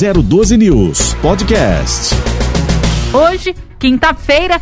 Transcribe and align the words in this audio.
012 0.00 0.56
News 0.56 1.12
Podcast. 1.20 2.14
Hoje, 3.12 3.54
quinta-feira, 3.78 4.58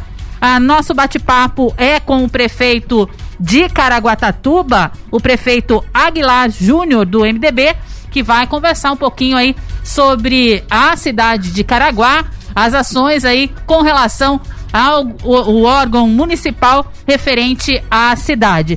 nosso 0.60 0.92
bate-papo 0.92 1.72
é 1.76 2.00
com 2.00 2.24
o 2.24 2.28
prefeito 2.28 3.08
de 3.38 3.68
Caraguatatuba, 3.68 4.90
o 5.12 5.20
prefeito 5.20 5.84
Aguilar 5.94 6.50
Júnior 6.50 7.06
do 7.06 7.20
MDB, 7.20 7.76
que 8.10 8.20
vai 8.20 8.48
conversar 8.48 8.90
um 8.90 8.96
pouquinho 8.96 9.36
aí 9.36 9.54
sobre 9.84 10.64
a 10.68 10.96
cidade 10.96 11.52
de 11.52 11.62
Caraguá, 11.62 12.24
as 12.52 12.74
ações 12.74 13.24
aí 13.24 13.48
com 13.64 13.80
relação 13.80 14.40
ao 14.72 15.04
o, 15.22 15.34
o 15.52 15.62
órgão 15.62 16.08
municipal 16.08 16.92
referente 17.06 17.80
à 17.88 18.16
cidade. 18.16 18.76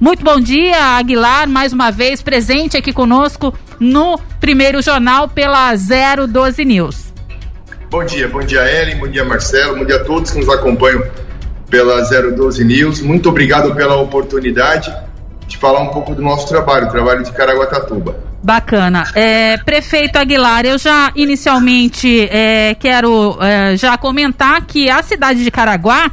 Muito 0.00 0.24
bom 0.24 0.40
dia, 0.40 0.96
Aguilar, 0.96 1.48
mais 1.48 1.72
uma 1.72 1.92
vez 1.92 2.20
presente 2.20 2.76
aqui 2.76 2.92
conosco 2.92 3.54
no 3.80 4.20
primeiro 4.38 4.82
jornal 4.82 5.26
pela 5.28 5.74
012 5.74 6.64
News. 6.64 7.12
Bom 7.90 8.04
dia, 8.04 8.28
bom 8.28 8.40
dia, 8.40 8.60
Ellen, 8.70 8.98
bom 8.98 9.08
dia, 9.08 9.24
Marcelo, 9.24 9.78
bom 9.78 9.84
dia 9.84 9.96
a 9.96 10.04
todos 10.04 10.30
que 10.30 10.38
nos 10.38 10.48
acompanham 10.48 11.02
pela 11.68 12.02
012 12.02 12.62
News. 12.64 13.00
Muito 13.00 13.28
obrigado 13.30 13.74
pela 13.74 13.96
oportunidade 13.96 14.94
de 15.46 15.56
falar 15.56 15.80
um 15.80 15.88
pouco 15.88 16.14
do 16.14 16.22
nosso 16.22 16.46
trabalho, 16.46 16.86
o 16.86 16.90
trabalho 16.90 17.24
de 17.24 17.32
Caraguatatuba. 17.32 18.16
Bacana. 18.42 19.04
É, 19.14 19.58
prefeito 19.58 20.16
Aguilar, 20.16 20.64
eu 20.64 20.78
já 20.78 21.10
inicialmente 21.16 22.28
é, 22.30 22.74
quero 22.78 23.36
é, 23.40 23.76
já 23.76 23.98
comentar 23.98 24.64
que 24.64 24.88
a 24.88 25.02
cidade 25.02 25.42
de 25.42 25.50
Caraguá 25.50 26.10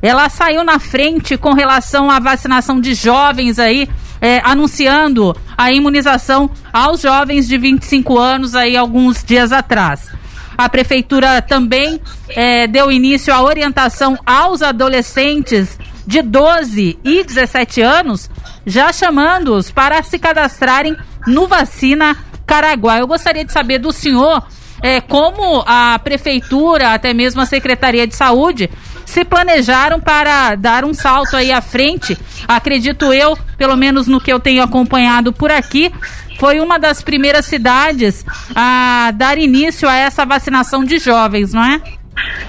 ela 0.00 0.28
saiu 0.28 0.62
na 0.62 0.78
frente 0.78 1.36
com 1.36 1.52
relação 1.52 2.10
à 2.10 2.20
vacinação 2.20 2.80
de 2.80 2.94
jovens 2.94 3.58
aí, 3.58 3.88
é, 4.20 4.40
anunciando 4.44 5.36
a 5.56 5.72
imunização 5.72 6.50
aos 6.72 7.00
jovens 7.00 7.46
de 7.46 7.56
25 7.58 8.18
anos 8.18 8.54
aí 8.54 8.76
alguns 8.76 9.22
dias 9.24 9.52
atrás. 9.52 10.10
A 10.56 10.68
prefeitura 10.68 11.40
também 11.40 12.00
é, 12.30 12.66
deu 12.66 12.90
início 12.90 13.32
à 13.32 13.42
orientação 13.42 14.18
aos 14.26 14.60
adolescentes 14.60 15.78
de 16.04 16.20
12 16.20 16.98
e 17.04 17.22
17 17.22 17.80
anos, 17.80 18.28
já 18.66 18.92
chamando-os 18.92 19.70
para 19.70 20.02
se 20.02 20.18
cadastrarem 20.18 20.96
no 21.26 21.46
Vacina 21.46 22.16
Caraguá. 22.46 22.98
Eu 22.98 23.06
gostaria 23.06 23.44
de 23.44 23.52
saber 23.52 23.78
do 23.78 23.92
senhor 23.92 24.42
é, 24.82 25.00
como 25.00 25.62
a 25.66 25.98
prefeitura, 26.02 26.92
até 26.92 27.12
mesmo 27.12 27.40
a 27.40 27.46
Secretaria 27.46 28.06
de 28.06 28.16
Saúde, 28.16 28.70
se 29.08 29.24
planejaram 29.24 29.98
para 29.98 30.54
dar 30.54 30.84
um 30.84 30.92
salto 30.92 31.34
aí 31.34 31.50
à 31.50 31.62
frente. 31.62 32.16
Acredito 32.46 33.10
eu, 33.10 33.38
pelo 33.56 33.74
menos 33.74 34.06
no 34.06 34.20
que 34.20 34.30
eu 34.30 34.38
tenho 34.38 34.62
acompanhado 34.62 35.32
por 35.32 35.50
aqui, 35.50 35.90
foi 36.38 36.60
uma 36.60 36.78
das 36.78 37.00
primeiras 37.00 37.46
cidades 37.46 38.22
a 38.54 39.10
dar 39.16 39.38
início 39.38 39.88
a 39.88 39.96
essa 39.96 40.26
vacinação 40.26 40.84
de 40.84 40.98
jovens, 40.98 41.54
não 41.54 41.64
é? 41.64 41.80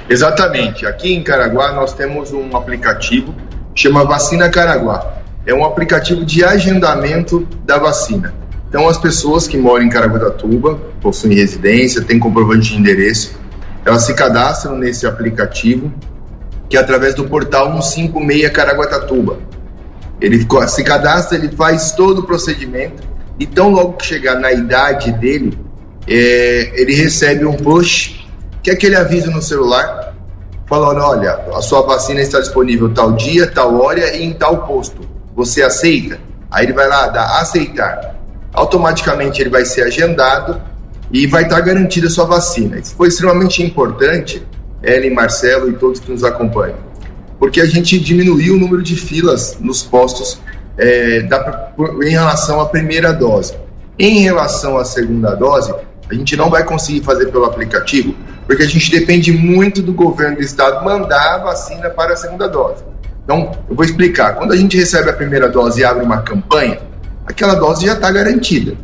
Exatamente. 0.10 0.86
Aqui 0.86 1.14
em 1.14 1.24
Caraguá 1.24 1.72
nós 1.72 1.94
temos 1.94 2.34
um 2.34 2.54
aplicativo 2.56 3.34
chama 3.74 4.04
Vacina 4.04 4.50
Caraguá. 4.50 5.14
É 5.46 5.54
um 5.54 5.64
aplicativo 5.64 6.26
de 6.26 6.44
agendamento 6.44 7.48
da 7.64 7.78
vacina. 7.78 8.34
Então 8.68 8.90
as 8.90 8.98
pessoas 8.98 9.48
que 9.48 9.58
moram 9.58 9.86
em 9.86 9.90
Caraguatatuba, 9.90 10.78
possuem 11.00 11.36
residência, 11.36 12.02
têm 12.02 12.20
comprovante 12.20 12.74
de 12.74 12.78
endereço, 12.78 13.40
elas 13.86 14.04
se 14.04 14.14
cadastram 14.14 14.78
nesse 14.78 15.08
aplicativo 15.08 15.90
que 16.70 16.78
é 16.78 16.80
através 16.80 17.16
do 17.16 17.26
portal 17.26 17.82
156 17.82 18.50
Caraguatatuba. 18.52 19.40
Ele 20.22 20.46
se 20.68 20.84
cadastra, 20.84 21.38
ele 21.38 21.50
faz 21.50 21.94
todo 21.94 22.20
o 22.20 22.24
procedimento 22.24 23.02
e 23.40 23.48
tão 23.48 23.70
logo 23.70 23.94
que 23.94 24.06
chegar 24.06 24.36
na 24.36 24.52
idade 24.52 25.12
dele, 25.14 25.58
é, 26.06 26.72
ele 26.76 26.94
recebe 26.94 27.46
um 27.46 27.56
push, 27.56 28.28
que 28.62 28.70
é 28.70 28.74
aquele 28.74 28.96
aviso 28.96 29.32
no 29.32 29.42
celular, 29.42 30.14
falando, 30.68 31.02
olha, 31.02 31.40
a 31.56 31.62
sua 31.62 31.82
vacina 31.82 32.20
está 32.20 32.40
disponível 32.40 32.94
tal 32.94 33.14
dia, 33.14 33.48
tal 33.48 33.80
hora 33.82 34.16
e 34.16 34.24
em 34.24 34.34
tal 34.34 34.68
posto. 34.68 35.02
Você 35.36 35.64
aceita? 35.64 36.20
Aí 36.52 36.66
ele 36.66 36.74
vai 36.74 36.88
lá, 36.88 37.08
dá 37.08 37.40
aceitar. 37.40 38.16
Automaticamente 38.54 39.42
ele 39.42 39.50
vai 39.50 39.64
ser 39.64 39.84
agendado 39.84 40.62
e 41.12 41.26
vai 41.26 41.44
estar 41.44 41.62
garantida 41.62 42.08
a 42.08 42.10
sua 42.10 42.26
vacina. 42.26 42.78
Isso 42.78 42.94
foi 42.96 43.08
extremamente 43.08 43.64
importante 43.64 44.46
Ellen, 44.84 45.14
Marcelo 45.14 45.70
e 45.70 45.74
todos 45.74 46.00
que 46.00 46.12
nos 46.12 46.24
acompanham. 46.24 46.78
Porque 47.38 47.62
a 47.62 47.66
gente 47.66 48.00
diminuiu 48.00 48.56
o 48.56 48.58
número 48.58 48.84
de 48.84 48.96
filas 48.96 49.58
nos 49.60 49.82
postos 49.84 50.42
é, 50.78 51.22
da, 51.22 51.72
em 52.04 52.10
relação 52.10 52.60
à 52.60 52.66
primeira 52.66 53.12
dose. 53.12 53.54
Em 53.98 54.20
relação 54.20 54.78
à 54.78 54.86
segunda 54.86 55.36
dose, 55.36 55.74
a 56.10 56.14
gente 56.14 56.36
não 56.36 56.50
vai 56.50 56.64
conseguir 56.64 57.02
fazer 57.02 57.28
pelo 57.28 57.46
aplicativo, 57.46 58.16
porque 58.48 58.64
a 58.64 58.68
gente 58.68 58.90
depende 58.90 59.32
muito 59.32 59.82
do 59.82 59.94
governo 59.94 60.38
do 60.38 60.42
estado 60.42 60.84
mandar 60.84 61.36
a 61.36 61.38
vacina 61.40 61.90
para 61.90 62.14
a 62.14 62.16
segunda 62.16 62.48
dose. 62.48 62.84
Então, 63.24 63.52
eu 63.70 63.76
vou 63.76 63.86
explicar. 63.86 64.36
Quando 64.36 64.54
a 64.54 64.58
gente 64.58 64.76
recebe 64.76 65.10
a 65.10 65.14
primeira 65.14 65.48
dose 65.48 65.82
e 65.82 65.86
abre 65.86 66.04
uma 66.04 66.22
campanha, 66.22 66.80
aquela 67.28 67.54
dose 67.54 67.86
já 67.86 67.94
está 67.94 68.12
garantida. 68.12 68.76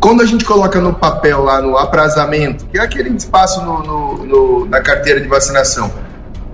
Quando 0.00 0.22
a 0.22 0.26
gente 0.26 0.46
coloca 0.46 0.80
no 0.80 0.94
papel 0.94 1.44
lá 1.44 1.60
no 1.60 1.76
aprazamento, 1.76 2.64
que 2.66 2.78
é 2.78 2.80
aquele 2.80 3.10
espaço 3.10 3.62
no, 3.62 3.82
no, 3.82 4.26
no, 4.26 4.66
na 4.66 4.80
carteira 4.80 5.20
de 5.20 5.28
vacinação, 5.28 5.92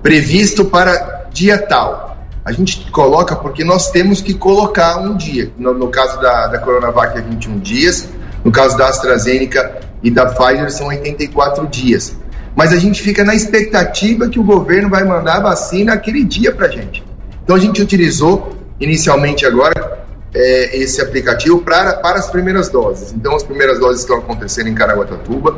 previsto 0.03 0.65
para 0.65 1.27
dia 1.31 1.57
tal, 1.57 2.17
a 2.43 2.51
gente 2.51 2.91
coloca 2.91 3.37
porque 3.37 3.63
nós 3.63 3.89
temos 3.89 4.21
que 4.21 4.33
colocar 4.33 4.97
um 4.97 5.15
dia. 5.15 5.49
No, 5.57 5.87
caso 5.87 6.19
da, 6.19 6.47
da 6.47 6.59
Coronavac 6.59 7.17
é 7.17 7.21
21 7.21 7.59
dias, 7.59 8.09
no 8.43 8.51
caso 8.51 8.77
da 8.77 8.89
AstraZeneca 8.89 9.79
e 10.03 10.11
da 10.11 10.25
Pfizer 10.25 10.69
são 10.69 10.87
84 10.87 11.67
dias. 11.67 12.17
Mas 12.53 12.73
a 12.73 12.77
gente 12.77 13.01
fica 13.01 13.23
na 13.23 13.33
expectativa 13.33 14.27
que 14.27 14.39
o 14.39 14.43
governo 14.43 14.89
vai 14.89 15.05
mandar 15.05 15.37
a 15.37 15.41
vacina 15.41 15.93
aquele 15.93 16.25
dia 16.25 16.51
para 16.51 16.67
gente. 16.67 17.01
Então 17.45 17.55
a 17.55 17.59
gente 17.59 17.81
utilizou 17.81 18.57
inicialmente 18.77 19.45
agora 19.45 20.05
é, 20.33 20.77
esse 20.77 21.01
aplicativo 21.01 21.61
para, 21.61 21.93
para 21.97 22.19
as 22.19 22.29
primeiras 22.29 22.69
doses. 22.69 23.13
Então, 23.13 23.35
as 23.35 23.43
primeiras 23.43 23.79
doses 23.79 24.01
estão 24.01 24.17
acontecendo 24.17 24.67
em 24.67 24.75
Caraguatatuba 24.75 25.57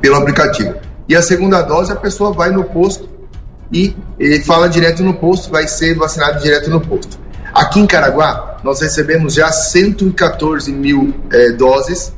pelo 0.00 0.16
aplicativo. 0.16 0.74
E 1.08 1.16
a 1.16 1.22
segunda 1.22 1.62
dose, 1.62 1.92
a 1.92 1.96
pessoa 1.96 2.32
vai 2.32 2.50
no 2.50 2.64
posto 2.64 3.08
e 3.72 3.94
fala 4.44 4.68
direto 4.68 5.02
no 5.02 5.14
posto, 5.14 5.50
vai 5.50 5.66
ser 5.66 5.94
vacinado 5.94 6.40
direto 6.40 6.70
no 6.70 6.80
posto. 6.80 7.18
Aqui 7.52 7.80
em 7.80 7.86
Caraguá, 7.86 8.58
nós 8.62 8.80
recebemos 8.80 9.34
já 9.34 9.50
114 9.50 10.70
mil 10.72 11.14
é, 11.32 11.50
doses, 11.52 12.12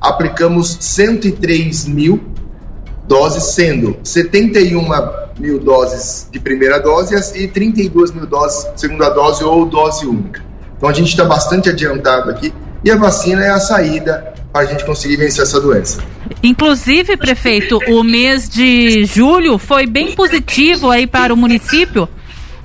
aplicamos 0.00 0.76
103 0.80 1.86
mil 1.86 2.20
doses, 3.06 3.54
sendo 3.54 3.96
71 4.02 4.86
mil 5.38 5.58
doses 5.58 6.28
de 6.30 6.40
primeira 6.40 6.78
dose 6.78 7.14
e 7.36 7.48
32 7.48 8.12
mil 8.12 8.26
doses 8.26 8.72
de 8.72 8.80
segunda 8.80 9.08
dose 9.10 9.44
ou 9.44 9.66
dose 9.66 10.06
única. 10.06 10.42
Então 10.76 10.88
a 10.88 10.92
gente 10.92 11.08
está 11.08 11.24
bastante 11.24 11.68
adiantado 11.68 12.30
aqui 12.30 12.52
e 12.84 12.90
a 12.90 12.96
vacina 12.96 13.44
é 13.44 13.50
a 13.50 13.58
saída 13.58 14.34
para 14.52 14.62
a 14.62 14.66
gente 14.66 14.84
conseguir 14.84 15.16
vencer 15.16 15.42
essa 15.42 15.60
doença. 15.60 16.02
Inclusive, 16.42 17.16
prefeito, 17.16 17.78
o 17.88 18.02
mês 18.02 18.48
de 18.48 19.04
julho 19.04 19.58
foi 19.58 19.86
bem 19.86 20.12
positivo 20.12 20.90
aí 20.90 21.06
para 21.06 21.32
o 21.32 21.36
município 21.36 22.08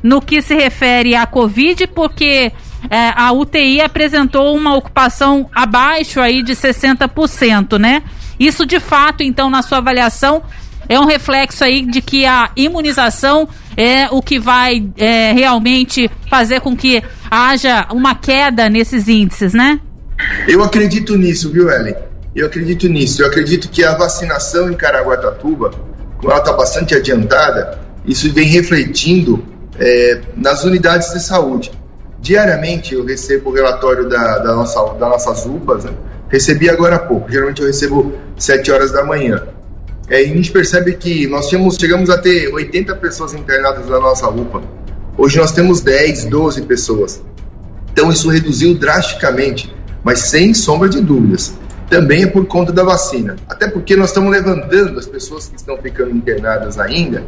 no 0.03 0.21
que 0.21 0.41
se 0.41 0.55
refere 0.55 1.15
à 1.15 1.25
Covid, 1.25 1.87
porque 1.87 2.51
é, 2.89 3.13
a 3.15 3.31
UTI 3.31 3.81
apresentou 3.81 4.55
uma 4.55 4.75
ocupação 4.75 5.49
abaixo 5.53 6.19
aí 6.19 6.41
de 6.41 6.53
60%, 6.53 7.77
né? 7.77 8.03
Isso 8.39 8.65
de 8.65 8.79
fato, 8.79 9.21
então, 9.21 9.49
na 9.49 9.61
sua 9.61 9.77
avaliação, 9.77 10.41
é 10.89 10.99
um 10.99 11.05
reflexo 11.05 11.63
aí 11.63 11.85
de 11.85 12.01
que 12.01 12.25
a 12.25 12.49
imunização 12.55 13.47
é 13.77 14.09
o 14.09 14.21
que 14.21 14.39
vai 14.39 14.89
é, 14.97 15.31
realmente 15.33 16.09
fazer 16.29 16.61
com 16.61 16.75
que 16.75 17.01
haja 17.29 17.87
uma 17.91 18.15
queda 18.15 18.69
nesses 18.69 19.07
índices, 19.07 19.53
né? 19.53 19.79
Eu 20.47 20.63
acredito 20.63 21.17
nisso, 21.17 21.51
viu, 21.51 21.69
Ellen? 21.69 21.95
Eu 22.35 22.47
acredito 22.47 22.87
nisso. 22.87 23.21
Eu 23.21 23.27
acredito 23.27 23.69
que 23.69 23.83
a 23.83 23.95
vacinação 23.95 24.69
em 24.69 24.73
Caraguatatuba, 24.73 25.71
ela 26.23 26.37
está 26.37 26.53
bastante 26.53 26.95
adiantada, 26.95 27.79
isso 28.05 28.31
vem 28.31 28.47
refletindo 28.47 29.43
é, 29.79 30.21
nas 30.35 30.63
unidades 30.63 31.11
de 31.11 31.19
saúde. 31.19 31.71
Diariamente 32.19 32.93
eu 32.93 33.03
recebo 33.03 33.49
o 33.49 33.53
relatório 33.53 34.07
da, 34.07 34.37
da 34.37 34.55
nossa, 34.55 34.93
das 34.93 35.09
nossas 35.09 35.45
UPAs, 35.45 35.85
né? 35.85 35.91
recebi 36.29 36.69
agora 36.69 36.95
há 36.95 36.99
pouco, 36.99 37.29
geralmente 37.29 37.61
eu 37.61 37.67
recebo 37.67 38.13
7 38.37 38.71
horas 38.71 38.91
da 38.91 39.03
manhã. 39.03 39.43
É, 40.09 40.17
a 40.17 40.25
gente 40.25 40.51
percebe 40.51 40.95
que 40.95 41.27
nós 41.27 41.47
tínhamos, 41.47 41.75
chegamos 41.75 42.09
a 42.09 42.17
ter 42.17 42.53
80 42.53 42.95
pessoas 42.97 43.33
internadas 43.33 43.87
na 43.87 43.99
nossa 43.99 44.27
UPA. 44.29 44.61
Hoje 45.17 45.37
nós 45.37 45.51
temos 45.51 45.81
10, 45.81 46.25
12 46.25 46.63
pessoas. 46.63 47.21
Então 47.91 48.09
isso 48.09 48.29
reduziu 48.29 48.73
drasticamente, 48.73 49.73
mas 50.03 50.19
sem 50.19 50.53
sombra 50.53 50.89
de 50.89 51.01
dúvidas. 51.01 51.53
Também 51.89 52.23
é 52.23 52.27
por 52.27 52.45
conta 52.45 52.71
da 52.71 52.83
vacina. 52.83 53.35
Até 53.47 53.69
porque 53.69 53.95
nós 53.95 54.09
estamos 54.09 54.31
levantando 54.31 54.97
as 54.97 55.05
pessoas 55.05 55.49
que 55.49 55.57
estão 55.57 55.77
ficando 55.77 56.11
internadas 56.11 56.79
ainda, 56.79 57.23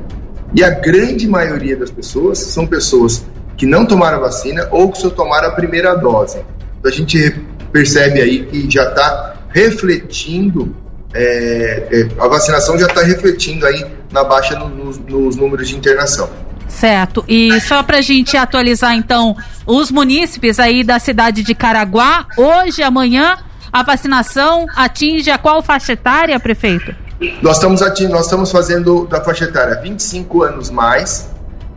e 0.55 0.63
a 0.63 0.69
grande 0.69 1.27
maioria 1.27 1.75
das 1.75 1.89
pessoas 1.89 2.37
são 2.37 2.67
pessoas 2.67 3.25
que 3.57 3.65
não 3.65 3.85
tomaram 3.85 4.17
a 4.17 4.21
vacina 4.21 4.67
ou 4.71 4.91
que 4.91 4.99
só 4.99 5.09
tomaram 5.09 5.49
a 5.49 5.51
primeira 5.51 5.95
dose. 5.95 6.39
Então 6.79 6.91
a 6.91 6.93
gente 6.93 7.39
percebe 7.71 8.21
aí 8.21 8.45
que 8.45 8.69
já 8.69 8.89
está 8.89 9.35
refletindo 9.49 10.75
é, 11.13 11.88
é, 11.92 12.21
a 12.21 12.27
vacinação 12.27 12.77
já 12.77 12.88
está 12.88 13.04
refletindo 13.04 13.65
aí 13.65 13.86
na 14.12 14.24
baixa 14.24 14.57
no, 14.57 14.69
nos, 14.69 14.98
nos 14.98 15.36
números 15.36 15.69
de 15.69 15.75
internação. 15.75 16.30
Certo. 16.68 17.24
E 17.27 17.60
só 17.62 17.83
para 17.83 17.98
a 18.00 18.01
gente 18.01 18.36
atualizar, 18.36 18.95
então, 18.95 19.36
os 19.65 19.92
munícipes 19.92 20.60
aí 20.60 20.83
da 20.83 21.00
cidade 21.00 21.44
de 21.44 21.54
Caraguá, 21.54 22.25
hoje 22.36 22.81
amanhã, 22.81 23.38
a 23.71 23.83
vacinação 23.83 24.65
atinge 24.75 25.30
a 25.30 25.38
qual 25.38 25.62
faixa 25.62 25.94
etária, 25.94 26.39
prefeito? 26.39 26.95
Nós 27.42 27.57
estamos, 27.57 27.80
nós 28.09 28.25
estamos 28.25 28.51
fazendo 28.51 29.06
da 29.06 29.21
faixa 29.21 29.45
etária 29.45 29.80
25 29.81 30.44
anos 30.44 30.69
mais, 30.69 31.30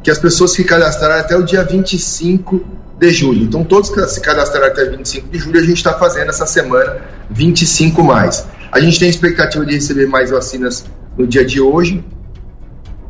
que 0.02 0.10
as 0.10 0.18
pessoas 0.18 0.56
que 0.56 0.64
cadastraram 0.64 1.20
até 1.20 1.36
o 1.36 1.42
dia 1.42 1.62
25 1.62 2.64
de 2.98 3.10
julho. 3.10 3.42
Então, 3.44 3.62
todos 3.62 3.90
que 3.90 4.00
se 4.06 4.20
cadastraram 4.20 4.68
até 4.68 4.84
25 4.86 5.28
de 5.28 5.38
julho, 5.38 5.60
a 5.60 5.62
gente 5.62 5.76
está 5.76 5.92
fazendo 5.94 6.30
essa 6.30 6.46
semana 6.46 6.96
25 7.30 8.02
mais. 8.02 8.46
A 8.70 8.80
gente 8.80 8.98
tem 8.98 9.08
expectativa 9.08 9.64
de 9.64 9.74
receber 9.74 10.06
mais 10.06 10.30
vacinas 10.30 10.84
no 11.16 11.26
dia 11.26 11.44
de 11.44 11.60
hoje. 11.60 12.04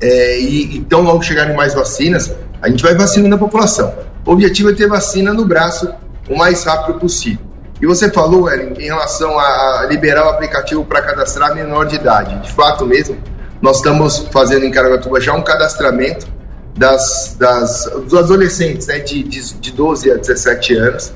É, 0.00 0.40
e 0.40 0.76
então, 0.76 1.02
logo 1.02 1.22
chegarem 1.22 1.56
mais 1.56 1.74
vacinas, 1.74 2.32
a 2.60 2.68
gente 2.68 2.82
vai 2.82 2.94
vacinando 2.94 3.34
a 3.34 3.38
população. 3.38 3.94
O 4.24 4.32
objetivo 4.32 4.70
é 4.70 4.74
ter 4.74 4.88
vacina 4.88 5.32
no 5.32 5.44
braço 5.44 5.92
o 6.28 6.36
mais 6.36 6.64
rápido 6.64 6.98
possível. 6.98 7.44
E 7.80 7.86
você 7.86 8.10
falou, 8.10 8.50
Ellen, 8.50 8.74
em 8.78 8.86
relação 8.86 9.38
a 9.38 9.86
liberar 9.88 10.26
o 10.26 10.30
aplicativo 10.30 10.84
para 10.84 11.02
cadastrar 11.02 11.54
menor 11.54 11.86
de 11.86 11.96
idade. 11.96 12.38
De 12.40 12.52
fato 12.52 12.86
mesmo, 12.86 13.16
nós 13.60 13.76
estamos 13.76 14.26
fazendo 14.30 14.64
em 14.64 14.70
Caraguatatuba 14.70 15.20
já 15.20 15.34
um 15.34 15.42
cadastramento 15.42 16.26
das, 16.76 17.36
das, 17.38 17.84
dos 18.04 18.14
adolescentes 18.14 18.86
né, 18.86 18.98
de, 18.98 19.22
de, 19.22 19.54
de 19.54 19.72
12 19.72 20.10
a 20.10 20.16
17 20.16 20.74
anos, 20.74 21.12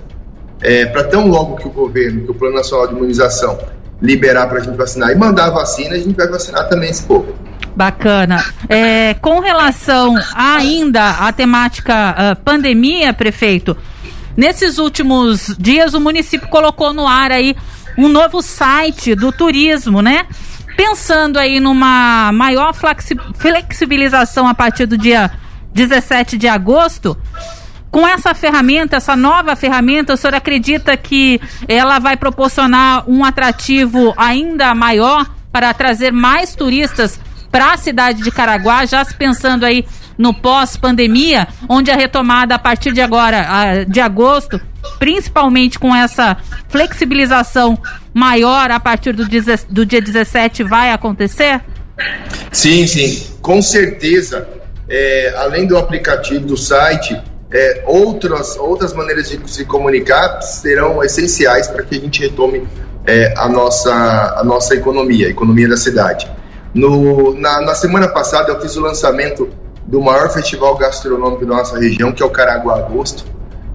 é, 0.62 0.86
para 0.86 1.04
tão 1.04 1.28
logo 1.28 1.56
que 1.56 1.66
o 1.66 1.70
governo, 1.70 2.24
que 2.24 2.30
o 2.30 2.34
Plano 2.34 2.56
Nacional 2.56 2.86
de 2.86 2.94
Imunização 2.94 3.58
liberar 4.00 4.46
para 4.48 4.58
a 4.58 4.62
gente 4.62 4.76
vacinar 4.76 5.10
e 5.10 5.14
mandar 5.14 5.46
a 5.46 5.50
vacina, 5.50 5.94
a 5.94 5.98
gente 5.98 6.16
vai 6.16 6.28
vacinar 6.28 6.68
também 6.68 6.90
esse 6.90 7.02
povo. 7.02 7.34
Bacana. 7.74 8.44
É, 8.68 9.14
com 9.14 9.40
relação 9.40 10.14
ainda 10.34 11.10
à 11.10 11.32
temática 11.32 12.14
uh, 12.14 12.36
pandemia, 12.42 13.12
prefeito, 13.12 13.76
nesses 14.36 14.78
últimos 14.78 15.54
dias 15.58 15.94
o 15.94 16.00
município 16.00 16.48
colocou 16.48 16.92
no 16.92 17.06
ar 17.06 17.30
aí 17.30 17.56
um 17.96 18.08
novo 18.08 18.42
site 18.42 19.14
do 19.14 19.30
turismo, 19.30 20.02
né? 20.02 20.26
Pensando 20.76 21.38
aí 21.38 21.60
numa 21.60 22.30
maior 22.32 22.72
flexibilização 23.34 24.46
a 24.46 24.54
partir 24.54 24.86
do 24.86 24.96
dia 24.96 25.30
17 25.72 26.38
de 26.38 26.48
agosto, 26.48 27.16
com 27.90 28.06
essa 28.06 28.34
ferramenta, 28.34 28.96
essa 28.96 29.16
nova 29.16 29.56
ferramenta, 29.56 30.14
o 30.14 30.16
senhor 30.16 30.34
acredita 30.34 30.96
que 30.96 31.40
ela 31.66 31.98
vai 31.98 32.16
proporcionar 32.16 33.04
um 33.08 33.24
atrativo 33.24 34.14
ainda 34.16 34.74
maior 34.74 35.28
para 35.50 35.74
trazer 35.74 36.12
mais 36.12 36.54
turistas 36.54 37.18
para 37.50 37.72
a 37.72 37.76
cidade 37.76 38.22
de 38.22 38.30
Caraguá, 38.30 38.86
já 38.86 39.04
pensando 39.04 39.66
aí 39.66 39.84
no 40.16 40.32
pós-pandemia, 40.32 41.48
onde 41.68 41.90
a 41.90 41.96
retomada 41.96 42.54
a 42.54 42.58
partir 42.58 42.92
de 42.92 43.00
agora, 43.00 43.84
de 43.88 44.00
agosto, 44.00 44.60
principalmente 44.98 45.78
com 45.78 45.94
essa 45.94 46.36
flexibilização 46.68 47.76
maior 48.14 48.70
a 48.70 48.78
partir 48.78 49.12
do, 49.12 49.24
do 49.24 49.86
dia 49.86 50.00
17, 50.00 50.62
vai 50.62 50.92
acontecer? 50.92 51.60
Sim, 52.52 52.86
sim, 52.86 53.26
com 53.40 53.60
certeza. 53.60 54.46
É, 54.88 55.34
além 55.36 55.66
do 55.66 55.78
aplicativo 55.78 56.46
do 56.46 56.56
site, 56.56 57.16
é, 57.52 57.82
outras, 57.86 58.56
outras 58.56 58.92
maneiras 58.92 59.28
de 59.28 59.50
se 59.50 59.64
comunicar 59.64 60.40
serão 60.40 61.02
essenciais 61.02 61.66
para 61.66 61.82
que 61.82 61.96
a 61.96 62.00
gente 62.00 62.22
retome 62.22 62.66
é, 63.04 63.34
a, 63.36 63.48
nossa, 63.48 63.92
a 64.36 64.44
nossa 64.44 64.74
economia, 64.74 65.26
a 65.26 65.30
economia 65.30 65.68
da 65.68 65.76
cidade. 65.76 66.30
No, 66.72 67.34
na, 67.34 67.60
na, 67.62 67.74
semana 67.74 68.06
passada 68.06 68.52
eu 68.52 68.60
fiz 68.60 68.76
o 68.76 68.80
lançamento 68.80 69.48
do 69.84 70.00
maior 70.00 70.32
festival 70.32 70.76
gastronômico 70.76 71.44
da 71.44 71.56
nossa 71.56 71.78
região, 71.78 72.12
que 72.12 72.22
é 72.22 72.26
o 72.26 72.30
Caraguá 72.30 72.76
Agosto. 72.76 73.24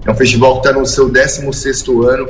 É 0.06 0.10
um 0.10 0.14
festival 0.14 0.60
que 0.60 0.68
está 0.68 0.78
no 0.78 0.86
seu 0.86 1.10
16 1.10 1.84
ano. 2.08 2.28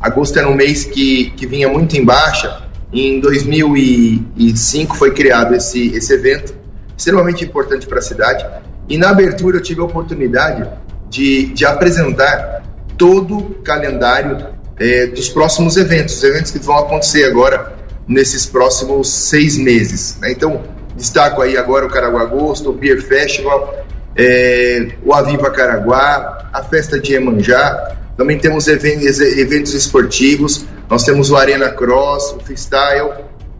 Agosto 0.00 0.36
era 0.36 0.48
um 0.48 0.54
mês 0.54 0.84
que, 0.84 1.30
que 1.36 1.46
vinha 1.46 1.68
muito 1.68 1.96
em 1.96 2.04
baixa. 2.04 2.64
Em 2.92 3.20
2005 3.20 4.96
foi 4.96 5.12
criado 5.12 5.54
esse, 5.54 5.94
esse 5.94 6.12
evento, 6.12 6.54
extremamente 6.96 7.44
importante 7.44 7.86
para 7.86 7.98
a 7.98 8.02
cidade. 8.02 8.44
E 8.88 8.98
na 8.98 9.10
abertura 9.10 9.58
eu 9.58 9.62
tive 9.62 9.80
a 9.80 9.84
oportunidade 9.84 10.68
de, 11.08 11.46
de 11.46 11.64
apresentar 11.64 12.62
todo 12.96 13.38
o 13.38 13.54
calendário 13.62 14.46
é, 14.78 15.06
dos 15.06 15.28
próximos 15.28 15.76
eventos, 15.76 16.16
os 16.16 16.24
eventos 16.24 16.50
que 16.50 16.58
vão 16.58 16.78
acontecer 16.78 17.24
agora 17.24 17.76
nesses 18.06 18.46
próximos 18.46 19.12
seis 19.12 19.56
meses. 19.56 20.16
Né? 20.20 20.32
Então, 20.32 20.62
destaco 20.96 21.42
aí 21.42 21.56
agora 21.56 21.86
o 21.86 21.90
Caraguá 21.90 22.22
Agosto, 22.22 22.70
o 22.70 22.72
Beer 22.72 23.02
Festival, 23.02 23.84
é, 24.16 24.88
o 25.04 25.12
Aviva 25.12 25.50
Caraguá, 25.50 26.50
a 26.52 26.62
Festa 26.62 26.98
de 26.98 27.14
Emanjá, 27.14 27.96
também 28.16 28.36
temos 28.36 28.66
eventos, 28.66 29.74
esportivos, 29.74 30.66
nós 30.90 31.04
temos 31.04 31.30
o 31.30 31.36
Arena 31.36 31.70
Cross, 31.70 32.32
o 32.32 32.40
Freestyle 32.40 33.12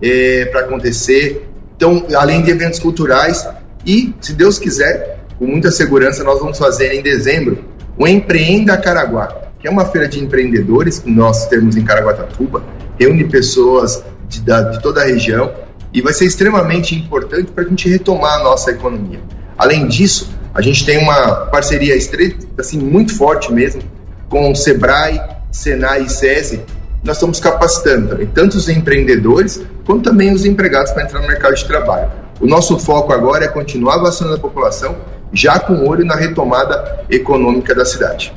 é, 0.03 0.47
para 0.47 0.62
acontecer, 0.62 1.49
então, 1.77 2.05
além 2.17 2.43
de 2.43 2.51
eventos 2.51 2.81
culturais, 2.81 3.47
e, 3.87 4.12
se 4.21 4.33
Deus 4.33 4.59
quiser, 4.59 5.18
com 5.38 5.46
muita 5.46 5.70
segurança, 5.70 6.25
nós 6.25 6.40
vamos 6.40 6.58
fazer 6.58 6.93
em 6.94 7.02
dezembro 7.02 7.64
o 7.96 8.06
Empreenda 8.06 8.76
Caraguá, 8.76 9.29
que 9.61 9.69
é 9.69 9.70
uma 9.70 9.85
feira 9.87 10.08
de 10.08 10.23
empreendedores 10.23 10.99
que 10.99 11.11
nós 11.11 11.46
temos 11.46 11.76
em 11.76 11.85
Caraguatatuba, 11.85 12.62
reúne 12.99 13.25
pessoas 13.25 14.02
de, 14.29 14.40
de 14.40 14.82
toda 14.82 15.02
a 15.02 15.05
região 15.05 15.52
e 15.93 16.02
vai 16.02 16.12
ser 16.12 16.26
extremamente 16.26 16.94
importante 16.94 17.50
para 17.50 17.64
a 17.64 17.69
gente 17.69 17.88
retomar 17.88 18.40
a 18.40 18.43
nossa 18.43 18.70
economia. 18.70 19.20
Além 19.56 19.87
disso, 19.87 20.31
a 20.55 20.61
gente 20.61 20.85
tem 20.85 20.99
uma 20.99 21.46
parceria 21.46 21.94
estreita, 21.96 22.46
assim, 22.58 22.79
muito 22.79 23.17
forte 23.17 23.52
mesmo, 23.52 23.82
com 24.29 24.50
o 24.50 24.55
Sebrae, 24.55 25.20
Senai 25.50 26.02
e 26.02 26.08
SESI. 26.08 26.62
Nós 27.02 27.17
estamos 27.17 27.41
capacitando 27.41 28.08
também, 28.08 28.26
tanto 28.26 28.56
os 28.56 28.69
empreendedores 28.69 29.62
quanto 29.84 30.11
também 30.11 30.32
os 30.32 30.44
empregados 30.44 30.91
para 30.93 31.05
entrar 31.05 31.20
no 31.20 31.29
mercado 31.29 31.55
de 31.55 31.64
trabalho. 31.64 32.11
O 32.41 32.46
nosso 32.46 32.79
foco 32.79 33.12
agora 33.12 33.44
é 33.44 33.49
continuar 33.49 33.99
vacinando 33.99 34.37
a 34.37 34.38
população 34.38 34.96
já 35.33 35.59
com 35.59 35.87
olho 35.89 36.05
na 36.05 36.15
retomada 36.15 37.05
econômica 37.11 37.75
da 37.75 37.85
cidade. 37.85 38.33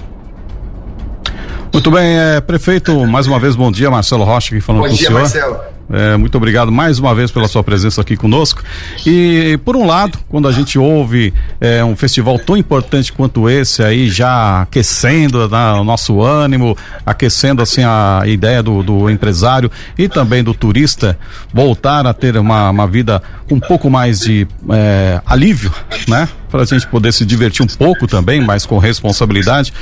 Muito 1.73 1.89
bem, 1.89 2.19
é, 2.19 2.41
prefeito, 2.41 3.07
mais 3.07 3.27
uma 3.27 3.39
vez, 3.39 3.55
bom 3.55 3.71
dia, 3.71 3.89
Marcelo 3.89 4.25
Rocha, 4.25 4.53
aqui 4.53 4.61
falando 4.61 4.81
bom 4.81 4.89
com 4.89 4.93
dia, 4.93 5.05
o 5.05 5.07
senhor. 5.07 5.21
Marcelo. 5.21 5.59
É, 5.93 6.15
muito 6.15 6.35
obrigado 6.37 6.71
mais 6.71 6.99
uma 6.99 7.13
vez 7.13 7.31
pela 7.31 7.47
sua 7.47 7.63
presença 7.63 8.01
aqui 8.01 8.15
conosco. 8.15 8.63
E, 9.05 9.59
por 9.65 9.75
um 9.75 9.85
lado, 9.85 10.17
quando 10.29 10.47
a 10.47 10.51
gente 10.51 10.79
ouve 10.79 11.33
é, 11.59 11.83
um 11.83 11.95
festival 11.95 12.39
tão 12.39 12.55
importante 12.55 13.11
quanto 13.11 13.49
esse 13.49 13.83
aí, 13.83 14.09
já 14.09 14.61
aquecendo 14.61 15.49
né, 15.49 15.71
o 15.73 15.83
nosso 15.83 16.21
ânimo, 16.21 16.77
aquecendo 17.05 17.61
assim 17.61 17.83
a 17.83 18.23
ideia 18.25 18.63
do, 18.63 18.81
do, 18.81 19.09
empresário 19.09 19.69
e 19.97 20.07
também 20.07 20.43
do 20.43 20.53
turista 20.53 21.17
voltar 21.53 22.07
a 22.07 22.13
ter 22.13 22.37
uma, 22.37 22.69
uma 22.69 22.87
vida 22.87 23.21
um 23.49 23.59
pouco 23.59 23.89
mais 23.89 24.21
de 24.21 24.47
é, 24.69 25.21
alívio, 25.25 25.73
né? 26.07 26.27
Para 26.49 26.63
a 26.63 26.65
gente 26.65 26.87
poder 26.87 27.13
se 27.13 27.25
divertir 27.25 27.63
um 27.63 27.67
pouco 27.67 28.07
também, 28.07 28.41
mas 28.41 28.65
com 28.65 28.77
responsabilidade. 28.77 29.73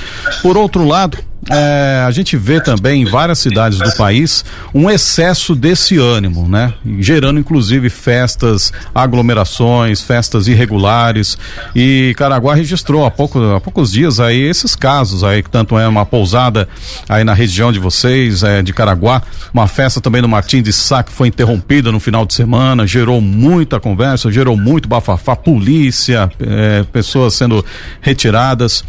Por 0.42 0.56
outro 0.56 0.86
lado, 0.86 1.18
é, 1.50 2.04
a 2.06 2.12
gente 2.12 2.38
vê 2.38 2.62
também 2.62 3.02
em 3.02 3.06
várias 3.06 3.40
cidades 3.40 3.80
do 3.80 3.92
país 3.96 4.46
um 4.74 4.90
excesso 4.90 5.56
desse 5.56 5.98
ânimo, 5.98 6.48
né? 6.48 6.74
Gerando 7.00 7.40
inclusive 7.40 7.90
festas, 7.90 8.72
aglomerações, 8.94 10.02
festas 10.02 10.48
irregulares. 10.48 11.38
E 11.76 12.14
Caraguá 12.18 12.54
registrou 12.54 13.06
há, 13.06 13.12
pouco, 13.12 13.40
há 13.56 13.60
poucos 13.60 13.92
dias 13.92 14.20
aí 14.20 14.40
esses 14.40 14.76
casos 14.76 15.24
aí, 15.24 15.42
que 15.42 15.50
tanto 15.50 15.78
é 15.78 15.88
uma 15.88 16.06
pousada 16.06 16.70
aí 17.08 17.24
na 17.24 17.34
região 17.34 17.72
de 17.72 17.80
vocês, 17.80 18.44
é, 18.44 18.62
de 18.62 18.72
Caraguá, 18.72 19.22
uma 19.52 19.68
festa 19.68 20.00
também 20.00 20.22
no 20.22 20.28
Martim 20.28 20.62
de 20.62 20.72
Sá 20.72 21.02
que 21.02 21.12
foi 21.12 21.30
interrompida 21.30 21.92
no 21.92 22.00
final 22.00 22.26
de 22.26 22.34
semana, 22.34 22.86
gerou 22.86 23.20
muita 23.22 23.80
conversa, 23.80 24.32
gerou 24.32 24.56
muito 24.56 24.88
bafafá, 24.88 25.36
polícia, 25.36 26.32
é, 26.40 26.84
pessoas 26.84 27.34
sendo 27.34 27.66
retiradas. 28.02 28.84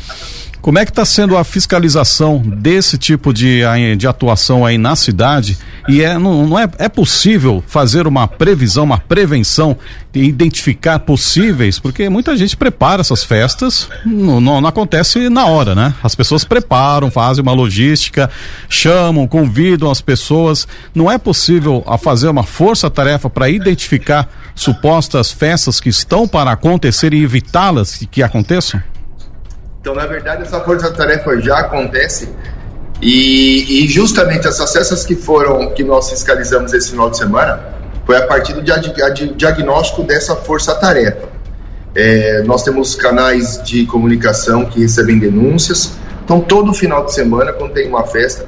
Como 0.60 0.78
é 0.78 0.84
que 0.84 0.90
está 0.90 1.04
sendo 1.04 1.36
a 1.36 1.44
fiscalização 1.44 2.38
desse 2.38 2.98
tipo 2.98 3.32
de, 3.32 3.62
de 3.96 4.06
atuação 4.06 4.66
aí 4.66 4.76
na 4.76 4.94
cidade? 4.94 5.56
E 5.88 6.02
é, 6.02 6.18
não, 6.18 6.46
não 6.46 6.58
é, 6.58 6.68
é 6.78 6.88
possível 6.88 7.64
fazer 7.66 8.06
uma 8.06 8.28
previsão, 8.28 8.84
uma 8.84 8.98
prevenção 8.98 9.76
e 10.14 10.24
identificar 10.24 10.98
possíveis, 11.00 11.78
porque 11.78 12.08
muita 12.08 12.36
gente 12.36 12.56
prepara 12.56 13.00
essas 13.00 13.24
festas, 13.24 13.88
não, 14.04 14.40
não, 14.40 14.60
não, 14.60 14.68
acontece 14.68 15.28
na 15.28 15.46
hora, 15.46 15.74
né? 15.74 15.94
As 16.02 16.14
pessoas 16.14 16.44
preparam, 16.44 17.10
fazem 17.10 17.42
uma 17.42 17.52
logística, 17.52 18.28
chamam, 18.68 19.26
convidam 19.26 19.90
as 19.90 20.00
pessoas. 20.00 20.66
Não 20.94 21.10
é 21.10 21.16
possível 21.16 21.82
a 21.86 21.96
fazer 21.96 22.28
uma 22.28 22.42
força-tarefa 22.42 23.30
para 23.30 23.48
identificar 23.48 24.28
supostas 24.54 25.30
festas 25.30 25.80
que 25.80 25.88
estão 25.88 26.28
para 26.28 26.52
acontecer 26.52 27.14
e 27.14 27.22
evitá-las 27.22 28.04
que, 28.10 28.22
aconteçam? 28.22 28.82
Então, 29.80 29.94
na 29.94 30.04
verdade, 30.04 30.42
essa 30.42 30.60
força-tarefa 30.60 31.40
já 31.40 31.58
acontece 31.60 32.28
e, 33.00 33.82
e, 33.82 33.88
justamente 33.88 34.46
essas 34.46 34.70
festas 34.70 35.06
que 35.06 35.14
foram, 35.14 35.70
que 35.70 35.82
nós 35.82 36.10
fiscalizamos 36.10 36.74
esse 36.74 36.90
final 36.90 37.08
de 37.08 37.16
semana, 37.16 37.58
foi 38.04 38.18
a 38.18 38.26
partir 38.26 38.52
do 38.52 38.62
diagnóstico 38.62 40.02
dessa 40.02 40.36
força-tarefa. 40.36 41.30
É, 41.94 42.42
nós 42.42 42.62
temos 42.62 42.94
canais 42.94 43.62
de 43.62 43.86
comunicação 43.86 44.66
que 44.66 44.80
recebem 44.80 45.18
denúncias, 45.18 45.92
então 46.22 46.42
todo 46.42 46.74
final 46.74 47.06
de 47.06 47.14
semana, 47.14 47.50
quando 47.54 47.72
tem 47.72 47.88
uma 47.88 48.04
festa, 48.04 48.46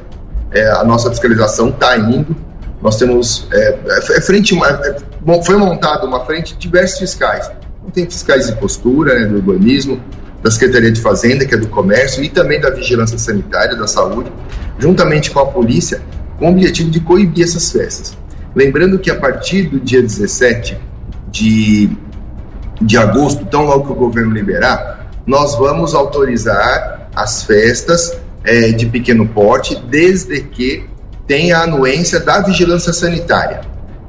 é, 0.51 0.69
a 0.69 0.85
nossa 0.85 1.09
fiscalização 1.09 1.71
está 1.71 1.97
indo. 1.97 2.37
Nós 2.83 2.97
temos 2.97 3.49
é, 3.53 3.79
é 4.17 4.21
frente, 4.21 4.55
é, 4.55 5.43
foi 5.45 5.57
montada 5.57 6.05
uma 6.05 6.27
frente 6.27 6.53
de 6.53 6.59
diversos 6.61 6.99
fiscais. 6.99 7.51
Tem 7.95 8.05
fiscais 8.05 8.49
de 8.49 8.53
postura, 8.57 9.19
né, 9.19 9.27
do 9.27 9.37
urbanismo, 9.37 10.01
da 10.42 10.50
Secretaria 10.50 10.90
de 10.90 11.00
Fazenda, 11.00 11.44
que 11.44 11.54
é 11.54 11.58
do 11.58 11.68
Comércio, 11.68 12.22
e 12.22 12.28
também 12.28 12.61
da 12.61 12.70
Vigilância 12.70 13.16
Sanitária, 13.16 13.76
da 13.76 13.87
Saúde, 13.87 14.32
juntamente 14.78 15.30
com 15.30 15.40
a 15.40 15.46
polícia, 15.46 16.02
com 16.38 16.49
o 16.49 16.50
objetivo 16.50 16.90
de 16.90 17.00
coibir 17.00 17.44
essas 17.44 17.70
festas. 17.70 18.16
Lembrando 18.54 18.99
que 18.99 19.11
a 19.11 19.14
partir 19.14 19.62
do 19.68 19.78
dia 19.78 20.02
17 20.02 20.76
de, 21.30 21.90
de 22.80 22.99
agosto, 22.99 23.46
tão 23.46 23.64
logo 23.64 23.87
que 23.87 23.92
o 23.92 23.94
governo 23.94 24.32
liberar, 24.32 25.11
nós 25.26 25.56
vamos 25.56 25.94
autorizar 25.94 27.08
as 27.14 27.44
festas 27.44 28.18
é, 28.44 28.72
de 28.72 28.87
pequeno 28.87 29.26
porte, 29.28 29.80
desde 29.88 30.42
que 30.42 30.84
tenha 31.26 31.58
a 31.58 31.62
anuência 31.62 32.18
da 32.18 32.40
vigilância 32.40 32.92
sanitária. 32.92 33.61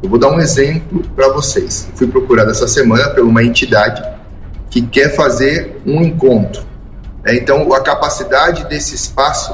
Eu 0.02 0.10
vou 0.10 0.20
dar 0.20 0.32
um 0.32 0.40
exemplo 0.40 1.02
para 1.16 1.30
vocês. 1.30 1.90
fui 1.96 2.08
procurado 2.08 2.52
essa 2.52 2.68
semana 2.68 3.10
por 3.12 3.24
uma 3.24 3.44
entidade 3.44 4.04
que 4.74 4.82
quer 4.82 5.16
fazer 5.16 5.80
um 5.86 6.02
encontro. 6.02 6.64
É, 7.24 7.36
então, 7.36 7.72
a 7.74 7.82
capacidade 7.82 8.66
desse 8.66 8.96
espaço 8.96 9.54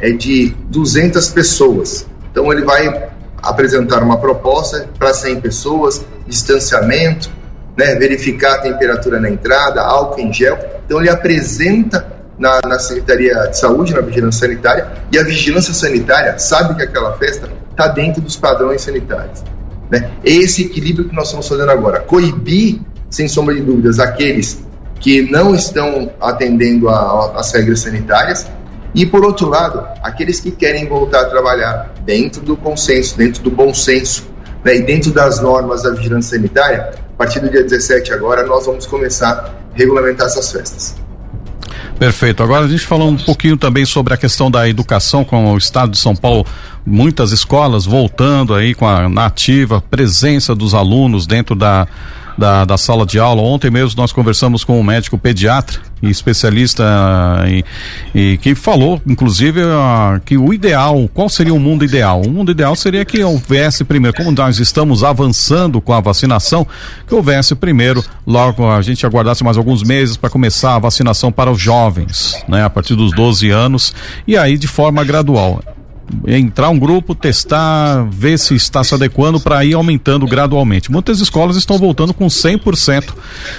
é 0.00 0.10
de 0.10 0.56
200 0.70 1.28
pessoas. 1.28 2.06
Então, 2.30 2.50
ele 2.50 2.64
vai 2.64 3.10
apresentar 3.42 4.02
uma 4.02 4.16
proposta 4.16 4.88
para 4.98 5.12
100 5.12 5.42
pessoas, 5.42 6.02
distanciamento, 6.26 7.30
né, 7.76 7.94
verificar 7.96 8.54
a 8.54 8.58
temperatura 8.62 9.20
na 9.20 9.28
entrada, 9.28 9.82
álcool 9.82 10.20
em 10.20 10.32
gel. 10.32 10.58
Então, 10.86 10.98
ele 10.98 11.10
apresenta 11.10 12.10
na, 12.38 12.62
na 12.62 12.78
Secretaria 12.78 13.34
de 13.48 13.58
Saúde, 13.58 13.92
na 13.92 14.00
Vigilância 14.00 14.48
Sanitária, 14.48 14.90
e 15.12 15.18
a 15.18 15.24
Vigilância 15.24 15.74
Sanitária 15.74 16.38
sabe 16.38 16.74
que 16.74 16.82
aquela 16.82 17.12
festa 17.18 17.50
está 17.70 17.86
dentro 17.88 18.22
dos 18.22 18.36
padrões 18.36 18.80
sanitários. 18.80 19.44
Né? 19.90 20.10
Esse 20.24 20.62
equilíbrio 20.62 21.06
que 21.06 21.14
nós 21.14 21.26
estamos 21.26 21.46
fazendo 21.46 21.70
agora. 21.70 22.00
Coibir 22.00 22.80
sem 23.14 23.28
sombra 23.28 23.54
de 23.54 23.60
dúvidas, 23.60 23.98
aqueles 24.00 24.62
que 25.00 25.22
não 25.30 25.54
estão 25.54 26.10
atendendo 26.20 26.88
às 26.88 27.52
regras 27.52 27.80
sanitárias 27.80 28.46
e, 28.94 29.06
por 29.06 29.24
outro 29.24 29.48
lado, 29.48 29.86
aqueles 30.02 30.40
que 30.40 30.50
querem 30.50 30.88
voltar 30.88 31.20
a 31.20 31.24
trabalhar 31.26 31.92
dentro 32.04 32.40
do 32.40 32.56
consenso, 32.56 33.16
dentro 33.16 33.42
do 33.42 33.50
bom 33.50 33.72
senso 33.72 34.24
né, 34.64 34.76
e 34.76 34.82
dentro 34.82 35.12
das 35.12 35.40
normas 35.40 35.82
da 35.82 35.90
vigilância 35.90 36.36
sanitária, 36.36 36.90
a 37.14 37.16
partir 37.16 37.40
do 37.40 37.50
dia 37.50 37.62
17 37.62 38.12
agora, 38.12 38.44
nós 38.46 38.66
vamos 38.66 38.86
começar 38.86 39.30
a 39.30 39.52
regulamentar 39.74 40.26
essas 40.26 40.50
festas. 40.50 40.96
Perfeito. 41.98 42.42
Agora 42.42 42.64
a 42.64 42.68
gente 42.68 42.84
falou 42.84 43.08
um 43.08 43.16
pouquinho 43.16 43.56
também 43.56 43.84
sobre 43.84 44.14
a 44.14 44.16
questão 44.16 44.50
da 44.50 44.68
educação 44.68 45.24
com 45.24 45.52
o 45.52 45.56
estado 45.56 45.92
de 45.92 45.98
São 45.98 46.16
Paulo, 46.16 46.44
muitas 46.84 47.30
escolas 47.30 47.84
voltando 47.84 48.54
aí 48.54 48.74
com 48.74 48.88
a 48.88 49.08
nativa 49.08 49.80
presença 49.80 50.54
dos 50.54 50.74
alunos 50.74 51.26
dentro 51.26 51.54
da 51.54 51.86
da, 52.36 52.64
da 52.64 52.76
sala 52.76 53.06
de 53.06 53.18
aula. 53.18 53.42
Ontem 53.42 53.70
mesmo 53.70 54.00
nós 54.00 54.12
conversamos 54.12 54.64
com 54.64 54.78
um 54.78 54.82
médico 54.82 55.16
pediatra 55.18 55.80
e 56.02 56.10
especialista 56.10 56.84
e, 57.46 57.64
e 58.14 58.38
que 58.38 58.54
falou, 58.54 59.00
inclusive, 59.06 59.62
uh, 59.62 60.20
que 60.24 60.36
o 60.36 60.52
ideal, 60.52 61.08
qual 61.12 61.28
seria 61.28 61.54
o 61.54 61.58
mundo 61.58 61.84
ideal? 61.84 62.20
O 62.20 62.30
mundo 62.30 62.50
ideal 62.50 62.76
seria 62.76 63.04
que 63.04 63.22
houvesse 63.22 63.84
primeiro, 63.84 64.16
como 64.16 64.30
nós 64.30 64.58
estamos 64.58 65.02
avançando 65.02 65.80
com 65.80 65.92
a 65.92 66.00
vacinação, 66.00 66.66
que 67.06 67.14
houvesse 67.14 67.54
primeiro, 67.54 68.04
logo 68.26 68.70
a 68.70 68.82
gente 68.82 69.06
aguardasse 69.06 69.42
mais 69.42 69.56
alguns 69.56 69.82
meses 69.82 70.16
para 70.16 70.30
começar 70.30 70.74
a 70.74 70.78
vacinação 70.78 71.32
para 71.32 71.50
os 71.50 71.60
jovens, 71.60 72.42
né, 72.48 72.64
a 72.64 72.70
partir 72.70 72.94
dos 72.94 73.12
12 73.12 73.50
anos, 73.50 73.94
e 74.26 74.36
aí 74.36 74.58
de 74.58 74.68
forma 74.68 75.02
gradual 75.04 75.60
entrar 76.26 76.68
um 76.70 76.78
grupo, 76.78 77.14
testar, 77.14 78.06
ver 78.10 78.38
se 78.38 78.54
está 78.54 78.82
se 78.84 78.94
adequando 78.94 79.40
para 79.40 79.64
ir 79.64 79.74
aumentando 79.74 80.26
gradualmente. 80.26 80.90
Muitas 80.90 81.20
escolas 81.20 81.56
estão 81.56 81.78
voltando 81.78 82.14
com 82.14 82.26
100% 82.26 83.14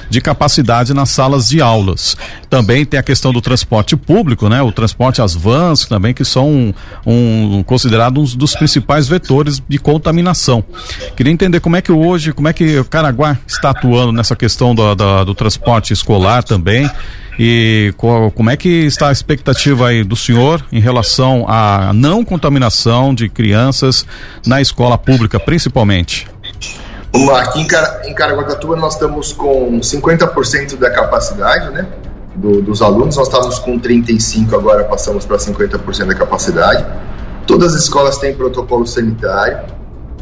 de 0.09 0.21
capacidade 0.21 0.93
nas 0.93 1.09
salas 1.09 1.49
de 1.49 1.61
aulas. 1.61 2.15
Também 2.49 2.85
tem 2.85 2.99
a 2.99 3.03
questão 3.03 3.31
do 3.31 3.41
transporte 3.41 3.95
público, 3.95 4.47
né? 4.49 4.61
O 4.61 4.71
transporte 4.71 5.21
às 5.21 5.33
vans 5.33 5.85
também 5.85 6.13
que 6.13 6.23
são 6.23 6.49
um, 6.49 6.73
um 7.05 7.63
considerados 7.63 8.33
um 8.33 8.37
dos 8.37 8.55
principais 8.55 9.07
vetores 9.07 9.61
de 9.67 9.77
contaminação. 9.77 10.63
Queria 11.15 11.31
entender 11.31 11.59
como 11.59 11.75
é 11.75 11.81
que 11.81 11.91
hoje, 11.91 12.31
como 12.31 12.47
é 12.47 12.53
que 12.53 12.79
o 12.79 12.85
Caraguá 12.85 13.37
está 13.47 13.71
atuando 13.71 14.11
nessa 14.11 14.35
questão 14.35 14.73
do, 14.73 14.95
do, 14.95 15.25
do 15.25 15.35
transporte 15.35 15.93
escolar 15.93 16.43
também 16.43 16.89
e 17.37 17.93
qual, 17.97 18.31
como 18.31 18.49
é 18.49 18.57
que 18.57 18.69
está 18.85 19.09
a 19.09 19.11
expectativa 19.11 19.89
aí 19.89 20.03
do 20.03 20.15
senhor 20.15 20.63
em 20.71 20.79
relação 20.79 21.45
à 21.47 21.91
não 21.93 22.23
contaminação 22.23 23.13
de 23.13 23.27
crianças 23.27 24.05
na 24.45 24.61
escola 24.61 24.97
pública, 24.97 25.39
principalmente? 25.39 26.27
Aqui 27.33 27.61
em, 27.61 27.67
Car 27.67 28.01
em 28.05 28.13
Caraguatatuba 28.13 28.75
nós 28.75 28.93
estamos 28.93 29.31
com 29.31 29.79
50% 29.79 30.77
da 30.77 30.89
capacidade, 30.91 31.69
né? 31.71 31.87
Do, 32.35 32.61
dos 32.61 32.81
alunos, 32.81 33.15
nós 33.15 33.27
estávamos 33.27 33.59
com 33.59 33.79
35%, 33.79 34.53
agora 34.53 34.83
passamos 34.83 35.25
para 35.25 35.37
50% 35.37 36.07
da 36.07 36.15
capacidade. 36.15 36.85
Todas 37.47 37.73
as 37.73 37.83
escolas 37.83 38.17
têm 38.17 38.35
protocolo 38.35 38.85
sanitário, 38.85 39.59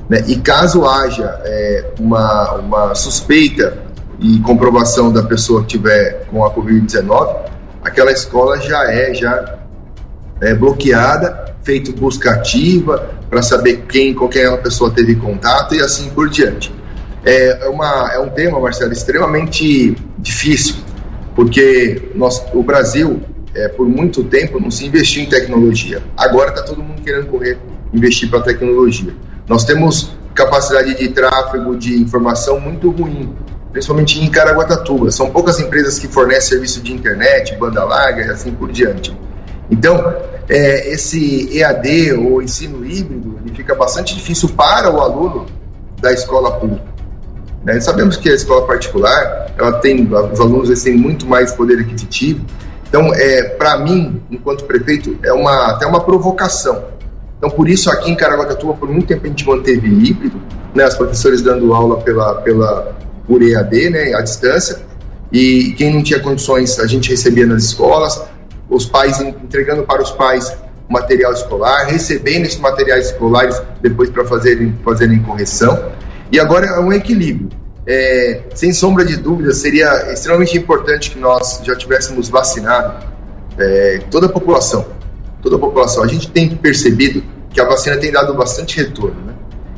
né? 0.08 0.24
e 0.28 0.36
caso 0.36 0.86
haja 0.86 1.42
é, 1.44 1.92
uma, 2.00 2.52
uma 2.56 2.96
suspeita 2.96 3.83
e 4.24 4.40
comprovação 4.40 5.12
da 5.12 5.22
pessoa 5.22 5.62
que 5.64 5.68
tiver 5.68 6.26
com 6.32 6.46
a 6.46 6.56
Covid-19, 6.56 7.52
aquela 7.84 8.10
escola 8.10 8.58
já 8.62 8.90
é 8.90 9.14
já 9.14 9.60
é 10.40 10.56
bloqueada, 10.56 11.54
feito 11.62 11.92
busca 11.92 12.32
ativa 12.32 13.12
para 13.30 13.42
saber 13.42 13.84
quem, 13.88 14.14
com 14.14 14.30
quem 14.30 14.46
a 14.46 14.58
pessoa 14.58 14.90
teve 14.92 15.16
contato 15.16 15.76
e 15.76 15.82
assim 15.82 16.10
por 16.10 16.30
diante. 16.30 16.74
É, 17.26 17.68
uma, 17.70 18.12
é 18.14 18.20
um 18.20 18.30
tema, 18.30 18.60
Marcelo, 18.60 18.94
extremamente 18.94 19.96
difícil, 20.18 20.76
porque 21.36 22.10
nós, 22.16 22.44
o 22.54 22.64
Brasil, 22.64 23.22
é, 23.54 23.68
por 23.68 23.88
muito 23.88 24.24
tempo, 24.24 24.60
não 24.60 24.72
se 24.72 24.86
investiu 24.86 25.24
em 25.24 25.26
tecnologia. 25.26 26.02
Agora 26.18 26.50
está 26.50 26.64
todo 26.64 26.82
mundo 26.82 27.02
querendo 27.02 27.28
correr, 27.28 27.58
investir 27.94 28.30
para 28.30 28.42
tecnologia. 28.42 29.14
Nós 29.48 29.66
temos 29.66 30.12
capacidade 30.34 30.98
de 30.98 31.10
tráfego 31.10 31.76
de 31.76 32.02
informação 32.02 32.60
muito 32.60 32.90
ruim 32.90 33.34
principalmente 33.74 34.24
em 34.24 34.30
Caraguatatuba. 34.30 35.12
São 35.12 35.32
poucas 35.32 35.60
empresas 35.60 35.98
que 36.00 36.08
fornecem 36.08 36.52
serviço 36.52 36.82
de 36.82 36.94
internet, 36.94 37.56
banda 37.58 37.84
larga 37.84 38.22
e 38.22 38.30
assim 38.30 38.52
por 38.52 38.72
diante. 38.72 39.18
Então, 39.70 40.16
é, 40.48 40.94
esse 40.94 41.58
EAD 41.58 42.14
ou 42.14 42.42
ensino 42.42 42.86
híbrido 42.86 43.40
ele 43.44 43.56
fica 43.56 43.74
bastante 43.74 44.16
difícil 44.16 44.50
para 44.50 44.94
o 44.94 45.02
aluno 45.02 45.48
da 46.00 46.14
escola 46.14 46.52
pública. 46.52 46.86
Né? 47.64 47.80
Sabemos 47.80 48.16
que 48.16 48.30
a 48.30 48.36
escola 48.36 48.68
particular, 48.68 49.52
ela 49.58 49.74
tem, 49.80 50.08
os 50.32 50.40
alunos 50.40 50.84
têm 50.84 50.96
muito 50.96 51.26
mais 51.26 51.52
poder 51.54 51.80
aquisitivo. 51.80 52.46
Então, 52.88 53.12
é, 53.16 53.44
para 53.44 53.80
mim, 53.80 54.22
enquanto 54.30 54.66
prefeito, 54.66 55.18
é 55.24 55.34
uma, 55.34 55.72
até 55.72 55.88
uma 55.88 56.02
provocação. 56.02 56.84
Então, 57.38 57.50
por 57.50 57.68
isso, 57.68 57.90
aqui 57.90 58.12
em 58.12 58.16
Caraguatatuba, 58.16 58.74
por 58.74 58.88
muito 58.88 59.08
tempo 59.08 59.26
a 59.26 59.30
gente 59.30 59.48
manteve 59.48 59.88
híbrido, 59.88 60.40
né, 60.76 60.86
os 60.88 60.96
professores 60.96 61.42
dando 61.42 61.74
aula 61.74 62.00
pela, 62.02 62.36
pela, 62.36 62.96
por 63.28 63.42
EAD, 63.42 63.90
né, 63.90 64.14
à 64.14 64.22
distância, 64.22 64.78
e 65.32 65.74
quem 65.78 65.94
não 65.94 66.04
tinha 66.04 66.20
condições 66.20 66.80
a 66.80 66.86
gente 66.86 67.10
recebia 67.10 67.46
nas 67.46 67.64
escolas, 67.64 68.22
os 68.70 68.86
pais 68.86 69.20
entregando 69.20 69.84
para 69.84 70.02
os 70.02 70.12
pais 70.12 70.56
material 70.90 71.34
escolar, 71.34 71.86
recebendo 71.86 72.46
esses 72.46 72.60
materiais 72.60 73.08
escolares 73.08 73.60
depois 73.82 74.10
para 74.10 74.26
fazerem, 74.26 74.78
fazerem 74.84 75.22
correção, 75.24 75.92
e 76.32 76.40
agora 76.40 76.68
é 76.68 76.80
um 76.80 76.92
equilíbrio. 76.92 77.50
É, 77.86 78.44
sem 78.54 78.72
sombra 78.72 79.04
de 79.04 79.18
dúvida, 79.18 79.54
seria 79.54 80.14
extremamente 80.14 80.58
importante 80.58 81.12
que 81.12 81.20
nós 81.20 81.60
já 81.64 81.76
tivéssemos 81.76 82.30
vacinado 82.30 83.06
é, 83.58 84.00
toda 84.10 84.28
a 84.28 84.30
população. 84.30 84.86
Toda 85.42 85.58
a 85.58 85.60
população. 85.60 86.02
A 86.02 86.08
gente 86.08 86.30
tem 86.30 86.56
percebido 86.56 87.22
que 87.50 87.60
a 87.60 87.66
vacina 87.66 87.98
tem 87.98 88.10
dado 88.10 88.34
bastante 88.34 88.78
retorno. 88.78 89.20
Né? 89.26 89.34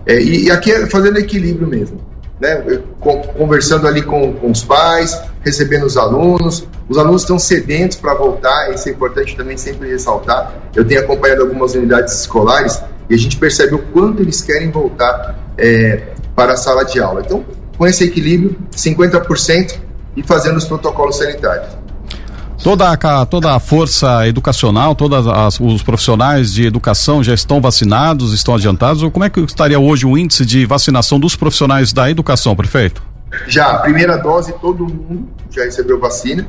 É, 0.06 0.22
e, 0.22 0.46
e 0.46 0.52
aqui 0.52 0.72
é 0.72 0.86
fazendo 0.86 1.18
equilíbrio 1.18 1.68
mesmo 1.68 2.00
né, 2.40 2.64
conversando 3.38 3.88
ali 3.88 4.02
com, 4.02 4.34
com 4.34 4.52
os 4.52 4.64
pais, 4.64 5.22
recebendo 5.42 5.86
os 5.86 5.98
alunos. 5.98 6.68
Os 6.88 6.98
alunos 6.98 7.22
estão 7.22 7.40
sedentos 7.40 7.98
para 7.98 8.14
voltar, 8.14 8.74
isso 8.74 8.88
é 8.90 8.92
importante 8.92 9.36
também 9.36 9.58
sempre 9.58 9.90
ressaltar. 9.90 10.54
Eu 10.76 10.86
tenho 10.86 11.02
acompanhado 11.02 11.42
algumas 11.42 11.74
unidades 11.74 12.14
escolares 12.20 12.82
e 13.10 13.16
a 13.16 13.18
gente 13.18 13.38
percebe 13.38 13.76
o 13.76 13.80
quanto 13.88 14.22
eles 14.22 14.42
querem 14.42 14.70
voltar 14.70 15.36
é, 15.58 16.14
para 16.36 16.54
a 16.54 16.58
sala 16.58 16.84
de 16.84 17.00
aula. 17.00 17.22
Então, 17.26 17.46
com 17.78 17.88
esse 17.88 18.04
equilíbrio, 18.04 18.56
50% 18.72 19.80
e 20.16 20.24
fazendo 20.24 20.58
os 20.58 20.66
protocolos 20.66 21.18
sanitários. 21.18 21.85
Toda 22.64 22.92
a, 22.92 23.26
toda 23.26 23.56
a 23.56 23.60
força 23.60 24.28
educacional, 24.28 24.96
todos 24.96 25.26
os 25.60 25.84
profissionais 25.84 26.54
de 26.54 26.66
educação 26.66 27.24
já 27.24 27.34
estão 27.34 27.62
vacinados, 27.62 28.34
estão 28.34 28.56
adiantados? 28.56 29.04
Ou 29.04 29.12
como 29.12 29.26
é 29.26 29.30
que 29.30 29.40
estaria 29.42 29.80
hoje 29.80 30.06
o 30.06 30.18
índice 30.18 30.46
de 30.46 30.66
vacinação 30.66 31.20
dos 31.20 31.36
profissionais 31.36 31.94
da 31.94 32.10
educação, 32.10 32.56
prefeito? 32.56 33.04
Já, 33.48 33.76
primeira 33.80 34.18
dose, 34.18 34.54
todo 34.62 34.86
mundo 34.86 35.28
já 35.52 35.64
recebeu 35.64 36.00
vacina 36.00 36.48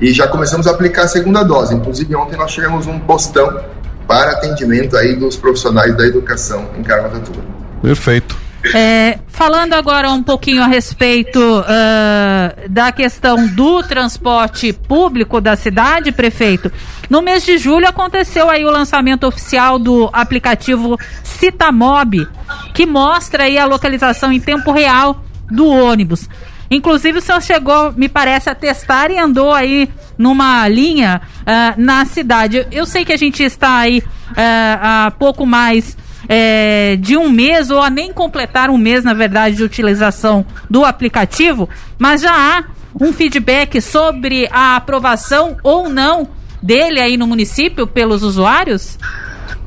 e 0.00 0.12
já 0.12 0.26
começamos 0.28 0.66
a 0.66 0.70
aplicar 0.70 1.04
a 1.04 1.08
segunda 1.08 1.42
dose. 1.42 1.74
Inclusive, 1.74 2.14
ontem 2.14 2.36
nós 2.36 2.52
tivemos 2.52 2.86
um 2.86 2.98
postão 3.00 3.60
para 4.06 4.32
atendimento 4.32 4.96
aí 4.96 5.14
dos 5.14 5.36
profissionais 5.36 5.96
da 5.96 6.06
educação 6.06 6.68
em 6.76 6.82
Carvatatua. 6.82 7.42
Perfeito. 7.82 8.36
É, 8.74 9.18
falando 9.26 9.72
agora 9.72 10.10
um 10.10 10.22
pouquinho 10.22 10.62
a 10.62 10.66
respeito 10.66 11.40
uh, 11.40 12.68
da 12.68 12.92
questão 12.92 13.46
do 13.48 13.82
transporte 13.82 14.72
público 14.72 15.40
da 15.40 15.56
cidade, 15.56 16.12
prefeito. 16.12 16.70
No 17.08 17.22
mês 17.22 17.44
de 17.44 17.56
julho 17.56 17.88
aconteceu 17.88 18.50
aí 18.50 18.64
o 18.64 18.70
lançamento 18.70 19.26
oficial 19.26 19.78
do 19.78 20.10
aplicativo 20.12 20.98
Citamob, 21.24 22.28
que 22.74 22.84
mostra 22.84 23.44
aí 23.44 23.58
a 23.58 23.64
localização 23.64 24.30
em 24.30 24.40
tempo 24.40 24.72
real 24.72 25.24
do 25.50 25.66
ônibus. 25.66 26.28
Inclusive 26.70 27.18
o 27.18 27.22
senhor 27.22 27.42
chegou, 27.42 27.92
me 27.92 28.08
parece, 28.08 28.48
a 28.48 28.54
testar 28.54 29.10
e 29.10 29.18
andou 29.18 29.52
aí 29.52 29.88
numa 30.16 30.68
linha 30.68 31.20
uh, 31.40 31.80
na 31.80 32.04
cidade. 32.04 32.66
Eu 32.70 32.86
sei 32.86 33.04
que 33.04 33.12
a 33.12 33.16
gente 33.16 33.42
está 33.42 33.78
aí 33.78 33.98
uh, 33.98 34.34
há 34.36 35.12
pouco 35.18 35.44
mais 35.44 35.96
é, 36.32 36.94
de 36.94 37.16
um 37.16 37.28
mês, 37.28 37.72
ou 37.72 37.82
a 37.82 37.90
nem 37.90 38.12
completar 38.12 38.70
um 38.70 38.78
mês, 38.78 39.02
na 39.02 39.12
verdade, 39.12 39.56
de 39.56 39.64
utilização 39.64 40.46
do 40.70 40.84
aplicativo, 40.84 41.68
mas 41.98 42.20
já 42.20 42.30
há 42.32 42.64
um 43.00 43.12
feedback 43.12 43.80
sobre 43.82 44.48
a 44.52 44.76
aprovação 44.76 45.56
ou 45.64 45.88
não 45.88 46.28
dele 46.62 47.00
aí 47.00 47.16
no 47.16 47.26
município 47.26 47.84
pelos 47.84 48.22
usuários? 48.22 48.96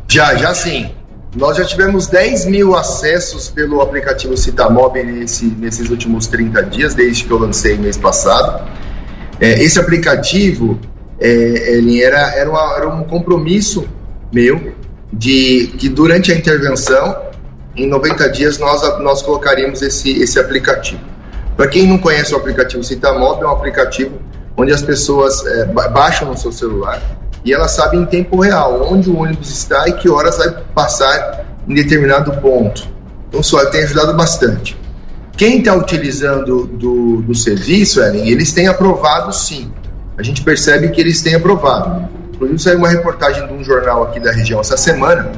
Já, 0.08 0.36
já 0.36 0.55
sim. 0.55 0.89
Nós 1.36 1.58
já 1.58 1.65
tivemos 1.65 2.08
10 2.08 2.46
mil 2.46 2.74
acessos 2.77 3.50
pelo 3.50 3.82
aplicativo 3.82 4.38
Citamob 4.38 5.03
nesse, 5.03 5.46
nesses 5.46 5.89
últimos 5.89 6.27
30 6.27 6.63
dias, 6.63 6.93
desde 6.93 7.25
que 7.25 7.32
eu 7.32 7.39
lancei 7.39 7.77
mês 7.77 7.98
passado. 7.98 8.65
É, 9.38 9.62
esse 9.62 9.77
aplicativo 9.77 10.79
é, 11.20 11.27
ele 11.75 12.01
era, 12.01 12.38
era, 12.38 12.50
uma, 12.50 12.77
era 12.77 12.88
um 12.88 13.03
compromisso 13.03 13.86
meu 14.32 14.74
de 15.13 15.74
que 15.77 15.89
durante 15.89 16.32
a 16.32 16.36
intervenção, 16.36 17.17
em 17.75 17.88
90 17.88 18.29
dias, 18.29 18.58
nós, 18.58 18.82
nós 19.00 19.22
colocaríamos 19.22 19.82
esse, 19.82 20.12
esse 20.22 20.39
aplicativo. 20.39 21.01
Para 21.55 21.67
quem 21.67 21.88
não 21.88 21.98
conhece 21.98 22.34
o 22.34 22.38
aplicativo 22.38 22.84
Citamob, 22.84 23.41
é 23.41 23.48
um 23.48 23.51
aplicativo 23.51 24.20
onde 24.58 24.72
as 24.72 24.82
pessoas 24.82 25.46
é, 25.46 25.65
baixam 25.65 26.29
no 26.29 26.38
seu 26.38 26.51
celular 26.51 27.01
e 27.46 27.53
elas 27.53 27.72
sabem 27.72 28.01
em 28.01 28.05
tempo 28.05 28.39
real 28.39 28.88
onde 28.91 29.10
o 29.10 29.17
ônibus 29.17 29.50
está 29.50 29.88
e 29.88 29.93
que 29.93 30.10
horas 30.10 30.38
vai 30.38 30.50
passar 30.74 31.46
em 31.67 31.74
determinado 31.74 32.32
ponto. 32.41 32.88
Então, 33.29 33.43
só 33.43 33.65
tem 33.65 33.84
ajudado 33.84 34.13
bastante. 34.15 34.77
Quem 35.36 35.60
está 35.60 35.75
utilizando 35.75 36.65
do, 36.67 37.22
do 37.22 37.36
serviço, 37.36 38.01
Ellen, 38.01 38.29
eles 38.29 38.53
têm 38.53 38.67
aprovado 38.67 39.34
sim. 39.34 39.72
A 40.17 40.22
gente 40.22 40.43
percebe 40.43 40.89
que 40.89 41.01
eles 41.01 41.22
têm 41.22 41.34
aprovado. 41.36 42.08
Inclusive, 42.34 42.60
saiu 42.60 42.78
uma 42.80 42.90
reportagem 42.90 43.48
de 43.48 43.54
um 43.54 43.63
jornal 43.63 44.04
aqui 44.04 44.20
da 44.20 44.32
região 44.32 44.60
essa 44.60 44.78
semana 44.78 45.32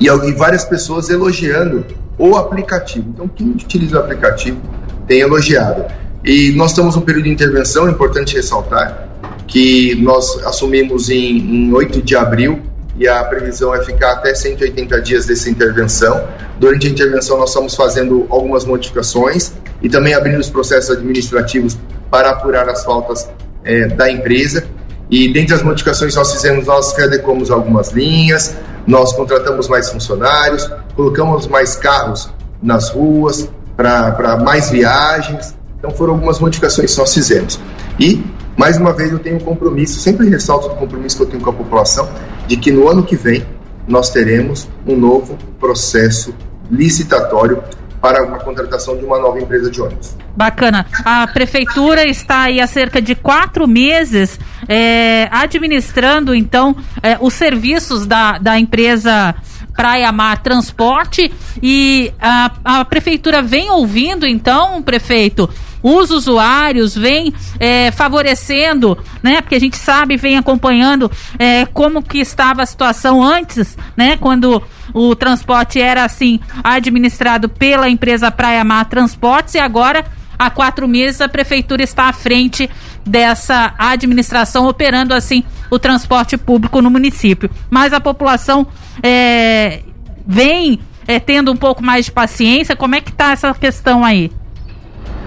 e, 0.00 0.06
e 0.06 0.32
várias 0.32 0.64
pessoas 0.64 1.08
elogiando 1.08 1.84
o 2.18 2.36
aplicativo. 2.36 3.08
Então, 3.10 3.28
quem 3.28 3.50
utiliza 3.50 3.96
o 3.96 4.00
aplicativo 4.00 4.60
tem 5.06 5.20
elogiado. 5.20 5.84
E 6.24 6.52
nós 6.56 6.70
estamos 6.70 6.96
num 6.96 7.02
período 7.02 7.24
de 7.24 7.30
intervenção, 7.30 7.86
é 7.86 7.90
importante 7.90 8.34
ressaltar, 8.34 9.08
que 9.46 9.94
nós 10.02 10.44
assumimos 10.44 11.08
em, 11.08 11.38
em 11.38 11.72
8 11.72 12.02
de 12.02 12.16
abril 12.16 12.62
e 12.98 13.06
a 13.06 13.22
previsão 13.24 13.74
é 13.74 13.84
ficar 13.84 14.12
até 14.12 14.34
180 14.34 15.00
dias 15.02 15.26
dessa 15.26 15.48
intervenção. 15.50 16.26
Durante 16.58 16.86
a 16.86 16.90
intervenção, 16.90 17.38
nós 17.38 17.50
estamos 17.50 17.76
fazendo 17.76 18.26
algumas 18.30 18.64
modificações 18.64 19.52
e 19.82 19.88
também 19.88 20.14
abrindo 20.14 20.40
os 20.40 20.48
processos 20.48 20.90
administrativos 20.90 21.78
para 22.10 22.30
apurar 22.30 22.68
as 22.68 22.84
faltas 22.84 23.28
é, 23.62 23.86
da 23.86 24.10
empresa. 24.10 24.66
E 25.10 25.32
dentre 25.32 25.54
as 25.54 25.62
modificações 25.62 26.12
que 26.12 26.18
nós 26.18 26.32
fizemos, 26.32 26.66
nós 26.66 26.96
readequamos 26.96 27.50
algumas 27.50 27.90
linhas, 27.90 28.56
nós 28.86 29.12
contratamos 29.12 29.68
mais 29.68 29.90
funcionários, 29.90 30.68
colocamos 30.94 31.46
mais 31.46 31.76
carros 31.76 32.28
nas 32.62 32.90
ruas 32.90 33.48
para 33.76 34.36
mais 34.42 34.70
viagens. 34.70 35.54
Então 35.78 35.90
foram 35.90 36.14
algumas 36.14 36.40
modificações 36.40 36.92
que 36.92 36.98
nós 36.98 37.14
fizemos. 37.14 37.60
E, 38.00 38.24
mais 38.56 38.76
uma 38.76 38.92
vez, 38.92 39.12
eu 39.12 39.18
tenho 39.18 39.36
um 39.36 39.40
compromisso, 39.40 40.00
sempre 40.00 40.28
ressalto 40.28 40.68
o 40.68 40.76
compromisso 40.76 41.16
que 41.16 41.22
eu 41.22 41.26
tenho 41.26 41.42
com 41.42 41.50
a 41.50 41.52
população, 41.52 42.08
de 42.46 42.56
que 42.56 42.72
no 42.72 42.88
ano 42.88 43.02
que 43.02 43.16
vem 43.16 43.44
nós 43.86 44.10
teremos 44.10 44.68
um 44.86 44.96
novo 44.96 45.38
processo 45.60 46.34
licitatório 46.70 47.62
para 48.06 48.22
uma 48.22 48.38
contratação 48.38 48.96
de 48.96 49.04
uma 49.04 49.18
nova 49.18 49.40
empresa 49.40 49.68
de 49.68 49.82
ônibus. 49.82 50.16
Bacana. 50.36 50.86
A 51.04 51.26
prefeitura 51.26 52.06
está 52.06 52.42
aí 52.42 52.60
há 52.60 52.66
cerca 52.68 53.02
de 53.02 53.16
quatro 53.16 53.66
meses 53.66 54.38
é, 54.68 55.28
administrando, 55.32 56.32
então, 56.32 56.76
é, 57.02 57.18
os 57.20 57.34
serviços 57.34 58.06
da, 58.06 58.38
da 58.38 58.60
empresa 58.60 59.34
Praia 59.74 60.12
Mar 60.12 60.40
Transporte 60.40 61.32
e 61.60 62.12
a, 62.20 62.52
a 62.64 62.84
prefeitura 62.84 63.42
vem 63.42 63.70
ouvindo, 63.70 64.24
então, 64.24 64.80
prefeito, 64.82 65.50
os 65.88 66.10
usuários, 66.10 66.96
vem 66.96 67.32
é, 67.60 67.92
favorecendo, 67.92 68.98
né? 69.22 69.40
Porque 69.40 69.54
a 69.54 69.60
gente 69.60 69.76
sabe, 69.76 70.16
vem 70.16 70.36
acompanhando 70.36 71.08
é, 71.38 71.64
como 71.66 72.02
que 72.02 72.18
estava 72.18 72.60
a 72.62 72.66
situação 72.66 73.22
antes, 73.22 73.78
né? 73.96 74.16
Quando 74.16 74.60
o 74.92 75.14
transporte 75.14 75.80
era 75.80 76.04
assim 76.04 76.40
administrado 76.64 77.48
pela 77.48 77.88
empresa 77.88 78.32
Praia 78.32 78.64
Mar 78.64 78.86
Transportes 78.86 79.54
e 79.54 79.60
agora 79.60 80.04
há 80.36 80.50
quatro 80.50 80.88
meses 80.88 81.20
a 81.20 81.28
prefeitura 81.28 81.84
está 81.84 82.08
à 82.08 82.12
frente 82.12 82.68
dessa 83.06 83.72
administração 83.78 84.66
operando 84.66 85.14
assim 85.14 85.44
o 85.70 85.78
transporte 85.78 86.36
público 86.36 86.82
no 86.82 86.90
município. 86.90 87.48
Mas 87.70 87.92
a 87.92 88.00
população 88.00 88.66
é, 89.00 89.82
vem 90.26 90.80
é, 91.06 91.20
tendo 91.20 91.52
um 91.52 91.56
pouco 91.56 91.80
mais 91.80 92.06
de 92.06 92.10
paciência. 92.10 92.74
Como 92.74 92.96
é 92.96 93.00
que 93.00 93.10
está 93.10 93.30
essa 93.30 93.54
questão 93.54 94.04
aí? 94.04 94.32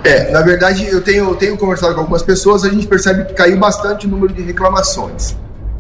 É, 0.03 0.31
na 0.31 0.41
verdade, 0.41 0.87
eu 0.87 1.01
tenho, 1.01 1.35
tenho 1.35 1.57
conversado 1.57 1.93
com 1.93 2.01
algumas 2.01 2.23
pessoas, 2.23 2.63
a 2.63 2.69
gente 2.69 2.87
percebe 2.87 3.25
que 3.25 3.33
caiu 3.33 3.57
bastante 3.57 4.07
o 4.07 4.09
número 4.09 4.33
de 4.33 4.41
reclamações. 4.41 5.35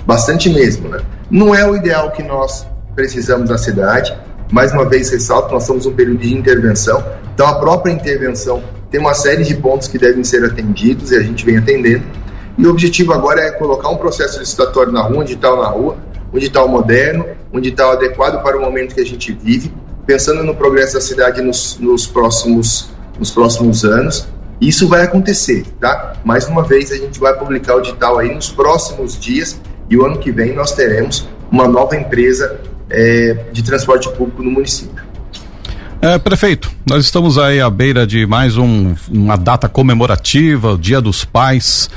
Bastante 0.05 0.49
mesmo, 0.49 0.89
né? 0.89 0.99
Não 1.29 1.53
é 1.53 1.69
o 1.69 1.75
ideal 1.75 2.11
que 2.11 2.23
nós 2.23 2.65
precisamos 2.95 3.49
na 3.49 3.57
cidade. 3.57 4.15
Mais 4.51 4.73
uma 4.73 4.85
vez, 4.85 5.09
ressalto, 5.09 5.53
nós 5.53 5.63
estamos 5.63 5.85
um 5.85 5.93
período 5.93 6.19
de 6.19 6.33
intervenção. 6.33 7.03
Então, 7.33 7.47
a 7.47 7.59
própria 7.59 7.91
intervenção 7.91 8.61
tem 8.91 8.99
uma 8.99 9.13
série 9.13 9.43
de 9.43 9.55
pontos 9.55 9.87
que 9.87 9.97
devem 9.97 10.23
ser 10.23 10.43
atendidos 10.43 11.11
e 11.11 11.15
a 11.15 11.21
gente 11.21 11.45
vem 11.45 11.57
atendendo. 11.57 12.03
E 12.57 12.65
o 12.65 12.71
objetivo 12.71 13.13
agora 13.13 13.41
é 13.41 13.51
colocar 13.51 13.89
um 13.89 13.97
processo 13.97 14.39
licitatório 14.39 14.91
na 14.91 15.01
rua, 15.01 15.19
um 15.19 15.21
edital 15.21 15.61
na 15.61 15.69
rua, 15.69 15.95
um 16.33 16.37
edital 16.37 16.67
moderno, 16.67 17.25
um 17.53 17.59
edital 17.59 17.91
adequado 17.91 18.41
para 18.43 18.57
o 18.57 18.61
momento 18.61 18.95
que 18.95 19.01
a 19.01 19.05
gente 19.05 19.31
vive, 19.31 19.73
pensando 20.05 20.43
no 20.43 20.55
progresso 20.55 20.95
da 20.95 21.01
cidade 21.01 21.41
nos, 21.41 21.77
nos 21.79 22.05
próximos 22.05 22.89
nos 23.19 23.31
próximos 23.31 23.83
anos. 23.83 24.27
Isso 24.59 24.87
vai 24.87 25.03
acontecer, 25.03 25.65
tá? 25.79 26.13
Mais 26.23 26.47
uma 26.47 26.63
vez, 26.63 26.91
a 26.91 26.97
gente 26.97 27.19
vai 27.19 27.33
publicar 27.37 27.75
o 27.75 27.79
edital 27.79 28.17
aí 28.17 28.33
nos 28.33 28.49
próximos 28.49 29.19
dias 29.19 29.59
e 29.89 29.97
o 29.97 30.05
ano 30.05 30.17
que 30.17 30.31
vem 30.31 30.53
nós 30.53 30.71
teremos 30.73 31.27
uma 31.51 31.67
nova 31.67 31.95
empresa 31.95 32.59
é, 32.89 33.45
de 33.51 33.63
transporte 33.63 34.09
público 34.09 34.43
no 34.43 34.51
município. 34.51 35.09
É, 36.01 36.17
prefeito, 36.17 36.71
nós 36.89 37.03
estamos 37.03 37.37
aí 37.37 37.59
à 37.59 37.69
beira 37.69 38.07
de 38.07 38.25
mais 38.25 38.55
um, 38.55 38.95
uma 39.11 39.35
data 39.35 39.67
comemorativa, 39.67 40.71
o 40.73 40.77
Dia 40.77 41.01
dos 41.01 41.25
Pais. 41.25 41.89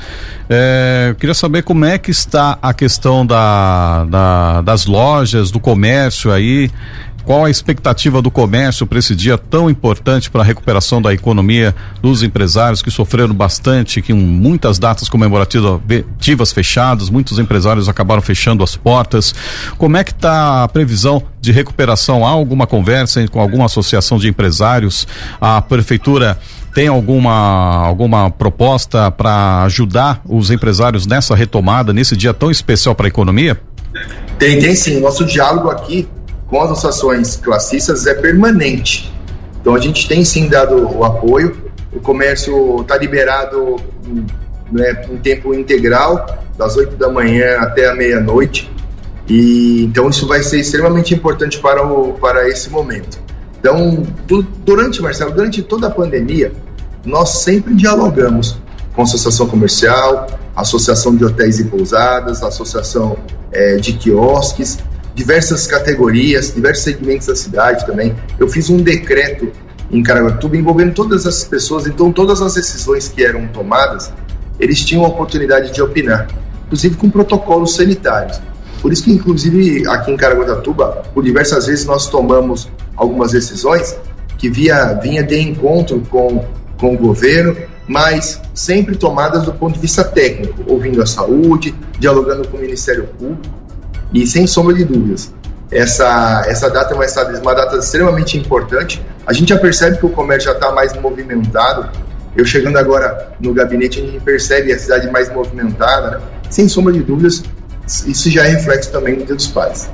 É, 0.49 1.15
queria 1.17 1.33
saber 1.33 1.63
como 1.63 1.85
é 1.85 1.97
que 1.97 2.11
está 2.11 2.57
a 2.61 2.73
questão 2.73 3.25
da, 3.25 4.03
da 4.03 4.61
das 4.61 4.85
lojas, 4.85 5.51
do 5.51 5.59
comércio 5.59 6.33
aí. 6.33 6.69
Qual 7.25 7.45
a 7.45 7.49
expectativa 7.49 8.21
do 8.21 8.29
comércio 8.29 8.85
para 8.85 8.99
esse 8.99 9.15
dia 9.15 9.37
tão 9.37 9.69
importante 9.69 10.29
para 10.29 10.41
a 10.41 10.43
recuperação 10.43 11.01
da 11.01 11.13
economia 11.13 11.73
dos 12.01 12.21
empresários 12.21 12.81
que 12.81 12.91
sofreram 12.91 13.33
bastante, 13.33 14.01
que 14.01 14.13
muitas 14.13 14.77
datas 14.77 15.07
comemorativas 15.07 16.51
fechadas, 16.51 17.09
muitos 17.09 17.39
empresários 17.39 17.87
acabaram 17.87 18.21
fechando 18.21 18.63
as 18.63 18.75
portas. 18.75 19.33
Como 19.77 19.95
é 19.95 20.03
que 20.03 20.11
está 20.11 20.63
a 20.63 20.67
previsão 20.67 21.23
de 21.39 21.51
recuperação? 21.51 22.25
Há 22.25 22.29
alguma 22.29 22.67
conversa 22.67 23.25
com 23.29 23.39
alguma 23.39 23.65
associação 23.65 24.17
de 24.17 24.27
empresários? 24.27 25.07
A 25.39 25.61
prefeitura 25.61 26.37
tem 26.73 26.87
alguma 26.87 27.85
alguma 27.85 28.31
proposta 28.31 29.11
para 29.11 29.63
ajudar 29.63 30.21
os 30.25 30.51
empresários 30.51 31.05
nessa 31.05 31.35
retomada, 31.35 31.93
nesse 31.93 32.17
dia 32.17 32.33
tão 32.33 32.51
especial 32.51 32.95
para 32.95 33.07
a 33.07 33.09
economia? 33.09 33.59
Tem, 34.39 34.59
tem 34.59 34.75
sim. 34.75 34.99
Nosso 34.99 35.25
diálogo 35.25 35.69
aqui 35.69 36.07
com 36.53 36.61
as 36.61 36.69
associações 36.69 37.35
classistas 37.37 38.05
é 38.05 38.13
permanente. 38.13 39.11
Então 39.59 39.73
a 39.73 39.79
gente 39.79 40.07
tem 40.07 40.23
sim 40.23 40.47
dado 40.47 40.87
o 40.95 41.03
apoio, 41.03 41.57
o 41.91 41.99
comércio 41.99 42.79
está 42.81 42.95
liberado 42.95 43.77
né, 44.71 45.03
em 45.11 45.17
tempo 45.17 45.51
integral, 45.55 46.43
das 46.55 46.77
8 46.77 46.95
da 46.95 47.09
manhã 47.09 47.57
até 47.57 47.89
a 47.89 47.95
meia-noite. 47.95 48.71
E 49.27 49.85
então 49.85 50.11
isso 50.11 50.27
vai 50.27 50.43
ser 50.43 50.59
extremamente 50.59 51.11
importante 51.15 51.57
para, 51.57 51.83
o, 51.83 52.13
para 52.13 52.47
esse 52.47 52.69
momento. 52.69 53.19
Então, 53.59 54.03
durante, 54.63 55.01
Marcelo, 55.01 55.31
durante 55.31 55.63
toda 55.63 55.87
a 55.87 55.89
pandemia, 55.89 56.51
nós 57.03 57.41
sempre 57.41 57.73
dialogamos 57.73 58.57
com 58.93 59.01
a 59.01 59.05
associação 59.05 59.47
comercial, 59.47 60.27
associação 60.55 61.15
de 61.15 61.25
hotéis 61.25 61.59
e 61.59 61.63
pousadas, 61.63 62.43
associação 62.43 63.17
é, 63.51 63.77
de 63.77 63.93
quiosques, 63.93 64.77
diversas 65.15 65.67
categorias, 65.67 66.53
diversos 66.53 66.83
segmentos 66.83 67.27
da 67.27 67.35
cidade 67.35 67.85
também. 67.85 68.15
Eu 68.39 68.47
fiz 68.47 68.69
um 68.69 68.77
decreto 68.77 69.51
em 69.91 70.01
Caraguatatuba 70.01 70.57
envolvendo 70.57 70.93
todas 70.93 71.25
essas 71.25 71.43
pessoas, 71.43 71.85
então 71.85 72.11
todas 72.11 72.41
as 72.41 72.55
decisões 72.55 73.07
que 73.07 73.23
eram 73.23 73.47
tomadas, 73.47 74.11
eles 74.59 74.83
tinham 74.83 75.05
a 75.05 75.07
oportunidade 75.07 75.71
de 75.71 75.81
opinar, 75.81 76.27
inclusive 76.65 76.95
com 76.95 77.09
protocolos 77.09 77.75
sanitários. 77.75 78.41
Por 78.81 78.91
isso 78.91 79.03
que, 79.03 79.11
inclusive, 79.11 79.87
aqui 79.87 80.11
em 80.11 80.17
Caraguatatuba, 80.17 81.03
por 81.13 81.23
diversas 81.23 81.67
vezes 81.67 81.85
nós 81.85 82.07
tomamos 82.07 82.69
algumas 82.97 83.31
decisões 83.31 83.95
que 84.37 84.49
via, 84.49 84.93
vinha 84.95 85.23
de 85.23 85.39
encontro 85.39 86.01
com, 86.09 86.43
com 86.77 86.93
o 86.93 86.97
governo, 86.97 87.55
mas 87.87 88.41
sempre 88.53 88.95
tomadas 88.95 89.43
do 89.43 89.53
ponto 89.53 89.75
de 89.75 89.79
vista 89.79 90.03
técnico, 90.03 90.63
ouvindo 90.67 91.01
a 91.01 91.05
saúde, 91.05 91.73
dialogando 91.99 92.47
com 92.47 92.57
o 92.57 92.59
Ministério 92.59 93.07
Público, 93.17 93.62
e 94.13 94.27
sem 94.27 94.45
sombra 94.45 94.75
de 94.75 94.85
dúvidas, 94.85 95.33
essa, 95.71 96.43
essa 96.47 96.69
data 96.69 96.93
é 96.93 96.95
uma, 96.95 97.39
uma 97.39 97.55
data 97.55 97.77
extremamente 97.77 98.37
importante. 98.37 99.03
A 99.25 99.33
gente 99.33 99.49
já 99.49 99.57
percebe 99.57 99.97
que 99.97 100.05
o 100.05 100.09
comércio 100.09 100.51
já 100.51 100.55
está 100.55 100.71
mais 100.71 100.93
movimentado. 100.93 101.89
Eu 102.35 102.45
chegando 102.45 102.77
agora 102.77 103.33
no 103.39 103.53
gabinete, 103.53 103.99
a 103.99 104.05
gente 104.05 104.19
percebe 104.19 104.71
a 104.71 104.77
cidade 104.77 105.09
mais 105.09 105.33
movimentada. 105.33 106.11
Né? 106.11 106.21
Sem 106.49 106.67
sombra 106.67 106.93
de 106.93 107.01
dúvidas, 107.01 107.43
isso 108.05 108.29
já 108.29 108.45
é 108.45 108.49
reflexo 108.49 108.91
também 108.91 109.15
do 109.15 109.25
Dia 109.25 109.35
dos 109.35 109.47
Pais. 109.47 109.89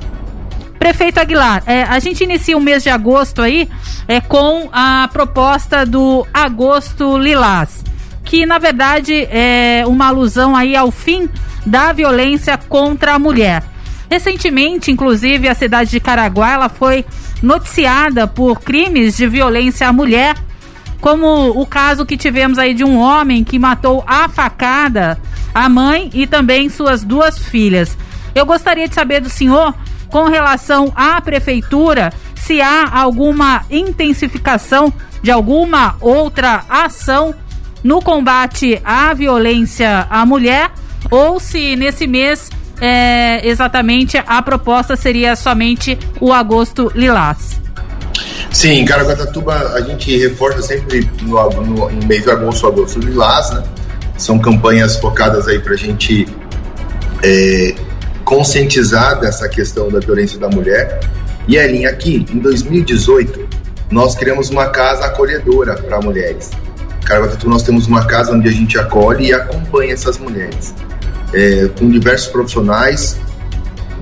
Prefeito 0.78 1.18
Aguilar, 1.18 1.62
é, 1.66 1.82
a 1.82 1.98
gente 1.98 2.24
inicia 2.24 2.56
o 2.56 2.60
mês 2.60 2.82
de 2.82 2.88
agosto 2.88 3.42
aí 3.42 3.68
é, 4.08 4.20
com 4.20 4.68
a 4.72 5.08
proposta 5.12 5.84
do 5.84 6.26
Agosto 6.32 7.18
Lilás, 7.18 7.84
que 8.24 8.46
na 8.46 8.58
verdade 8.58 9.28
é 9.30 9.84
uma 9.86 10.08
alusão 10.08 10.56
aí 10.56 10.74
ao 10.74 10.90
fim 10.90 11.28
da 11.66 11.92
violência 11.92 12.56
contra 12.56 13.12
a 13.14 13.18
mulher. 13.18 13.62
Recentemente, 14.10 14.90
inclusive, 14.90 15.48
a 15.48 15.54
cidade 15.54 15.90
de 15.90 16.00
Caraguá 16.00 16.50
ela 16.50 16.68
foi 16.68 17.04
noticiada 17.40 18.26
por 18.26 18.60
crimes 18.60 19.16
de 19.16 19.28
violência 19.28 19.86
à 19.86 19.92
mulher, 19.92 20.36
como 21.00 21.50
o 21.50 21.64
caso 21.64 22.04
que 22.04 22.16
tivemos 22.16 22.58
aí 22.58 22.74
de 22.74 22.82
um 22.82 22.98
homem 22.98 23.44
que 23.44 23.58
matou 23.58 24.02
a 24.06 24.28
facada 24.28 25.16
a 25.54 25.68
mãe 25.68 26.10
e 26.12 26.26
também 26.26 26.68
suas 26.68 27.04
duas 27.04 27.38
filhas. 27.38 27.96
Eu 28.34 28.44
gostaria 28.44 28.88
de 28.88 28.94
saber 28.94 29.20
do 29.20 29.30
senhor, 29.30 29.72
com 30.08 30.24
relação 30.24 30.92
à 30.96 31.20
prefeitura, 31.20 32.12
se 32.34 32.60
há 32.60 32.90
alguma 32.92 33.64
intensificação 33.70 34.92
de 35.22 35.30
alguma 35.30 35.96
outra 36.00 36.64
ação 36.68 37.32
no 37.82 38.02
combate 38.02 38.80
à 38.84 39.14
violência 39.14 40.06
à 40.10 40.26
mulher 40.26 40.70
ou 41.10 41.38
se 41.38 41.76
nesse 41.76 42.06
mês 42.06 42.50
é, 42.80 43.46
exatamente 43.46 44.16
a 44.26 44.40
proposta 44.40 44.96
seria 44.96 45.36
somente 45.36 45.98
o 46.20 46.32
agosto 46.32 46.90
lilás. 46.94 47.60
Sim, 48.50 48.84
Caraguatatuba 48.84 49.74
a 49.74 49.80
gente 49.82 50.16
reforça 50.18 50.62
sempre 50.62 51.08
no, 51.22 51.50
no, 51.50 51.90
no 51.90 52.06
mês 52.06 52.24
de 52.24 52.30
agosto, 52.30 52.66
agosto 52.66 52.98
lilás, 52.98 53.50
né? 53.50 53.62
São 54.16 54.38
campanhas 54.38 54.96
focadas 54.96 55.46
aí 55.46 55.58
para 55.58 55.74
a 55.74 55.76
gente 55.76 56.26
é, 57.22 57.74
conscientizar 58.24 59.20
dessa 59.20 59.48
questão 59.48 59.88
da 59.88 60.00
violência 60.00 60.38
da 60.38 60.48
mulher. 60.48 61.00
E 61.46 61.56
Ellen, 61.56 61.86
aqui 61.86 62.26
em 62.32 62.38
2018 62.38 63.48
nós 63.90 64.14
criamos 64.14 64.50
uma 64.50 64.68
casa 64.68 65.06
acolhedora 65.06 65.74
para 65.74 66.00
mulheres. 66.00 66.50
Caraguatatuba 67.04 67.52
nós 67.52 67.62
temos 67.62 67.86
uma 67.86 68.04
casa 68.06 68.32
onde 68.32 68.48
a 68.48 68.52
gente 68.52 68.78
acolhe 68.78 69.28
e 69.28 69.32
acompanha 69.32 69.92
essas 69.92 70.18
mulheres 70.18 70.74
é, 71.32 71.68
com 71.78 71.88
diversos 71.88 72.28
profissionais, 72.28 73.18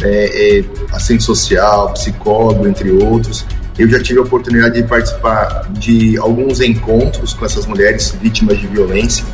é, 0.02 0.58
é, 0.58 0.64
assistente 0.92 1.24
social, 1.24 1.92
psicólogo, 1.92 2.66
entre 2.66 2.90
outros. 2.90 3.44
Eu 3.78 3.88
já 3.88 4.00
tive 4.02 4.18
a 4.18 4.22
oportunidade 4.22 4.74
de 4.74 4.88
participar 4.88 5.70
de 5.72 6.18
alguns 6.18 6.60
encontros 6.60 7.32
com 7.32 7.44
essas 7.44 7.66
mulheres 7.66 8.14
vítimas 8.20 8.58
de 8.58 8.66
violência 8.66 9.24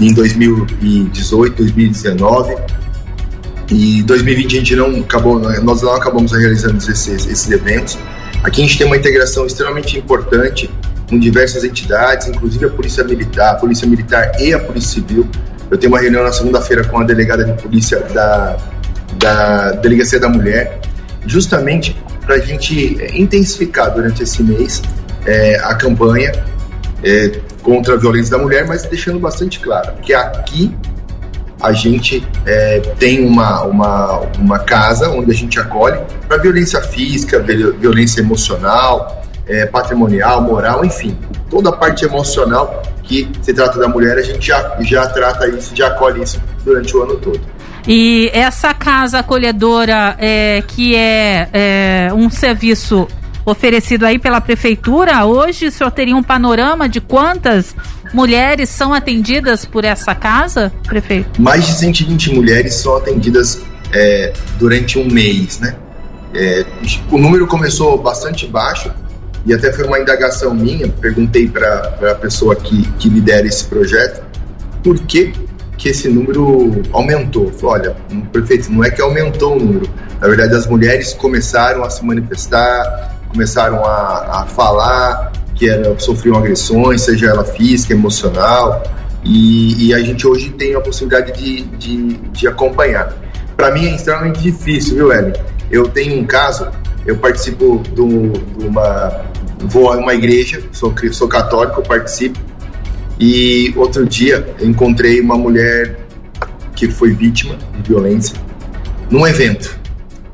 em 0.00 0.12
2018, 0.12 1.56
2019 1.56 2.56
e 3.70 4.02
2020 4.02 4.46
a 4.46 4.58
gente 4.58 4.76
não 4.76 5.00
acabou, 5.00 5.38
nós 5.38 5.82
não 5.82 5.94
acabamos 5.94 6.32
realizando 6.32 6.78
esses, 6.78 7.08
esses 7.08 7.50
eventos. 7.50 7.98
Aqui 8.42 8.62
a 8.62 8.64
gente 8.64 8.78
tem 8.78 8.86
uma 8.86 8.96
integração 8.96 9.46
extremamente 9.46 9.98
importante 9.98 10.70
com 11.08 11.18
diversas 11.18 11.64
entidades, 11.64 12.28
inclusive 12.28 12.66
a 12.66 12.70
Polícia 12.70 13.04
Militar, 13.04 13.54
a 13.54 13.54
Polícia 13.56 13.86
Militar 13.86 14.40
e 14.40 14.52
a 14.52 14.58
Polícia 14.58 14.94
Civil, 14.94 15.28
eu 15.70 15.78
tenho 15.78 15.92
uma 15.92 16.00
reunião 16.00 16.22
na 16.22 16.32
segunda-feira 16.32 16.84
com 16.84 16.98
a 16.98 17.04
delegada 17.04 17.44
de 17.44 17.62
polícia 17.62 18.00
da, 18.00 18.56
da 19.18 19.72
Delegacia 19.72 20.20
da 20.20 20.28
Mulher, 20.28 20.80
justamente 21.26 21.96
para 22.24 22.36
a 22.36 22.38
gente 22.38 22.98
intensificar 23.14 23.92
durante 23.92 24.22
esse 24.22 24.42
mês 24.42 24.82
é, 25.24 25.56
a 25.62 25.74
campanha 25.74 26.32
é, 27.02 27.40
contra 27.62 27.94
a 27.94 27.96
violência 27.96 28.36
da 28.36 28.42
mulher, 28.42 28.66
mas 28.66 28.84
deixando 28.84 29.18
bastante 29.18 29.60
claro 29.60 29.92
que 30.02 30.14
aqui 30.14 30.74
a 31.60 31.72
gente 31.72 32.26
é, 32.44 32.80
tem 32.98 33.26
uma, 33.26 33.62
uma, 33.62 34.20
uma 34.38 34.58
casa 34.58 35.10
onde 35.10 35.30
a 35.30 35.34
gente 35.34 35.58
acolhe 35.58 35.98
para 36.28 36.36
violência 36.36 36.80
física, 36.82 37.40
violência 37.40 38.20
emocional, 38.20 39.22
é, 39.48 39.64
patrimonial, 39.66 40.42
moral, 40.42 40.84
enfim, 40.84 41.16
toda 41.48 41.70
a 41.70 41.72
parte 41.72 42.04
emocional 42.04 42.82
que 43.06 43.28
se 43.40 43.54
trata 43.54 43.78
da 43.78 43.88
mulher, 43.88 44.18
a 44.18 44.22
gente 44.22 44.46
já, 44.46 44.76
já 44.80 45.06
trata 45.06 45.48
isso, 45.48 45.74
já 45.74 45.88
acolhe 45.88 46.22
isso 46.22 46.40
durante 46.64 46.96
o 46.96 47.02
ano 47.02 47.16
todo. 47.16 47.40
E 47.86 48.30
essa 48.32 48.74
casa 48.74 49.20
acolhedora, 49.20 50.16
é, 50.18 50.62
que 50.66 50.96
é, 50.96 51.48
é 51.52 52.12
um 52.12 52.28
serviço 52.28 53.06
oferecido 53.44 54.04
aí 54.04 54.18
pela 54.18 54.40
prefeitura, 54.40 55.24
hoje 55.24 55.66
o 55.66 55.70
senhor 55.70 55.90
teria 55.92 56.16
um 56.16 56.22
panorama 56.22 56.88
de 56.88 57.00
quantas 57.00 57.76
mulheres 58.12 58.68
são 58.68 58.92
atendidas 58.92 59.64
por 59.64 59.84
essa 59.84 60.16
casa, 60.16 60.72
prefeito? 60.84 61.40
Mais 61.40 61.64
de 61.64 61.72
120 61.74 62.34
mulheres 62.34 62.74
são 62.74 62.96
atendidas 62.96 63.62
é, 63.92 64.32
durante 64.58 64.98
um 64.98 65.08
mês, 65.08 65.60
né? 65.60 65.76
É, 66.34 66.66
o 67.08 67.18
número 67.18 67.46
começou 67.46 67.96
bastante 67.96 68.46
baixo, 68.48 68.90
e 69.46 69.54
até 69.54 69.72
foi 69.72 69.86
uma 69.86 69.98
indagação 69.98 70.52
minha, 70.52 70.88
perguntei 70.88 71.48
para 71.48 71.94
a 72.10 72.14
pessoa 72.16 72.54
que, 72.56 72.82
que 72.98 73.08
lidera 73.08 73.46
esse 73.46 73.64
projeto, 73.64 74.22
por 74.82 74.98
que, 74.98 75.32
que 75.78 75.88
esse 75.88 76.08
número 76.08 76.82
aumentou? 76.92 77.52
Falei, 77.52 77.88
olha, 77.88 77.96
prefeito, 78.32 78.70
não 78.72 78.82
é 78.82 78.90
que 78.90 79.00
aumentou 79.00 79.56
o 79.56 79.58
número, 79.58 79.88
na 80.20 80.26
verdade 80.26 80.54
as 80.54 80.66
mulheres 80.66 81.14
começaram 81.14 81.84
a 81.84 81.90
se 81.90 82.04
manifestar, 82.04 83.16
começaram 83.30 83.84
a, 83.84 84.42
a 84.42 84.46
falar 84.46 85.32
que 85.54 85.68
era, 85.68 85.98
sofriam 85.98 86.36
agressões, 86.36 87.02
seja 87.02 87.26
ela 87.26 87.44
física, 87.44 87.94
emocional, 87.94 88.82
e, 89.24 89.88
e 89.88 89.94
a 89.94 90.00
gente 90.00 90.26
hoje 90.26 90.50
tem 90.50 90.74
a 90.74 90.80
possibilidade 90.80 91.32
de, 91.32 91.62
de, 91.62 92.12
de 92.30 92.46
acompanhar. 92.46 93.12
Para 93.56 93.70
mim 93.72 93.86
é 93.86 93.94
extremamente 93.94 94.40
difícil, 94.40 94.96
viu, 94.96 95.12
Ellen? 95.12 95.32
Eu 95.70 95.88
tenho 95.88 96.20
um 96.20 96.24
caso, 96.24 96.68
eu 97.06 97.16
participo 97.16 97.82
de 97.94 98.00
uma 98.00 99.24
vou 99.60 99.92
a 99.92 99.96
uma 99.96 100.14
igreja, 100.14 100.62
sou, 100.72 100.94
sou 101.12 101.28
católico, 101.28 101.82
participo. 101.82 102.38
E 103.18 103.72
outro 103.76 104.04
dia 104.04 104.46
encontrei 104.60 105.20
uma 105.20 105.36
mulher 105.36 105.96
que 106.74 106.90
foi 106.90 107.12
vítima 107.12 107.56
de 107.74 107.88
violência 107.88 108.36
num 109.10 109.26
evento. 109.26 109.78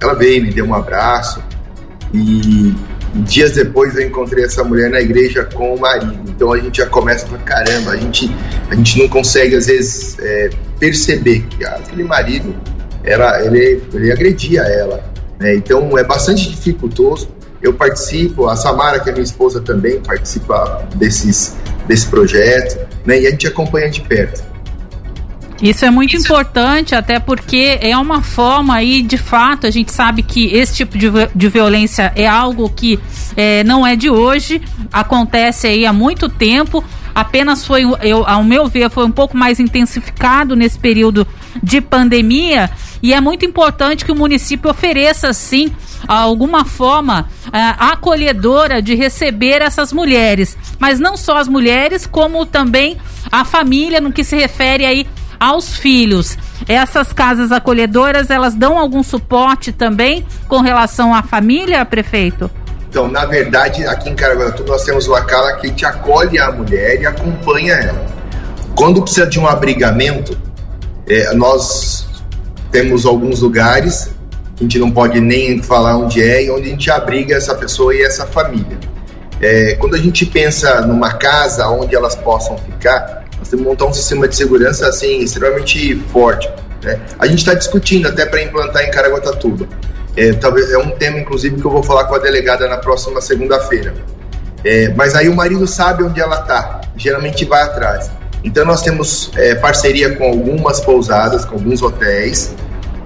Ela 0.01 0.15
veio, 0.15 0.43
me 0.43 0.53
deu 0.53 0.65
um 0.65 0.75
abraço 0.75 1.41
e 2.13 2.75
dias 3.15 3.53
depois 3.53 3.95
eu 3.95 4.07
encontrei 4.07 4.45
essa 4.45 4.65
mulher 4.65 4.91
na 4.91 5.01
igreja 5.01 5.45
com 5.45 5.75
o 5.75 5.81
marido. 5.81 6.19
Então 6.29 6.53
a 6.53 6.59
gente 6.59 6.79
já 6.79 6.87
começa 6.87 7.27
a 7.27 7.29
falar, 7.29 7.43
caramba, 7.43 7.93
a 7.93 7.97
gente, 7.97 8.35
a 8.69 8.75
gente 8.75 8.99
não 8.99 9.09
consegue 9.09 9.55
às 9.55 9.67
vezes 9.67 10.19
é, 10.19 10.51
perceber 10.81 11.43
que 11.43 11.65
aquele 11.65 12.03
marido 12.03 12.53
era, 13.05 13.45
ele, 13.45 13.81
ele 13.95 14.11
agredia 14.11 14.63
ela. 14.63 15.12
Né? 15.43 15.57
Então 15.57 15.99
é 15.99 16.05
bastante 16.05 16.49
dificultoso 16.49 17.29
eu 17.63 17.73
participo, 17.73 18.49
a 18.49 18.57
Samara, 18.57 18.99
que 18.99 19.09
é 19.09 19.13
minha 19.13 19.23
esposa, 19.23 19.61
também 19.61 20.01
participa 20.01 20.85
desses, 20.97 21.57
desse 21.87 22.09
projeto, 22.09 22.89
né? 23.07 23.21
E 23.21 23.27
a 23.27 23.31
gente 23.31 23.47
acompanha 23.47 23.89
de 23.89 24.01
perto. 24.01 24.43
Isso 25.63 25.85
é 25.85 25.91
muito 25.91 26.17
importante, 26.17 26.93
até 26.93 27.21
porque 27.21 27.79
é 27.81 27.97
uma 27.97 28.21
forma 28.21 28.75
aí, 28.75 29.01
de 29.01 29.17
fato, 29.17 29.65
a 29.65 29.71
gente 29.71 29.93
sabe 29.93 30.25
que 30.25 30.47
esse 30.47 30.75
tipo 30.75 30.99
de, 30.99 31.07
de 31.33 31.49
violência 31.49 32.13
é 32.17 32.27
algo 32.27 32.69
que 32.69 32.99
é, 33.37 33.63
não 33.63 33.87
é 33.87 33.95
de 33.95 34.11
hoje, 34.11 34.61
acontece 34.93 35.69
aí 35.69 35.87
há 35.87 35.93
muito 35.93 36.29
tempo, 36.29 36.83
apenas 37.15 37.65
foi, 37.65 37.85
eu, 38.03 38.27
ao 38.27 38.43
meu 38.43 38.67
ver, 38.67 38.91
foi 38.91 39.05
um 39.05 39.13
pouco 39.13 39.37
mais 39.37 39.61
intensificado 39.61 40.57
nesse 40.57 40.81
período 40.81 41.25
de 41.63 41.81
pandemia 41.81 42.69
e 43.03 43.13
é 43.13 43.21
muito 43.21 43.45
importante 43.45 44.05
que 44.05 44.13
o 44.13 44.17
município 44.17 44.71
ofereça, 44.71 45.33
sim, 45.33 45.75
alguma 46.07 46.65
forma 46.65 47.29
uh, 47.47 47.51
acolhedora 47.79 48.81
de 48.81 48.95
receber 48.95 49.61
essas 49.61 49.93
mulheres. 49.93 50.57
Mas 50.79 51.01
não 51.01 51.17
só 51.17 51.39
as 51.39 51.49
mulheres, 51.49 52.07
como 52.07 52.47
também 52.47 52.97
a 53.31 53.45
família, 53.45 54.01
no 54.01 54.13
que 54.13 54.23
se 54.23 54.37
refere 54.37 54.87
aí 54.87 55.07
aos 55.41 55.77
filhos. 55.77 56.39
Essas 56.69 57.13
casas 57.13 57.51
acolhedoras, 57.51 58.31
elas 58.31 58.55
dão 58.55 58.79
algum 58.79 59.03
suporte 59.03 59.73
também 59.73 60.25
com 60.47 60.61
relação 60.61 61.13
à 61.13 61.25
família, 61.25 61.85
prefeito? 61.85 62.49
Então, 62.89 63.09
na 63.09 63.25
verdade, 63.25 63.85
aqui 63.87 64.11
em 64.11 64.15
Caraguatatuba 64.15 64.75
nós 64.75 64.85
temos 64.85 65.09
o 65.09 65.15
Acala 65.15 65.57
que 65.57 65.73
te 65.73 65.85
acolhe 65.85 66.39
a 66.39 66.53
mulher 66.53 67.01
e 67.01 67.07
acompanha 67.07 67.75
ela. 67.75 68.07
Quando 68.77 69.03
precisa 69.03 69.27
de 69.27 69.41
um 69.41 69.49
abrigamento, 69.49 70.39
é, 71.09 71.35
nós 71.35 72.07
temos 72.73 73.07
alguns 73.07 73.41
lugares 73.41 74.11
a 74.59 74.63
gente 74.63 74.79
não 74.79 74.93
pode 74.93 75.21
nem 75.21 75.61
falar 75.61 75.97
onde 75.97 76.23
é 76.23 76.45
e 76.45 76.51
onde 76.51 76.69
a 76.69 76.71
gente 76.71 76.91
abriga 76.91 77.35
essa 77.35 77.53
pessoa 77.55 77.93
e 77.95 78.03
essa 78.03 78.27
família. 78.27 78.79
É, 79.41 79.75
quando 79.75 79.97
a 79.97 79.99
gente 79.99 80.25
pensa 80.25 80.83
numa 80.83 81.15
casa 81.15 81.67
onde 81.69 81.97
elas 81.97 82.15
possam 82.15 82.57
ficar, 82.59 83.25
nós 83.39 83.49
temos 83.49 83.65
que 83.65 83.71
montar 83.71 83.87
um 83.87 83.93
sistema 83.93 84.29
de 84.29 84.37
segurança 84.37 84.87
assim 84.87 85.19
extremamente 85.19 85.97
forte. 86.13 86.49
Né? 86.83 87.01
A 87.19 87.27
gente 87.27 87.41
está 87.41 87.55
discutindo 87.55 88.07
até 88.07 88.25
para 88.25 88.41
implantar 88.41 88.85
em 88.85 88.91
Caraguatatuba. 88.93 89.67
É, 90.17 90.33
talvez 90.35 90.71
é 90.71 90.79
um 90.79 90.91
tema, 90.91 91.19
inclusive, 91.19 91.57
que 91.57 91.65
eu 91.65 91.71
vou 91.71 91.83
falar 91.83 92.05
com 92.05 92.15
a 92.15 92.19
delegada 92.19 92.69
na 92.69 92.77
próxima 92.77 93.21
segunda-feira. 93.21 93.95
É, 94.65 94.91
mas 94.91 95.17
aí 95.17 95.29
o 95.29 95.35
marido 95.35 95.67
sabe 95.67 96.05
onde 96.05 96.21
ela 96.21 96.39
está, 96.41 96.83
geralmente 96.97 97.45
vai 97.45 97.63
atrás. 97.63 98.13
Então 98.45 98.65
nós 98.65 98.83
temos 98.83 99.33
é, 99.35 99.57
parceria 99.57 100.15
com 100.15 100.25
algumas 100.25 100.79
pousadas, 100.81 101.45
com 101.45 101.57
alguns 101.57 101.83
hotéis 101.83 102.55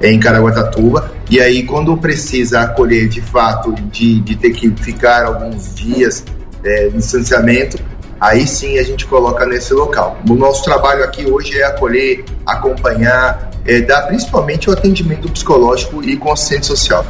em 0.00 0.18
Caraguatatuba, 0.20 1.10
e 1.30 1.40
aí 1.40 1.64
quando 1.64 1.96
precisa 1.96 2.60
acolher 2.60 3.08
de 3.08 3.20
fato, 3.20 3.72
de, 3.90 4.20
de 4.20 4.36
ter 4.36 4.50
que 4.50 4.70
ficar 4.82 5.24
alguns 5.24 5.74
dias 5.74 6.24
é, 6.64 6.88
de 6.88 6.96
distanciamento, 6.96 7.78
aí 8.20 8.46
sim 8.46 8.78
a 8.78 8.82
gente 8.82 9.06
coloca 9.06 9.44
nesse 9.46 9.72
local. 9.74 10.18
O 10.28 10.34
nosso 10.34 10.62
trabalho 10.64 11.04
aqui 11.04 11.30
hoje 11.30 11.58
é 11.58 11.64
acolher, 11.64 12.24
acompanhar, 12.44 13.50
é, 13.66 13.80
dar 13.80 14.02
principalmente 14.02 14.68
o 14.70 14.72
atendimento 14.72 15.30
psicológico 15.30 16.02
e 16.02 16.16
com 16.16 16.32
assistente 16.32 16.66
social. 16.66 17.04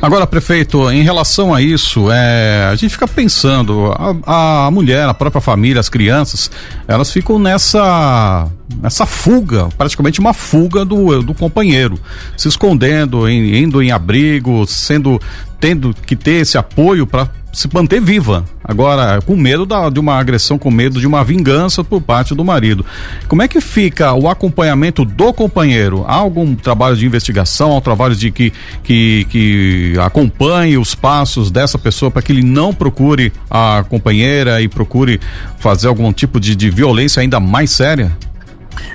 Agora, 0.00 0.28
prefeito, 0.28 0.88
em 0.92 1.02
relação 1.02 1.52
a 1.52 1.60
isso, 1.60 2.08
é, 2.10 2.68
a 2.70 2.76
gente 2.76 2.92
fica 2.92 3.08
pensando, 3.08 3.92
a, 4.24 4.66
a 4.66 4.70
mulher, 4.70 5.08
a 5.08 5.14
própria 5.14 5.40
família, 5.40 5.80
as 5.80 5.88
crianças, 5.88 6.48
elas 6.86 7.12
ficam 7.12 7.38
nessa 7.38 8.48
nessa 8.80 9.04
fuga, 9.06 9.68
praticamente 9.76 10.20
uma 10.20 10.32
fuga 10.32 10.84
do, 10.84 11.20
do 11.22 11.34
companheiro, 11.34 11.98
se 12.36 12.46
escondendo, 12.46 13.28
em, 13.28 13.56
indo 13.62 13.82
em 13.82 13.90
abrigo, 13.90 14.64
sendo 14.66 15.20
tendo 15.58 15.92
que 16.06 16.14
ter 16.14 16.42
esse 16.42 16.56
apoio 16.56 17.04
para 17.04 17.28
se 17.52 17.68
manter 17.72 18.00
viva. 18.00 18.44
Agora, 18.62 19.20
com 19.22 19.36
medo 19.36 19.64
da, 19.64 19.88
de 19.88 19.98
uma 19.98 20.18
agressão, 20.18 20.58
com 20.58 20.70
medo 20.70 21.00
de 21.00 21.06
uma 21.06 21.24
vingança 21.24 21.82
por 21.82 22.00
parte 22.00 22.34
do 22.34 22.44
marido. 22.44 22.84
Como 23.26 23.42
é 23.42 23.48
que 23.48 23.60
fica 23.60 24.12
o 24.12 24.28
acompanhamento 24.28 25.04
do 25.04 25.32
companheiro? 25.32 26.04
Há 26.06 26.14
algum 26.14 26.54
trabalho 26.54 26.96
de 26.96 27.06
investigação, 27.06 27.76
um 27.76 27.80
trabalho 27.80 28.14
de 28.14 28.30
que, 28.30 28.52
que, 28.82 29.26
que 29.30 29.94
acompanhe 30.00 30.76
os 30.76 30.94
passos 30.94 31.50
dessa 31.50 31.78
pessoa 31.78 32.10
para 32.10 32.22
que 32.22 32.32
ele 32.32 32.42
não 32.42 32.72
procure 32.72 33.32
a 33.50 33.84
companheira 33.88 34.60
e 34.60 34.68
procure 34.68 35.20
fazer 35.58 35.88
algum 35.88 36.12
tipo 36.12 36.38
de, 36.38 36.54
de 36.54 36.70
violência 36.70 37.20
ainda 37.20 37.40
mais 37.40 37.70
séria? 37.70 38.12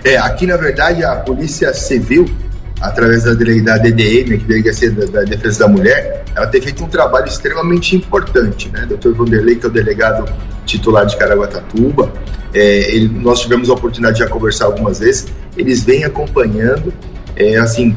É, 0.03 0.17
aqui 0.17 0.45
na 0.45 0.57
verdade 0.57 1.03
a 1.03 1.15
Polícia 1.15 1.73
Civil 1.73 2.29
através 2.83 3.23
da, 3.23 3.33
da 3.33 3.77
DDM, 3.77 4.25
que 4.25 4.33
é 4.33 4.35
a 4.35 4.47
Delegacia 4.47 4.91
da, 4.91 5.05
da, 5.05 5.21
Defesa 5.23 5.59
da 5.59 5.67
Mulher, 5.69 6.22
ela 6.35 6.47
tem 6.47 6.61
feito 6.61 6.83
um 6.83 6.87
trabalho 6.87 7.27
extremamente 7.27 7.95
importante, 7.95 8.69
né? 8.69 8.85
Dr. 8.85 9.11
Vanderlei, 9.11 9.55
que 9.55 9.65
é 9.65 9.69
o 9.69 9.71
delegado 9.71 10.25
titular 10.65 11.05
de 11.05 11.15
Caraguatatuba, 11.17 12.11
é, 12.53 12.91
ele, 12.91 13.07
nós 13.07 13.41
tivemos 13.41 13.69
a 13.69 13.73
oportunidade 13.73 14.17
de 14.17 14.23
já 14.23 14.29
conversar 14.29 14.65
algumas 14.65 14.99
vezes, 14.99 15.27
eles 15.57 15.83
vêm 15.83 16.03
acompanhando, 16.03 16.93
é, 17.35 17.57
assim, 17.57 17.95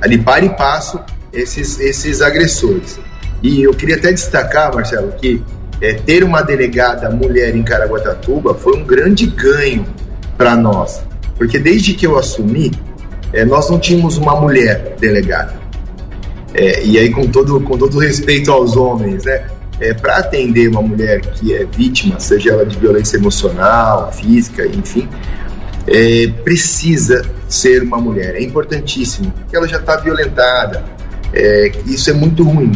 ali 0.00 0.18
para 0.18 0.44
e 0.44 0.50
passo, 0.50 1.00
esses, 1.32 1.80
esses 1.80 2.20
agressores. 2.20 2.98
E 3.42 3.62
eu 3.62 3.74
queria 3.74 3.96
até 3.96 4.12
destacar, 4.12 4.74
Marcelo, 4.74 5.12
que 5.12 5.42
é, 5.80 5.94
ter 5.94 6.24
uma 6.24 6.42
delegada 6.42 7.10
mulher 7.10 7.54
em 7.54 7.62
Caraguatatuba 7.62 8.54
foi 8.54 8.76
um 8.76 8.84
grande 8.84 9.26
ganho 9.26 9.84
para 10.36 10.56
nós, 10.56 11.02
porque 11.36 11.58
desde 11.58 11.94
que 11.94 12.06
eu 12.06 12.18
assumi, 12.18 12.70
é, 13.32 13.44
nós 13.44 13.68
não 13.68 13.78
tínhamos 13.78 14.16
uma 14.16 14.40
mulher 14.40 14.96
delegada. 14.98 15.63
É, 16.54 16.84
e 16.86 16.98
aí, 16.98 17.10
com 17.10 17.26
todo, 17.26 17.60
com 17.60 17.76
todo 17.76 17.98
respeito 17.98 18.50
aos 18.52 18.76
homens, 18.76 19.24
né? 19.24 19.46
É, 19.80 19.92
para 19.92 20.18
atender 20.18 20.68
uma 20.68 20.80
mulher 20.80 21.20
que 21.20 21.52
é 21.52 21.64
vítima, 21.64 22.20
seja 22.20 22.52
ela 22.52 22.64
de 22.64 22.78
violência 22.78 23.16
emocional, 23.16 24.12
física, 24.12 24.64
enfim, 24.64 25.08
é, 25.88 26.28
precisa 26.44 27.24
ser 27.48 27.82
uma 27.82 27.98
mulher. 27.98 28.36
É 28.36 28.42
importantíssimo, 28.42 29.32
porque 29.32 29.56
ela 29.56 29.66
já 29.66 29.78
está 29.78 29.96
violentada. 29.96 30.84
É, 31.32 31.72
isso 31.86 32.08
é 32.08 32.12
muito 32.12 32.44
ruim. 32.44 32.70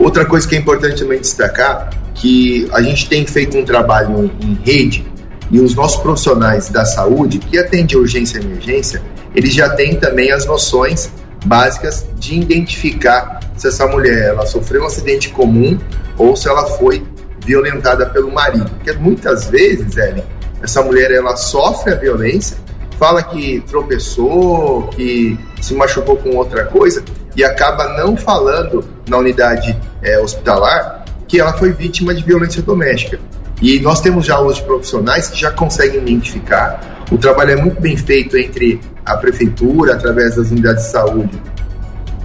Outra 0.00 0.24
coisa 0.24 0.48
que 0.48 0.56
é 0.56 0.58
importante 0.58 1.00
também 1.00 1.20
destacar, 1.20 1.90
que 2.12 2.68
a 2.72 2.82
gente 2.82 3.08
tem 3.08 3.24
feito 3.24 3.56
um 3.56 3.64
trabalho 3.64 4.28
em 4.40 4.58
rede 4.64 5.06
e 5.48 5.60
os 5.60 5.76
nossos 5.76 6.02
profissionais 6.02 6.68
da 6.70 6.84
saúde 6.84 7.38
que 7.38 7.56
atendem 7.56 7.96
urgência 7.96 8.38
e 8.38 8.42
emergência, 8.42 9.00
eles 9.32 9.54
já 9.54 9.68
têm 9.70 9.94
também 9.96 10.32
as 10.32 10.44
noções 10.44 11.12
básicas 11.44 12.06
de 12.16 12.38
identificar 12.40 13.40
se 13.56 13.68
essa 13.68 13.86
mulher 13.86 14.30
ela 14.30 14.46
sofreu 14.46 14.82
um 14.82 14.86
acidente 14.86 15.28
comum 15.30 15.78
ou 16.16 16.36
se 16.36 16.48
ela 16.48 16.66
foi 16.78 17.04
violentada 17.44 18.06
pelo 18.06 18.32
marido. 18.32 18.70
Porque 18.70 18.92
muitas 18.92 19.48
vezes, 19.48 19.96
Ellen, 19.96 20.24
essa 20.62 20.82
mulher 20.82 21.10
ela 21.10 21.36
sofre 21.36 21.92
a 21.92 21.96
violência, 21.96 22.56
fala 22.98 23.22
que 23.22 23.60
tropeçou, 23.66 24.88
que 24.88 25.38
se 25.60 25.74
machucou 25.74 26.16
com 26.16 26.36
outra 26.36 26.64
coisa 26.66 27.04
e 27.36 27.42
acaba 27.44 27.88
não 27.98 28.16
falando 28.16 28.84
na 29.08 29.18
unidade 29.18 29.76
é, 30.02 30.18
hospitalar 30.20 31.04
que 31.26 31.40
ela 31.40 31.52
foi 31.54 31.72
vítima 31.72 32.14
de 32.14 32.22
violência 32.22 32.62
doméstica. 32.62 33.18
E 33.60 33.80
nós 33.80 34.00
temos 34.00 34.26
já 34.26 34.38
hoje 34.40 34.62
profissionais 34.62 35.28
que 35.28 35.40
já 35.40 35.50
conseguem 35.50 36.00
identificar. 36.02 37.04
O 37.10 37.16
trabalho 37.16 37.52
é 37.52 37.56
muito 37.56 37.80
bem 37.80 37.96
feito 37.96 38.36
entre 38.36 38.80
a 39.04 39.16
prefeitura, 39.16 39.94
através 39.94 40.36
das 40.36 40.50
unidades 40.50 40.84
de 40.84 40.90
saúde, 40.90 41.42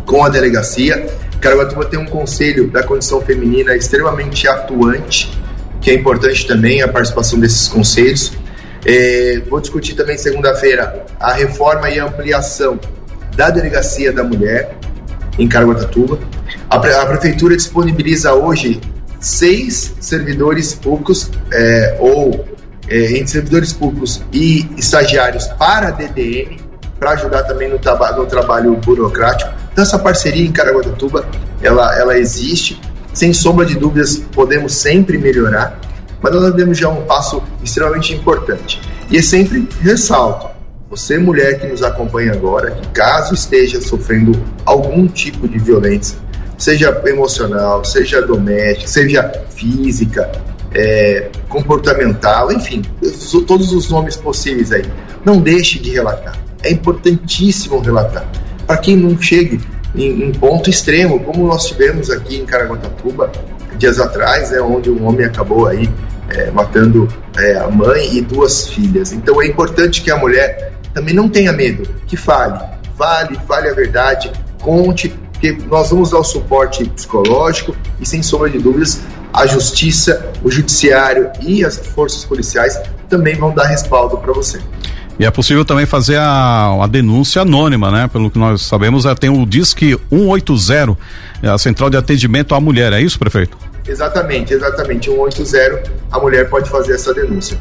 com 0.05 0.23
a 0.23 0.29
delegacia. 0.29 1.07
Caraguatatuba 1.39 1.85
tem 1.85 1.99
um 1.99 2.05
conselho 2.05 2.69
da 2.69 2.83
condição 2.83 3.21
feminina 3.21 3.75
extremamente 3.75 4.47
atuante, 4.47 5.31
que 5.79 5.91
é 5.91 5.93
importante 5.93 6.47
também 6.47 6.81
a 6.81 6.87
participação 6.87 7.39
desses 7.39 7.67
conselhos. 7.67 8.33
É, 8.85 9.41
vou 9.47 9.59
discutir 9.59 9.95
também 9.95 10.17
segunda-feira 10.17 11.05
a 11.19 11.33
reforma 11.33 11.89
e 11.89 11.99
a 11.99 12.05
ampliação 12.05 12.79
da 13.35 13.49
delegacia 13.49 14.11
da 14.11 14.23
mulher 14.23 14.75
em 15.37 15.47
Caraguatatuba. 15.47 16.19
A, 16.69 16.77
a 16.77 17.05
prefeitura 17.05 17.55
disponibiliza 17.55 18.33
hoje 18.33 18.81
seis 19.19 19.95
servidores 19.99 20.73
públicos 20.73 21.29
é, 21.51 21.97
ou 21.99 22.45
é, 22.87 23.17
entre 23.17 23.27
servidores 23.27 23.73
públicos 23.73 24.23
e 24.31 24.67
estagiários 24.77 25.45
para 25.59 25.89
a 25.89 25.91
DDM 25.91 26.66
para 26.99 27.11
ajudar 27.11 27.43
também 27.43 27.69
no, 27.69 27.79
traba 27.79 28.11
no 28.11 28.25
trabalho 28.25 28.75
burocrático. 28.75 29.51
Então 29.71 29.83
essa 29.83 29.99
parceria 29.99 30.45
em 30.45 30.51
Caraguatatuba, 30.51 31.25
ela, 31.61 31.97
ela 31.97 32.17
existe, 32.17 32.79
sem 33.13 33.33
sombra 33.33 33.65
de 33.65 33.75
dúvidas 33.75 34.17
podemos 34.31 34.73
sempre 34.73 35.17
melhorar, 35.17 35.79
mas 36.21 36.33
nós 36.33 36.53
demos 36.53 36.77
já 36.77 36.89
um 36.89 37.03
passo 37.03 37.41
extremamente 37.63 38.13
importante. 38.13 38.81
E 39.09 39.17
é 39.17 39.21
sempre 39.21 39.67
ressalto, 39.81 40.49
você 40.89 41.17
mulher 41.17 41.59
que 41.59 41.67
nos 41.67 41.83
acompanha 41.83 42.33
agora, 42.33 42.71
que 42.71 42.87
caso 42.89 43.33
esteja 43.33 43.79
sofrendo 43.81 44.31
algum 44.65 45.07
tipo 45.07 45.47
de 45.47 45.59
violência, 45.59 46.17
seja 46.57 47.01
emocional, 47.05 47.85
seja 47.85 48.21
doméstica, 48.21 48.87
seja 48.87 49.31
física, 49.49 50.31
é, 50.73 51.29
comportamental, 51.47 52.51
enfim, 52.51 52.81
todos 53.47 53.71
os 53.71 53.89
nomes 53.89 54.15
possíveis 54.15 54.71
aí, 54.71 54.83
não 55.23 55.39
deixe 55.39 55.79
de 55.79 55.91
relatar 55.91 56.46
é 56.63 56.71
importantíssimo 56.71 57.79
relatar. 57.79 58.25
Para 58.65 58.77
quem 58.77 58.95
não 58.95 59.19
chegue 59.21 59.59
em, 59.95 60.23
em, 60.23 60.31
ponto 60.31 60.69
extremo, 60.69 61.19
como 61.19 61.47
nós 61.47 61.67
tivemos 61.67 62.09
aqui 62.09 62.37
em 62.37 62.45
Caraguatatuba 62.45 63.31
dias 63.77 63.99
atrás, 63.99 64.51
né, 64.51 64.59
onde 64.59 64.89
um 64.89 65.05
homem 65.07 65.25
acabou 65.25 65.67
aí 65.67 65.89
é, 66.29 66.49
matando 66.51 67.07
é, 67.37 67.57
a 67.57 67.67
mãe 67.69 68.17
e 68.17 68.21
duas 68.21 68.67
filhas. 68.69 69.11
Então 69.13 69.41
é 69.41 69.47
importante 69.47 70.01
que 70.01 70.11
a 70.11 70.17
mulher 70.17 70.73
também 70.93 71.13
não 71.13 71.29
tenha 71.29 71.53
medo, 71.53 71.87
que 72.07 72.17
fale, 72.17 72.59
fale, 72.97 73.37
fale 73.47 73.69
a 73.69 73.73
verdade, 73.73 74.31
conte, 74.61 75.13
que 75.39 75.51
nós 75.69 75.91
vamos 75.91 76.09
dar 76.09 76.17
o 76.17 76.23
suporte 76.23 76.83
psicológico 76.89 77.75
e 78.01 78.05
sem 78.05 78.23
sombra 78.23 78.49
de 78.49 78.57
dúvidas 78.57 78.99
a 79.37 79.45
justiça, 79.45 80.31
o 80.43 80.49
judiciário 80.49 81.29
e 81.41 81.63
as 81.63 81.77
forças 81.77 82.25
policiais 82.25 82.79
também 83.07 83.35
vão 83.35 83.53
dar 83.53 83.67
respaldo 83.67 84.17
para 84.17 84.33
você. 84.33 84.59
E 85.19 85.25
é 85.25 85.31
possível 85.31 85.65
também 85.65 85.85
fazer 85.85 86.17
a, 86.17 86.83
a 86.83 86.87
denúncia 86.87 87.41
anônima, 87.41 87.89
né? 87.89 88.07
Pelo 88.07 88.29
que 88.29 88.37
nós 88.37 88.61
sabemos, 88.61 89.05
é, 89.05 89.15
tem 89.15 89.29
o 89.29 89.45
Disque 89.45 89.97
180, 90.11 90.97
é 91.41 91.49
a 91.49 91.57
central 91.57 91.89
de 91.89 91.97
atendimento 91.97 92.53
à 92.53 92.61
mulher, 92.61 92.93
é 92.93 93.01
isso, 93.01 93.17
prefeito? 93.17 93.57
Exatamente, 93.87 94.53
exatamente. 94.53 95.09
180, 95.09 95.91
a 96.11 96.19
mulher 96.19 96.47
pode 96.49 96.69
fazer 96.69 96.93
essa 96.93 97.13
denúncia. 97.13 97.57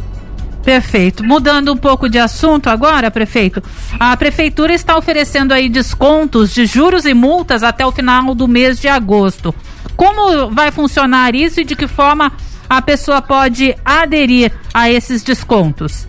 Perfeito. 0.62 1.22
Mudando 1.24 1.72
um 1.72 1.76
pouco 1.76 2.08
de 2.08 2.18
assunto 2.18 2.68
agora, 2.68 3.08
prefeito. 3.08 3.62
A 4.00 4.16
prefeitura 4.16 4.74
está 4.74 4.98
oferecendo 4.98 5.54
aí 5.54 5.68
descontos 5.68 6.52
de 6.52 6.66
juros 6.66 7.06
e 7.06 7.14
multas 7.14 7.62
até 7.62 7.86
o 7.86 7.92
final 7.92 8.34
do 8.34 8.48
mês 8.48 8.80
de 8.80 8.88
agosto. 8.88 9.54
Como 9.96 10.50
vai 10.50 10.72
funcionar 10.72 11.36
isso 11.36 11.60
e 11.60 11.64
de 11.64 11.76
que 11.76 11.86
forma 11.86 12.32
a 12.68 12.82
pessoa 12.82 13.22
pode 13.22 13.76
aderir 13.84 14.52
a 14.74 14.90
esses 14.90 15.22
descontos? 15.22 16.08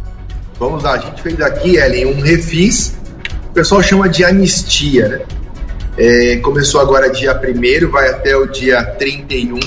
Vamos 0.59 0.83
lá, 0.83 0.93
a 0.93 0.97
gente 0.97 1.21
fez 1.21 1.39
aqui, 1.39 1.77
Ellen, 1.77 2.07
um 2.07 2.21
refis. 2.21 2.97
O 3.49 3.53
pessoal 3.53 3.81
chama 3.81 4.09
de 4.09 4.25
anistia, 4.25 5.07
né? 5.07 5.21
É, 5.97 6.37
começou 6.37 6.79
agora 6.79 7.09
dia 7.09 7.33
1 7.33 7.89
vai 7.89 8.09
até 8.09 8.35
o 8.35 8.45
dia 8.47 8.83
31. 8.83 9.59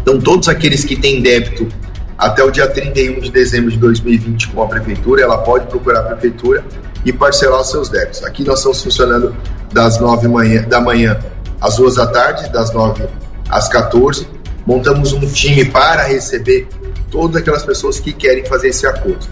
Então, 0.00 0.18
todos 0.18 0.48
aqueles 0.48 0.84
que 0.84 0.96
têm 0.96 1.20
débito 1.20 1.68
até 2.16 2.42
o 2.42 2.50
dia 2.50 2.66
31 2.66 3.20
de 3.20 3.30
dezembro 3.30 3.70
de 3.70 3.78
2020 3.78 4.48
com 4.48 4.62
a 4.62 4.66
prefeitura, 4.66 5.22
ela 5.22 5.38
pode 5.38 5.66
procurar 5.66 6.00
a 6.00 6.02
prefeitura 6.02 6.64
e 7.04 7.12
parcelar 7.12 7.60
os 7.60 7.70
seus 7.70 7.88
débitos. 7.88 8.24
Aqui 8.24 8.44
nós 8.44 8.58
estamos 8.58 8.82
funcionando 8.82 9.34
das 9.72 9.98
9 10.00 10.28
manhã, 10.28 10.62
da 10.62 10.80
manhã 10.80 11.18
às 11.60 11.76
2 11.76 11.94
da 11.94 12.06
tarde, 12.06 12.50
das 12.50 12.72
9 12.72 13.04
às 13.48 13.68
14. 13.68 14.26
Montamos 14.66 15.12
um 15.12 15.20
time 15.20 15.64
para 15.64 16.04
receber 16.04 16.68
todas 17.10 17.36
aquelas 17.36 17.64
pessoas 17.64 18.00
que 18.00 18.12
querem 18.12 18.44
fazer 18.44 18.68
esse 18.68 18.86
acordo. 18.86 19.26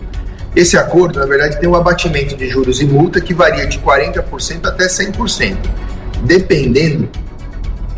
Esse 0.55 0.77
acordo, 0.77 1.21
na 1.21 1.27
verdade, 1.27 1.61
tem 1.61 1.69
um 1.69 1.75
abatimento 1.75 2.37
de 2.37 2.49
juros 2.49 2.81
e 2.81 2.85
multa 2.85 3.21
que 3.21 3.33
varia 3.33 3.67
de 3.67 3.79
40% 3.79 4.67
até 4.67 4.87
100%, 4.87 5.57
dependendo 6.25 7.09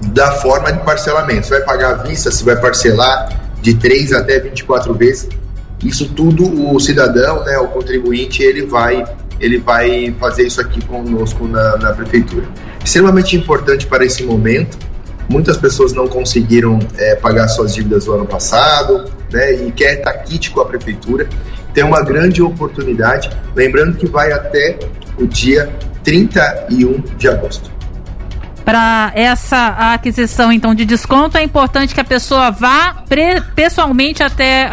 da 0.08 0.32
forma 0.32 0.72
de 0.72 0.80
parcelamento. 0.80 1.46
Você 1.46 1.58
vai 1.58 1.62
pagar 1.62 1.90
à 1.92 1.94
vista, 2.02 2.30
se 2.30 2.44
vai 2.44 2.56
parcelar, 2.56 3.40
de 3.62 3.74
3 3.74 4.12
até 4.12 4.40
24 4.40 4.92
vezes. 4.92 5.28
Isso 5.82 6.08
tudo 6.10 6.74
o 6.74 6.78
cidadão, 6.78 7.44
né, 7.44 7.58
o 7.58 7.68
contribuinte, 7.68 8.42
ele 8.42 8.66
vai, 8.66 9.04
ele 9.40 9.58
vai 9.58 10.14
fazer 10.20 10.46
isso 10.46 10.60
aqui 10.60 10.84
conosco 10.84 11.46
na, 11.46 11.76
na 11.78 11.92
prefeitura. 11.92 12.46
Extremamente 12.84 13.36
importante 13.36 13.86
para 13.86 14.04
esse 14.04 14.22
momento. 14.24 14.76
Muitas 15.28 15.56
pessoas 15.56 15.92
não 15.92 16.08
conseguiram 16.08 16.78
é, 16.98 17.14
pagar 17.14 17.48
suas 17.48 17.74
dívidas 17.74 18.04
do 18.04 18.12
ano 18.12 18.26
passado, 18.26 19.10
né, 19.32 19.54
e 19.54 19.72
quer 19.72 19.98
estar 19.98 20.12
kit 20.14 20.50
com 20.50 20.60
a 20.60 20.66
prefeitura. 20.66 21.28
Tem 21.72 21.84
uma 21.84 22.02
grande 22.02 22.42
oportunidade. 22.42 23.30
Lembrando 23.54 23.96
que 23.96 24.06
vai 24.06 24.32
até 24.32 24.78
o 25.18 25.26
dia 25.26 25.70
31 26.04 27.00
de 27.16 27.28
agosto 27.28 27.72
para 28.64 29.10
essa 29.16 29.92
aquisição 29.92 30.52
então 30.52 30.72
de 30.72 30.84
desconto 30.84 31.36
é 31.36 31.42
importante 31.42 31.92
que 31.94 32.00
a 32.00 32.04
pessoa 32.04 32.52
vá 32.52 33.02
pessoalmente 33.56 34.22
até 34.22 34.70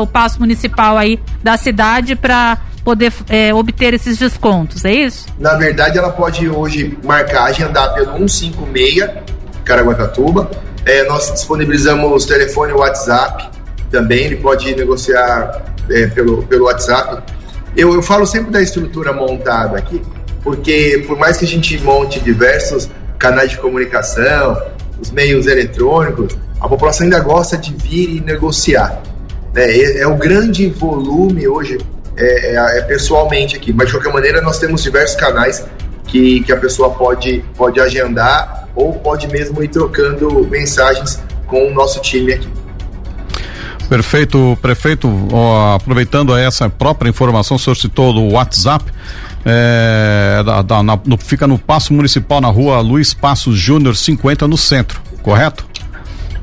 o 0.00 0.06
passo 0.06 0.38
municipal 0.38 0.96
aí 0.98 1.18
da 1.42 1.56
cidade 1.56 2.14
para 2.14 2.58
poder 2.84 3.12
é, 3.28 3.52
obter 3.52 3.92
esses 3.92 4.16
descontos, 4.16 4.82
é 4.84 4.92
isso? 4.92 5.26
Na 5.38 5.56
verdade, 5.56 5.98
ela 5.98 6.10
pode 6.10 6.48
hoje 6.48 6.96
marcar, 7.04 7.44
agendar 7.44 7.92
pelo 7.92 8.26
156 8.26 9.10
Caraguatatuba. 9.62 10.50
É, 10.86 11.04
nós 11.04 11.30
disponibilizamos 11.30 12.24
telefone 12.24 12.72
e 12.72 12.74
WhatsApp 12.74 13.50
também, 13.90 14.24
ele 14.24 14.36
pode 14.36 14.74
negociar 14.74 15.64
é, 15.90 16.06
pelo, 16.08 16.42
pelo 16.44 16.64
WhatsApp. 16.64 17.22
Eu, 17.76 17.94
eu 17.94 18.02
falo 18.02 18.26
sempre 18.26 18.50
da 18.50 18.60
estrutura 18.60 19.12
montada 19.12 19.78
aqui, 19.78 20.02
porque 20.42 21.04
por 21.06 21.18
mais 21.18 21.36
que 21.36 21.44
a 21.44 21.48
gente 21.48 21.78
monte 21.82 22.20
diversos 22.20 22.88
canais 23.18 23.50
de 23.50 23.58
comunicação, 23.58 24.60
os 25.00 25.10
meios 25.10 25.46
eletrônicos, 25.46 26.36
a 26.60 26.68
população 26.68 27.04
ainda 27.04 27.20
gosta 27.20 27.56
de 27.56 27.72
vir 27.74 28.16
e 28.16 28.20
negociar. 28.20 29.02
É, 29.54 30.00
é 30.00 30.06
o 30.06 30.16
grande 30.16 30.68
volume 30.68 31.46
hoje, 31.48 31.78
é, 32.16 32.56
é, 32.56 32.78
é, 32.78 32.82
pessoalmente 32.82 33.56
aqui, 33.56 33.72
mas 33.72 33.86
de 33.86 33.94
qualquer 33.94 34.12
maneira 34.12 34.40
nós 34.40 34.58
temos 34.58 34.82
diversos 34.82 35.16
canais 35.16 35.64
que, 36.06 36.40
que 36.42 36.52
a 36.52 36.56
pessoa 36.56 36.90
pode, 36.90 37.44
pode 37.56 37.80
agendar 37.80 38.68
ou 38.74 38.92
pode 38.94 39.28
mesmo 39.28 39.62
ir 39.62 39.68
trocando 39.68 40.46
mensagens 40.46 41.20
com 41.46 41.66
o 41.68 41.70
nosso 41.72 42.00
time 42.00 42.32
aqui. 42.32 42.48
Perfeito, 43.88 44.58
prefeito. 44.60 45.08
Ó, 45.32 45.74
aproveitando 45.74 46.36
essa 46.36 46.68
própria 46.68 47.08
informação, 47.08 47.56
o 47.56 47.60
senhor 47.60 47.76
citou 47.76 48.12
do 48.12 48.34
WhatsApp. 48.34 48.84
É, 49.44 50.42
da, 50.44 50.62
da, 50.62 50.82
na, 50.82 50.98
no, 51.06 51.16
fica 51.16 51.46
no 51.46 51.58
Passo 51.58 51.94
Municipal, 51.94 52.40
na 52.40 52.48
rua 52.48 52.80
Luiz 52.80 53.14
Passos 53.14 53.56
Júnior 53.56 53.96
50, 53.96 54.46
no 54.46 54.58
centro, 54.58 55.00
correto? 55.22 55.66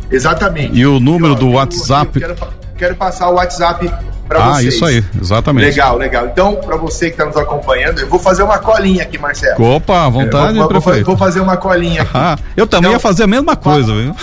Exatamente. 0.09 0.75
E 0.75 0.87
o 0.87 0.99
número 0.99 1.33
eu, 1.33 1.37
do 1.37 1.51
WhatsApp. 1.51 2.19
Eu 2.19 2.35
quero, 2.35 2.53
quero, 2.77 2.95
passar 2.95 3.29
o 3.29 3.35
WhatsApp 3.35 3.91
para 4.27 4.39
ah, 4.39 4.53
vocês. 4.53 4.65
Ah, 4.65 4.69
isso 4.69 4.85
aí, 4.85 5.03
exatamente. 5.21 5.65
Legal, 5.65 5.97
legal. 5.97 6.25
Então, 6.25 6.55
para 6.55 6.77
você 6.77 7.07
que 7.07 7.13
está 7.13 7.25
nos 7.25 7.37
acompanhando, 7.37 7.99
eu 7.99 8.07
vou 8.07 8.19
fazer 8.19 8.41
uma 8.41 8.57
colinha 8.57 9.03
aqui, 9.03 9.19
Marcelo. 9.19 9.63
Opa, 9.63 10.05
à 10.05 10.09
vontade, 10.09 10.57
vou, 10.57 10.67
prefeito. 10.67 11.05
Vou, 11.05 11.15
vou 11.15 11.17
fazer 11.17 11.41
uma 11.41 11.57
colinha 11.57 12.01
aqui. 12.03 12.11
Ah, 12.13 12.37
eu 12.57 12.65
também 12.65 12.89
então, 12.89 12.93
ia 12.93 12.99
fazer 12.99 13.23
a 13.23 13.27
mesma 13.27 13.55
coisa, 13.55 13.93
viu? 13.93 14.15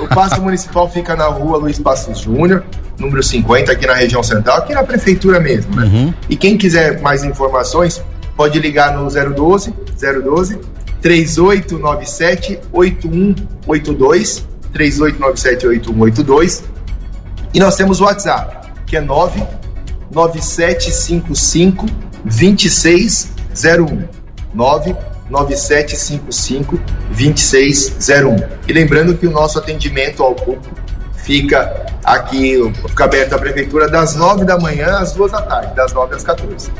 O 0.00 0.08
Passo 0.08 0.40
Municipal 0.40 0.90
fica 0.90 1.14
na 1.14 1.26
rua 1.26 1.58
Luiz 1.58 1.78
Passos 1.78 2.20
Júnior, 2.20 2.64
número 2.98 3.22
50, 3.22 3.72
aqui 3.72 3.86
na 3.86 3.92
região 3.94 4.22
central, 4.22 4.56
aqui 4.58 4.74
na 4.74 4.82
prefeitura 4.82 5.38
mesmo, 5.38 5.76
né? 5.76 5.84
Uhum. 5.84 6.14
E 6.28 6.36
quem 6.36 6.56
quiser 6.56 7.00
mais 7.00 7.22
informações, 7.22 8.02
pode 8.36 8.58
ligar 8.58 8.96
no 8.96 9.08
012 9.08 9.72
012 10.00 10.58
3897 11.02 12.58
8182 12.72 14.48
3897 14.72 15.66
8182 15.66 16.64
e 17.52 17.58
nós 17.58 17.74
temos 17.76 18.00
o 18.00 18.04
WhatsApp, 18.04 18.72
que 18.86 18.96
é 18.96 19.00
99755 19.00 21.86
2601 22.24 24.08
99755 25.30 26.80
2601 27.08 28.36
e 28.68 28.72
lembrando 28.72 29.16
que 29.16 29.26
o 29.26 29.30
nosso 29.30 29.58
atendimento 29.58 30.22
ao 30.22 30.34
público 30.34 30.74
fica 31.24 31.86
aqui, 32.04 32.58
fica 32.88 33.04
aberto 33.04 33.34
à 33.34 33.38
prefeitura 33.38 33.88
das 33.88 34.16
9 34.16 34.44
da 34.44 34.58
manhã 34.58 34.98
às 34.98 35.12
2 35.12 35.32
da 35.32 35.42
tarde, 35.42 35.74
das 35.74 35.92
9 35.92 36.14
às 36.14 36.24
14. 36.24 36.70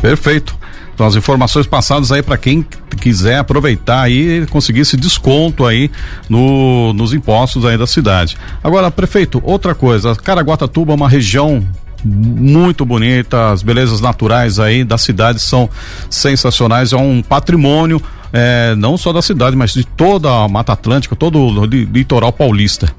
Perfeito. 0.00 0.56
Então 0.94 1.06
as 1.06 1.16
informações 1.16 1.66
passadas 1.66 2.12
aí 2.12 2.22
para 2.22 2.36
quem 2.36 2.64
quiser 3.00 3.38
aproveitar 3.38 4.02
aí 4.02 4.46
conseguir 4.48 4.80
esse 4.80 4.98
desconto 4.98 5.64
aí 5.64 5.90
no, 6.28 6.92
nos 6.92 7.14
impostos 7.14 7.64
aí 7.64 7.78
da 7.78 7.86
cidade. 7.86 8.36
Agora, 8.62 8.90
prefeito, 8.90 9.40
outra 9.42 9.74
coisa, 9.74 10.14
Caraguatatuba 10.14 10.92
é 10.92 10.94
uma 10.94 11.08
região 11.08 11.66
muito 12.04 12.84
bonita, 12.84 13.50
as 13.50 13.62
belezas 13.62 14.00
naturais 14.00 14.58
aí 14.58 14.84
da 14.84 14.98
cidade 14.98 15.40
são 15.40 15.68
sensacionais, 16.08 16.92
é 16.92 16.96
um 16.96 17.22
patrimônio 17.22 18.02
é, 18.32 18.74
não 18.76 18.96
só 18.96 19.12
da 19.12 19.22
cidade, 19.22 19.56
mas 19.56 19.72
de 19.72 19.84
toda 19.84 20.30
a 20.30 20.48
Mata 20.48 20.72
Atlântica, 20.72 21.16
todo 21.16 21.38
o 21.38 21.64
litoral 21.64 22.32
paulista. 22.32 22.92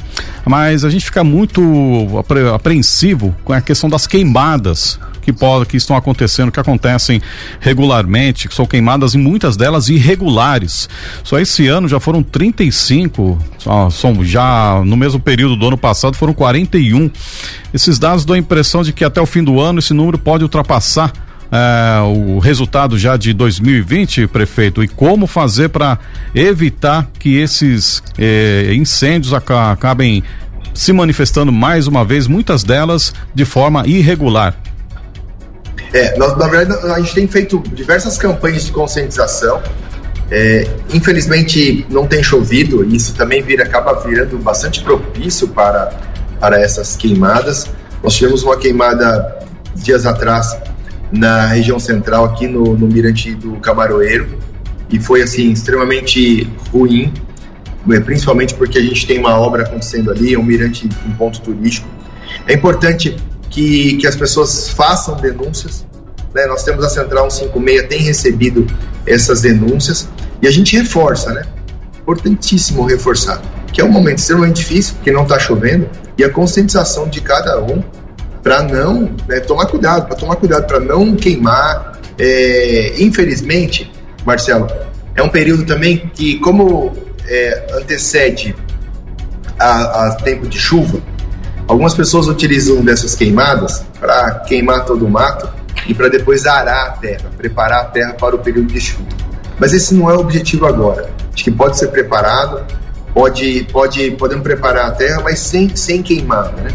Mas 0.45 0.83
a 0.83 0.89
gente 0.89 1.05
fica 1.05 1.23
muito 1.23 2.23
apreensivo 2.53 3.35
com 3.43 3.53
a 3.53 3.61
questão 3.61 3.89
das 3.89 4.05
queimadas 4.07 4.99
que, 5.21 5.31
pode, 5.31 5.65
que 5.65 5.77
estão 5.77 5.95
acontecendo, 5.95 6.51
que 6.51 6.59
acontecem 6.59 7.21
regularmente, 7.59 8.47
que 8.47 8.55
são 8.55 8.65
queimadas 8.65 9.13
e 9.13 9.17
muitas 9.17 9.55
delas 9.55 9.89
irregulares. 9.89 10.89
Só 11.23 11.39
esse 11.39 11.67
ano 11.67 11.87
já 11.87 11.99
foram 11.99 12.23
35, 12.23 13.37
só, 13.57 13.89
são 13.89 14.23
já 14.23 14.81
no 14.85 14.97
mesmo 14.97 15.19
período 15.19 15.55
do 15.55 15.67
ano 15.67 15.77
passado 15.77 16.15
foram 16.15 16.33
41. 16.33 17.09
Esses 17.73 17.99
dados 17.99 18.25
dão 18.25 18.35
a 18.35 18.39
impressão 18.39 18.83
de 18.83 18.91
que 18.91 19.03
até 19.03 19.21
o 19.21 19.25
fim 19.25 19.43
do 19.43 19.59
ano 19.59 19.79
esse 19.79 19.93
número 19.93 20.17
pode 20.17 20.43
ultrapassar 20.43 21.11
é, 21.51 22.01
o 22.01 22.39
resultado 22.39 22.97
já 22.97 23.17
de 23.17 23.33
2020, 23.33 24.27
prefeito, 24.27 24.81
e 24.81 24.87
como 24.87 25.27
fazer 25.27 25.69
para 25.69 25.99
evitar 26.33 27.09
que 27.19 27.35
esses 27.35 28.01
é, 28.17 28.73
incêndios 28.73 29.33
acabem 29.33 30.23
se 30.73 30.93
manifestando 30.93 31.51
mais 31.51 31.87
uma 31.87 32.05
vez, 32.05 32.27
muitas 32.27 32.63
delas 32.63 33.13
de 33.35 33.43
forma 33.43 33.85
irregular. 33.85 34.55
É, 35.93 36.17
nós, 36.17 36.37
na 36.37 36.47
verdade, 36.47 36.85
a 36.89 36.99
gente 36.99 37.13
tem 37.13 37.27
feito 37.27 37.61
diversas 37.73 38.17
campanhas 38.17 38.65
de 38.65 38.71
conscientização. 38.71 39.61
É, 40.33 40.65
infelizmente 40.93 41.85
não 41.89 42.07
tem 42.07 42.23
chovido, 42.23 42.85
e 42.85 42.95
isso 42.95 43.13
também 43.13 43.41
vira, 43.41 43.63
acaba 43.63 43.99
virando 43.99 44.37
bastante 44.37 44.81
propício 44.81 45.49
para, 45.49 45.91
para 46.39 46.59
essas 46.59 46.95
queimadas. 46.95 47.67
Nós 48.01 48.15
tivemos 48.15 48.41
uma 48.41 48.57
queimada 48.57 49.39
dias 49.75 50.05
atrás 50.05 50.57
na 51.11 51.47
região 51.47 51.77
central, 51.77 52.23
aqui 52.23 52.47
no, 52.47 52.77
no 52.77 52.87
Mirante 52.87 53.35
do 53.35 53.57
Camaroeiro, 53.57 54.39
e 54.89 54.99
foi 54.99 55.21
assim 55.21 55.51
extremamente 55.51 56.49
ruim. 56.71 57.13
é, 57.91 57.99
principalmente 57.99 58.53
porque 58.53 58.77
a 58.77 58.81
gente 58.81 59.05
tem 59.05 59.19
uma 59.19 59.37
obra 59.37 59.63
acontecendo 59.63 60.11
ali, 60.11 60.33
é 60.33 60.39
um 60.39 60.43
mirante, 60.43 60.87
um 61.05 61.11
ponto 61.11 61.41
turístico. 61.41 61.87
É 62.47 62.53
importante 62.53 63.17
que, 63.51 63.97
que 63.97 64.07
as 64.07 64.15
pessoas 64.15 64.69
façam 64.69 65.15
denúncias. 65.15 65.85
Né? 66.33 66.45
Nós 66.47 66.63
temos 66.63 66.83
a 66.83 66.89
Central 66.89 67.29
156, 67.29 67.87
tem 67.87 68.01
recebido 68.01 68.65
essas 69.05 69.41
denúncias 69.41 70.09
e 70.41 70.47
a 70.47 70.51
gente 70.51 70.75
reforça, 70.75 71.31
né? 71.33 71.43
Importantíssimo 72.01 72.85
reforçar, 72.85 73.39
que 73.71 73.79
é 73.79 73.83
um 73.83 73.91
momento 73.91 74.17
extremamente 74.17 74.57
difícil, 74.57 74.95
porque 74.95 75.11
não 75.11 75.23
está 75.23 75.37
chovendo, 75.37 75.87
e 76.17 76.23
a 76.23 76.29
conscientização 76.29 77.07
de 77.07 77.21
cada 77.21 77.61
um 77.61 77.83
para 78.41 78.63
não 78.63 79.13
né, 79.27 79.39
tomar 79.39 79.67
cuidado, 79.67 80.07
para 80.07 80.15
tomar 80.15 80.35
cuidado 80.37 80.65
para 80.65 80.79
não 80.79 81.15
queimar. 81.15 81.99
É, 82.17 82.95
infelizmente, 82.97 83.91
Marcelo, 84.25 84.67
é 85.15 85.21
um 85.21 85.29
período 85.29 85.63
também 85.63 86.09
que, 86.13 86.39
como 86.39 86.91
é, 87.27 87.67
antecede 87.75 88.55
a, 89.59 90.07
a 90.07 90.15
tempo 90.15 90.47
de 90.47 90.57
chuva, 90.57 90.99
algumas 91.67 91.93
pessoas 91.93 92.27
utilizam 92.27 92.83
dessas 92.83 93.15
queimadas 93.15 93.83
para 93.99 94.39
queimar 94.41 94.85
todo 94.85 95.05
o 95.05 95.09
mato 95.09 95.49
e 95.87 95.93
para 95.93 96.09
depois 96.09 96.45
arar 96.45 96.87
a 96.87 96.91
terra, 96.91 97.29
preparar 97.37 97.81
a 97.81 97.85
terra 97.85 98.13
para 98.13 98.35
o 98.35 98.39
período 98.39 98.71
de 98.71 98.79
chuva. 98.79 99.07
Mas 99.59 99.73
esse 99.73 99.93
não 99.93 100.09
é 100.09 100.15
o 100.15 100.19
objetivo 100.19 100.65
agora. 100.65 101.09
Acho 101.33 101.43
que 101.43 101.51
pode 101.51 101.77
ser 101.77 101.87
preparado, 101.87 102.65
pode, 103.13 103.67
pode, 103.71 104.11
podemos 104.11 104.43
preparar 104.43 104.87
a 104.87 104.91
terra, 104.91 105.21
mas 105.23 105.39
sem, 105.39 105.75
sem 105.75 106.01
queimar, 106.01 106.51
né? 106.53 106.69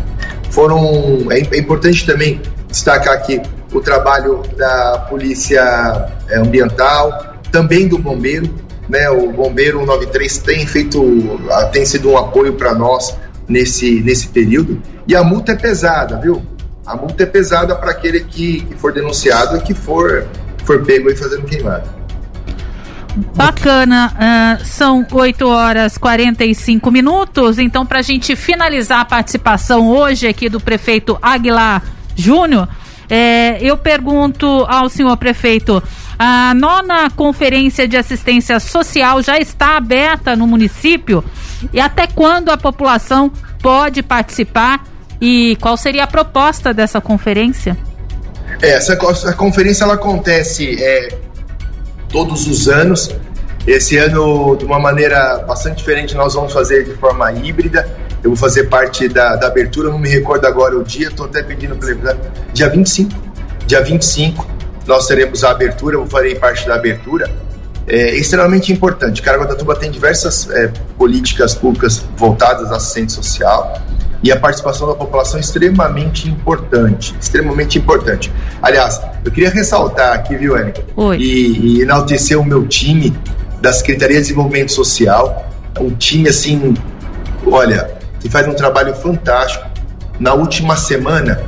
Foram, 0.50 1.26
é, 1.30 1.40
é 1.40 1.58
importante 1.58 2.06
também 2.06 2.40
destacar 2.68 3.14
aqui 3.14 3.40
o 3.72 3.80
trabalho 3.80 4.42
da 4.56 5.06
polícia 5.08 5.60
é, 6.28 6.38
ambiental, 6.38 7.36
também 7.50 7.88
do 7.88 7.98
bombeiro, 7.98 8.48
né? 8.88 9.10
O 9.10 9.32
bombeiro 9.32 9.80
193 9.80 10.38
tem 10.38 10.66
feito, 10.66 11.40
tem 11.72 11.84
sido 11.84 12.10
um 12.10 12.18
apoio 12.18 12.54
para 12.54 12.74
nós 12.74 13.16
nesse 13.48 14.00
nesse 14.00 14.28
período. 14.28 14.82
E 15.06 15.14
a 15.14 15.22
multa 15.22 15.52
é 15.52 15.56
pesada, 15.56 16.18
viu? 16.18 16.42
A 16.84 16.96
multa 16.96 17.22
é 17.22 17.26
pesada 17.26 17.74
para 17.74 17.90
aquele 17.90 18.20
que, 18.20 18.62
que 18.62 18.74
for 18.76 18.92
denunciado 18.92 19.56
e 19.56 19.60
que 19.60 19.74
for 19.74 20.26
for 20.64 20.84
pego 20.84 21.08
aí 21.08 21.16
fazendo 21.16 21.44
queimada. 21.44 21.96
Bacana, 23.34 24.12
uh, 24.12 24.64
são 24.64 25.06
8 25.10 25.48
horas 25.48 25.96
45 25.96 26.90
minutos. 26.90 27.58
Então, 27.58 27.86
para 27.86 28.00
a 28.00 28.02
gente 28.02 28.36
finalizar 28.36 29.00
a 29.00 29.04
participação 29.06 29.88
hoje 29.88 30.26
aqui 30.26 30.50
do 30.50 30.60
prefeito 30.60 31.18
Aguilar 31.22 31.82
Júnior, 32.14 32.68
é, 33.08 33.58
eu 33.60 33.76
pergunto 33.76 34.46
ao 34.68 34.88
senhor 34.88 35.16
prefeito: 35.16 35.82
a 36.18 36.52
nona 36.54 37.08
conferência 37.10 37.86
de 37.88 37.96
assistência 37.96 38.60
social 38.60 39.22
já 39.22 39.38
está 39.38 39.76
aberta 39.76 40.36
no 40.36 40.46
município? 40.46 41.24
E 41.72 41.80
até 41.80 42.06
quando 42.06 42.50
a 42.50 42.56
população 42.56 43.30
pode 43.60 44.02
participar? 44.02 44.84
E 45.20 45.56
qual 45.60 45.76
seria 45.76 46.04
a 46.04 46.06
proposta 46.06 46.74
dessa 46.74 47.00
conferência? 47.00 47.76
É, 48.62 48.70
essa, 48.70 48.92
essa 48.92 49.32
conferência 49.32 49.84
ela 49.84 49.94
acontece 49.94 50.82
é, 50.82 51.08
todos 52.08 52.46
os 52.46 52.68
anos. 52.68 53.10
Esse 53.66 53.96
ano, 53.96 54.56
de 54.56 54.64
uma 54.64 54.78
maneira 54.78 55.38
bastante 55.38 55.78
diferente, 55.78 56.14
nós 56.14 56.34
vamos 56.34 56.52
fazer 56.52 56.84
de 56.84 56.94
forma 56.94 57.32
híbrida. 57.32 57.88
Eu 58.22 58.30
vou 58.30 58.36
fazer 58.36 58.64
parte 58.64 59.08
da, 59.08 59.36
da 59.36 59.48
abertura, 59.48 59.90
não 59.90 59.98
me 59.98 60.08
recordo 60.08 60.46
agora 60.46 60.76
o 60.76 60.84
dia, 60.84 61.08
estou 61.08 61.26
até 61.26 61.42
pedindo 61.42 61.76
para. 61.76 62.16
Dia 62.52 62.68
25. 62.68 63.10
Dia 63.66 63.82
25, 63.82 64.46
nós 64.86 65.06
teremos 65.08 65.42
a 65.42 65.50
abertura, 65.50 65.96
eu 65.96 66.06
farei 66.06 66.36
parte 66.36 66.66
da 66.66 66.76
abertura. 66.76 67.28
É 67.86 68.16
extremamente 68.16 68.72
importante. 68.72 69.22
Caraguatatuba 69.22 69.76
tem 69.76 69.90
diversas 69.90 70.50
é, 70.50 70.72
políticas 70.98 71.54
públicas 71.54 72.04
voltadas 72.16 72.72
à 72.72 72.76
assistência 72.76 73.22
social 73.22 73.80
e 74.22 74.32
a 74.32 74.40
participação 74.40 74.88
da 74.88 74.94
população 74.94 75.38
é 75.38 75.40
extremamente 75.40 76.28
importante, 76.28 77.14
extremamente 77.20 77.78
importante. 77.78 78.32
Aliás, 78.60 79.00
eu 79.24 79.30
queria 79.30 79.50
ressaltar 79.50 80.14
aqui, 80.14 80.36
viu, 80.36 80.56
Érica? 80.56 80.82
E, 81.20 81.78
e 81.78 81.82
enaltecer 81.82 82.38
o 82.38 82.44
meu 82.44 82.66
time 82.66 83.16
da 83.60 83.72
Secretaria 83.72 84.16
de 84.16 84.22
Desenvolvimento 84.22 84.72
Social, 84.72 85.48
um 85.80 85.90
time 85.90 86.28
assim, 86.28 86.74
olha, 87.46 87.90
que 88.18 88.28
faz 88.28 88.48
um 88.48 88.54
trabalho 88.54 88.94
fantástico. 88.94 89.64
Na 90.18 90.34
última 90.34 90.76
semana, 90.76 91.42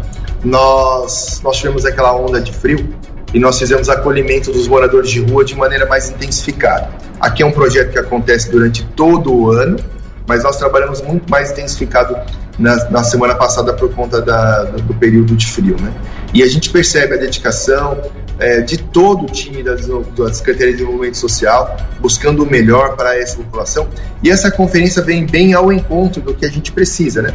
nós, 0.45 1.41
nós 1.43 1.57
tivemos 1.57 1.85
aquela 1.85 2.15
onda 2.15 2.41
de 2.41 2.53
frio 2.53 2.95
e 3.33 3.39
nós 3.39 3.59
fizemos 3.59 3.89
acolhimento 3.89 4.51
dos 4.51 4.67
moradores 4.67 5.11
de 5.11 5.21
rua 5.21 5.45
de 5.45 5.55
maneira 5.55 5.87
mais 5.87 6.11
intensificada. 6.11 6.89
Aqui 7.21 7.43
é 7.43 7.47
um 7.47 7.53
projeto 7.53 7.93
que 7.93 7.99
acontece 7.99 8.51
durante 8.51 8.85
todo 8.97 9.33
o 9.33 9.51
ano, 9.51 9.79
mas 10.27 10.45
nós 10.45 10.57
trabalhamos 10.57 11.03
muito 11.03 11.29
mais 11.31 11.51
intensificado 11.51 12.17
na, 12.59 12.91
na 12.91 13.03
semana 13.03 13.35
passada 13.35 13.73
por 13.73 13.93
conta 13.95 14.21
da, 14.21 14.65
do, 14.65 14.95
período 14.95 15.37
de 15.37 15.47
frio, 15.47 15.77
né? 15.81 15.93
E 16.35 16.43
a 16.43 16.47
gente 16.47 16.71
percebe 16.71 17.15
a 17.15 17.17
dedicação 17.17 18.01
é, 18.39 18.61
de 18.61 18.79
todo 18.79 19.25
o 19.25 19.27
time 19.27 19.63
da, 19.63 19.75
da 19.75 20.33
Secretaria 20.33 20.73
de 20.73 20.79
Desenvolvimento 20.79 21.17
Social, 21.17 21.77
buscando 22.01 22.43
o 22.43 22.47
melhor 22.47 22.97
para 22.97 23.17
essa 23.17 23.37
população. 23.37 23.89
E 24.23 24.31
essa 24.31 24.51
conferência 24.51 25.03
vem 25.03 25.25
bem 25.25 25.55
ao 25.55 25.73
encontro 25.73 26.21
do 26.21 26.35
que 26.35 26.45
a 26.45 26.51
gente 26.51 26.73
precisa, 26.73 27.23
né? 27.23 27.33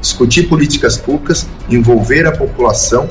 Discutir 0.00 0.44
políticas 0.44 0.96
públicas, 0.96 1.46
envolver 1.68 2.26
a 2.26 2.32
população 2.32 3.08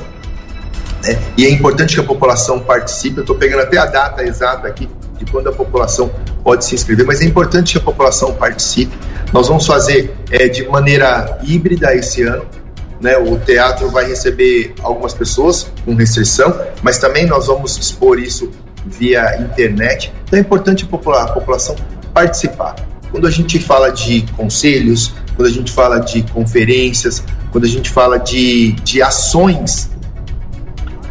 né? 1.04 1.20
E 1.38 1.45
é 1.45 1.51
importante 1.51 1.95
que 1.95 2.01
a 2.01 2.04
população 2.04 2.60
participe. 2.60 3.18
Eu 3.18 3.22
estou 3.22 3.36
pegando 3.36 3.62
até 3.62 3.78
a 3.78 3.86
data 3.86 4.24
exata 4.24 4.68
aqui 4.68 4.89
de 5.18 5.26
quando 5.26 5.49
a 5.49 5.51
população 5.51 6.10
pode 6.43 6.66
se 6.66 6.74
inscrever, 6.74 7.06
mas 7.06 7.22
é 7.22 7.26
importante 7.26 7.74
que 7.74 7.78
a 7.78 7.82
população 7.82 8.34
participe. 8.34 8.97
Nós 9.32 9.47
vamos 9.47 9.66
fazer 9.66 10.16
é, 10.32 10.47
de 10.47 10.68
maneira 10.68 11.38
híbrida 11.43 11.93
esse 11.93 12.24
ano. 12.24 12.45
Né? 13.01 13.18
O 13.18 13.38
teatro 13.38 13.89
vai 13.89 14.08
receber 14.08 14.74
algumas 14.82 15.14
pessoas 15.14 15.68
com 15.84 15.93
restrição, 15.93 16.58
mas 16.82 16.97
também 16.97 17.26
nós 17.26 17.47
vamos 17.47 17.78
expor 17.78 18.18
isso 18.18 18.49
via 18.86 19.38
internet. 19.41 20.14
Então 20.26 20.38
é 20.38 20.41
importante 20.41 20.86
a 20.86 21.28
população 21.28 21.76
participar. 22.14 22.76
Quando 23.12 23.28
a 23.28 23.32
gente 23.32 23.60
fala 23.60 23.91
de 23.91 24.26
conselhos, 24.36 25.14
quando 25.36 25.47
a 25.47 25.51
gente 25.51 25.72
fala 25.72 25.99
de 25.99 26.24
conferências, 26.32 27.24
quando 27.51 27.66
a 27.66 27.68
gente 27.68 27.89
fala 27.89 28.18
de, 28.18 28.72
de 28.84 29.01
ações 29.01 29.93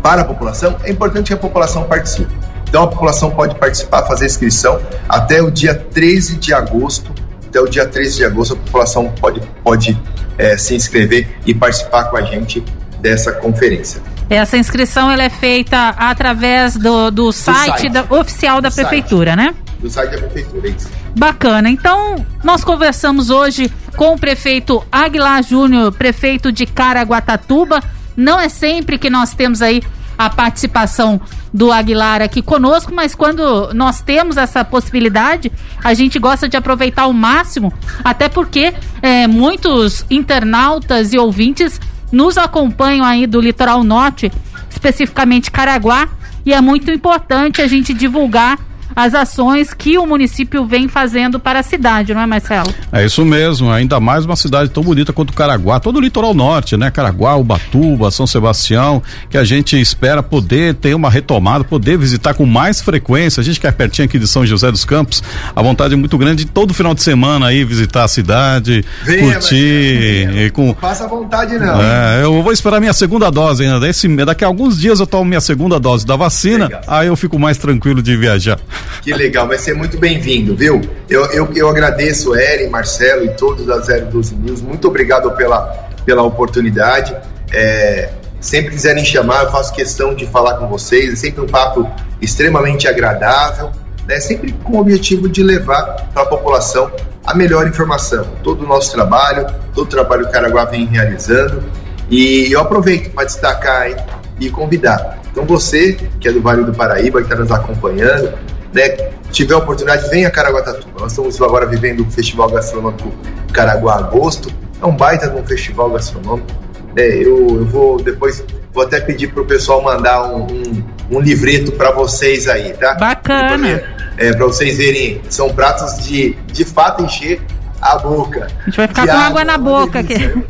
para 0.03 0.23
a 0.23 0.25
população, 0.25 0.77
é 0.83 0.91
importante 0.91 1.29
que 1.29 1.35
a 1.35 1.37
população 1.37 1.85
participe. 1.85 2.33
Então 2.69 2.85
a 2.85 2.87
população 2.87 3.31
pode 3.31 3.55
participar, 3.55 4.03
fazer 4.05 4.27
inscrição 4.27 4.81
até 5.09 5.43
o 5.43 5.51
dia 5.51 5.75
13 5.75 6.37
de 6.37 6.53
agosto. 6.55 7.13
Até 7.47 7.61
o 7.61 7.69
dia 7.69 7.87
13 7.87 8.17
de 8.17 8.25
agosto 8.25 8.55
a 8.55 8.57
população 8.57 9.13
pode, 9.21 9.41
pode 9.63 10.01
é, 10.39 10.57
se 10.57 10.75
inscrever 10.75 11.29
e 11.47 11.55
participar 11.55 12.05
com 12.05 12.17
a 12.17 12.23
gente 12.23 12.65
dessa 13.01 13.31
conferência. 13.33 14.01
Essa 14.31 14.57
inscrição 14.57 15.11
ela 15.11 15.23
é 15.23 15.29
feita 15.29 15.91
através 15.91 16.75
do, 16.75 17.11
do, 17.11 17.27
do 17.27 17.33
site, 17.33 17.67
site. 17.67 17.89
Da, 17.91 18.05
oficial 18.09 18.63
da 18.63 18.71
do 18.71 18.75
prefeitura, 18.75 19.35
site. 19.35 19.47
né? 19.47 19.55
Do 19.79 19.91
site 19.91 20.11
da 20.13 20.19
prefeitura, 20.19 20.69
é 20.69 20.71
isso. 20.71 20.89
Bacana. 21.15 21.69
Então, 21.69 22.25
nós 22.43 22.65
conversamos 22.65 23.29
hoje 23.29 23.71
com 23.97 24.15
o 24.15 24.19
prefeito 24.19 24.83
Aguilar 24.91 25.43
Júnior, 25.43 25.93
prefeito 25.93 26.51
de 26.51 26.65
Caraguatatuba 26.65 27.83
não 28.17 28.39
é 28.41 28.49
sempre 28.49 28.99
que 28.99 29.11
nós 29.11 29.35
temos 29.35 29.63
aí 29.63 29.83
a 30.17 30.31
participação 30.31 31.21
do 31.53 31.73
Aguilar 31.73 32.23
aqui 32.23 32.41
conosco, 32.41 32.95
mas 32.95 33.15
quando 33.15 33.73
nós 33.75 34.01
temos 34.01 34.37
essa 34.37 34.65
possibilidade, 34.65 35.51
a 35.83 35.95
gente 35.95 36.19
gosta 36.19 36.49
de 36.49 36.57
aproveitar 36.57 37.03
ao 37.03 37.13
máximo, 37.13 37.73
até 38.05 38.29
porque 38.29 38.73
é, 39.01 39.27
muitos 39.27 40.05
internautas 40.11 41.13
e 41.13 41.19
ouvintes 41.19 41.81
nos 42.11 42.39
acompanham 42.39 43.05
aí 43.05 43.27
do 43.27 43.41
litoral 43.41 43.83
norte, 43.83 44.31
especificamente 44.71 45.51
Caraguá, 45.51 46.09
e 46.45 46.53
é 46.53 46.61
muito 46.61 46.91
importante 46.91 47.63
a 47.63 47.67
gente 47.67 47.95
divulgar 47.95 48.59
as 48.95 49.15
ações 49.15 49.73
que 49.73 49.99
o 49.99 50.07
município 50.07 50.65
vem 50.65 50.89
fazendo 50.89 51.39
para 51.41 51.61
a 51.61 51.63
cidade, 51.63 52.15
não 52.15 52.21
é, 52.21 52.27
Marcelo? 52.27 52.73
É 52.93 53.05
isso 53.05 53.25
mesmo, 53.25 53.71
ainda 53.71 53.99
mais 54.01 54.25
uma 54.25 54.37
cidade 54.37 54.71
tão 54.71 54.83
bonita 54.83 55.13
quanto 55.13 55.33
Caraguá, 55.33 55.81
todo 55.81 55.97
o 55.97 56.01
litoral 56.01 56.35
norte, 56.35 56.77
né? 56.77 56.91
Caraguá, 56.91 57.37
Ubatuba, 57.37 58.11
São 58.11 58.27
Sebastião, 58.27 59.03
que 59.31 59.39
a 59.39 59.45
gente 59.45 59.81
espera 59.81 60.23
poder 60.23 60.75
ter 60.75 60.95
uma 60.95 61.11
retomada, 61.11 61.65
poder 61.65 61.97
visitar 61.97 62.35
com 62.35 62.47
mais 62.47 62.81
frequência. 62.81 63.41
A 63.41 63.45
gente 63.45 63.61
que 63.61 63.67
é 63.67 63.73
pertinho 63.73 64.07
aqui 64.07 64.19
de 64.19 64.27
São 64.27 64.45
José 64.45 64.71
dos 64.71 64.85
Campos, 64.85 65.23
a 65.55 65.63
vontade 65.63 65.95
é 65.95 65.97
muito 65.97 66.17
grande 66.19 66.45
de 66.45 66.51
todo 66.51 66.75
final 66.75 66.95
de 66.95 67.03
semana 67.03 67.47
aí 67.47 67.65
visitar 67.65 68.05
a 68.05 68.09
cidade, 68.09 68.85
venha, 69.05 69.33
curtir. 69.33 70.29
Venha, 70.31 70.51
com... 70.51 70.67
Não 70.69 70.75
passa 70.75 71.07
vontade, 71.07 71.59
não. 71.59 71.81
É, 71.81 72.25
eu 72.25 72.43
vou 72.43 72.53
esperar 72.53 72.81
minha 72.81 72.93
segunda 72.93 73.31
dose 73.31 73.65
ainda. 73.65 73.81
Desse, 73.81 74.09
daqui 74.25 74.45
a 74.45 74.47
alguns 74.47 74.79
dias 74.79 75.01
eu 75.01 75.07
tomo 75.07 75.25
minha 75.25 75.41
segunda 75.41 75.79
dose 75.81 76.07
da 76.07 76.17
vacina, 76.17 76.67
Legal. 76.67 76.83
aí 76.87 77.07
eu 77.07 77.17
fico 77.17 77.39
mais 77.39 77.57
tranquilo 77.57 78.03
de 78.03 78.17
viajar. 78.17 78.59
Que 79.03 79.13
legal, 79.13 79.49
vai 79.49 79.59
ser 79.59 79.75
muito 79.75 79.99
bem-vindo, 79.99 80.57
viu? 80.57 80.81
Eu, 81.09 81.25
eu, 81.27 81.49
eu 81.55 81.69
agradeço 81.69 82.35
Eren, 82.35 82.69
Marcelo 82.69 83.25
e 83.25 83.31
todos 83.31 83.67
da 83.67 83.79
012 83.79 84.35
News. 84.37 84.63
Muito 84.63 84.89
obrigado 84.89 85.31
pela, 85.33 85.61
pela 86.05 86.23
oportunidade. 86.23 87.15
É, 87.53 88.11
sempre 88.41 88.71
quiserem 88.71 89.05
chamar, 89.05 89.45
eu 89.45 89.51
faço 89.51 89.73
questão 89.73 90.15
de 90.15 90.27
falar 90.27 90.57
com 90.57 90.69
vocês. 90.69 91.13
É 91.13 91.17
sempre 91.17 91.41
um 91.41 91.47
papo 91.47 91.91
extremamente 92.21 92.87
agradável, 92.87 93.71
né? 94.07 94.21
sempre 94.21 94.53
com 94.65 94.77
o 94.77 94.81
objetivo 94.81 95.29
de 95.29 95.43
levar 95.43 96.09
para 96.13 96.23
a 96.23 96.27
população 96.27 96.91
a 97.25 97.35
melhor 97.35 97.67
informação, 97.69 98.27
todo 98.43 98.65
o 98.65 98.67
nosso 98.67 98.93
trabalho, 98.93 99.47
todo 99.75 99.87
o 99.87 99.91
trabalho 99.91 100.25
que 100.25 100.29
o 100.29 100.33
Caraguá 100.33 100.65
vem 100.65 100.87
realizando. 100.87 101.63
E 102.11 102.53
eu 102.53 102.61
aproveito 102.61 103.13
para 103.13 103.25
destacar 103.25 103.89
hein, 103.89 103.97
e 104.41 104.51
convidar. 104.51 105.21
Então 105.31 105.45
você, 105.45 105.97
que 106.21 106.29
é 106.29 106.33
do 106.33 106.43
Vale 106.43 106.65
do 106.65 106.75
Paraíba, 106.75 107.21
que 107.21 107.27
está 107.27 107.37
nos 107.37 107.51
acompanhando, 107.51 108.33
né, 108.73 108.89
tiver 109.31 109.55
a 109.55 109.59
oportunidade, 109.59 110.09
venha 110.11 110.29
a 110.29 110.31
Caraguatatuba. 110.31 111.01
Nós 111.01 111.13
estamos 111.13 111.41
agora 111.41 111.67
vivendo 111.67 112.01
o 112.01 112.11
Festival 112.11 112.51
Gastronômico 112.51 113.13
Caraguá 113.53 113.97
Agosto. 113.97 114.53
É 114.81 114.87
um 114.87 114.97
baita 114.97 115.29
de 115.29 115.37
um 115.37 115.47
festival 115.47 115.91
gastronômico. 115.91 116.49
Né, 116.97 117.07
eu, 117.07 117.57
eu 117.57 117.65
vou 117.65 118.03
depois 118.03 118.45
vou 118.73 118.83
até 118.83 119.01
pedir 119.01 119.29
para 119.29 119.43
o 119.43 119.47
pessoal 119.47 119.83
mandar 119.83 120.27
um, 120.29 120.43
um, 120.43 120.85
um 121.13 121.21
livreto 121.21 121.73
para 121.73 121.93
vocês 121.93 122.49
aí, 122.49 122.73
tá? 122.73 122.95
Bacana. 122.95 123.83
É, 124.17 124.33
para 124.33 124.47
vocês 124.47 124.77
verem, 124.77 125.21
são 125.29 125.55
pratos 125.55 126.05
de 126.05 126.33
de 126.53 126.65
fato 126.65 127.05
encher 127.05 127.41
a 127.81 127.99
boca. 127.99 128.49
A 128.61 128.65
gente 128.65 128.77
vai 128.77 128.89
ficar 128.89 129.07
com 129.07 129.13
água, 129.13 129.27
água 129.27 129.45
na 129.45 129.59
boca 129.59 130.01
aqui. 130.01 130.45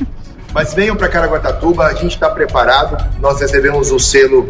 Mas 0.55 0.75
venham 0.75 0.95
para 0.95 1.09
Caraguatatuba, 1.09 1.87
a 1.87 1.95
gente 1.95 2.15
está 2.15 2.29
preparado. 2.29 2.97
Nós 3.21 3.41
recebemos 3.41 3.91
o 3.91 3.99
selo 3.99 4.47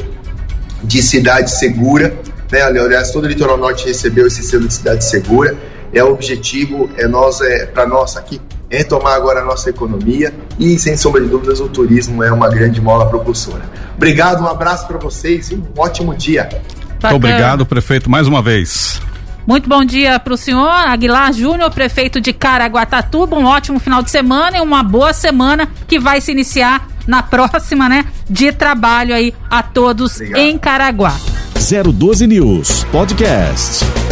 de 0.83 1.01
cidade 1.01 1.51
segura, 1.51 2.15
né? 2.53 2.61
Aliás, 2.61 3.11
todo 3.11 3.25
o 3.25 3.29
litoral 3.29 3.57
norte 3.57 3.87
recebeu 3.87 4.27
esse 4.27 4.43
selo 4.43 4.69
de 4.69 4.75
cidade 4.75 5.05
segura. 5.05 5.57
É 5.93 6.05
o 6.05 6.13
objetivo, 6.13 6.89
é 6.97 7.09
nós, 7.09 7.41
é 7.41 7.67
para 7.67 7.87
nós 7.87 8.17
aqui 8.17 8.41
retomar 8.71 9.15
agora 9.15 9.41
a 9.41 9.45
nossa 9.45 9.69
economia 9.69 10.33
e, 10.59 10.79
sem 10.79 10.97
sombra 10.97 11.21
de 11.21 11.29
dúvidas, 11.29 11.61
o 11.61 11.69
turismo 11.69 12.23
é 12.23 12.33
uma 12.33 12.49
grande 12.49 12.81
mola 12.81 13.07
propulsora. 13.07 13.63
Obrigado, 13.95 14.43
um 14.43 14.47
abraço 14.47 14.87
para 14.87 14.99
vocês 14.99 15.51
e 15.51 15.55
um 15.55 15.63
ótimo 15.77 16.15
dia. 16.15 16.49
Muito 17.03 17.17
obrigado, 17.17 17.67
prefeito, 17.67 18.11
mais 18.11 18.27
uma 18.27 18.41
vez. 18.41 19.01
Muito 19.47 19.69
bom 19.69 19.85
dia 19.85 20.19
para 20.21 20.33
o 20.33 20.37
senhor 20.37 20.71
Aguilar 20.71 21.33
Júnior, 21.33 21.71
prefeito 21.71 22.21
de 22.21 22.33
Caraguatatuba. 22.33 23.37
Um 23.37 23.45
ótimo 23.45 23.79
final 23.79 24.03
de 24.03 24.11
semana 24.11 24.57
e 24.57 24.61
uma 24.61 24.83
boa 24.83 25.13
semana 25.13 25.69
que 25.87 25.99
vai 25.99 26.21
se 26.21 26.31
iniciar 26.31 26.89
na 27.07 27.23
próxima, 27.23 27.89
né? 27.89 28.07
De 28.31 28.53
trabalho 28.53 29.15
aí 29.15 29.35
a 29.51 29.63
todos 29.63 30.15
Obrigado. 30.15 30.41
em 30.41 30.57
Caraguá. 30.57 31.32
012 31.63 32.27
News 32.27 32.85
Podcast. 32.91 34.12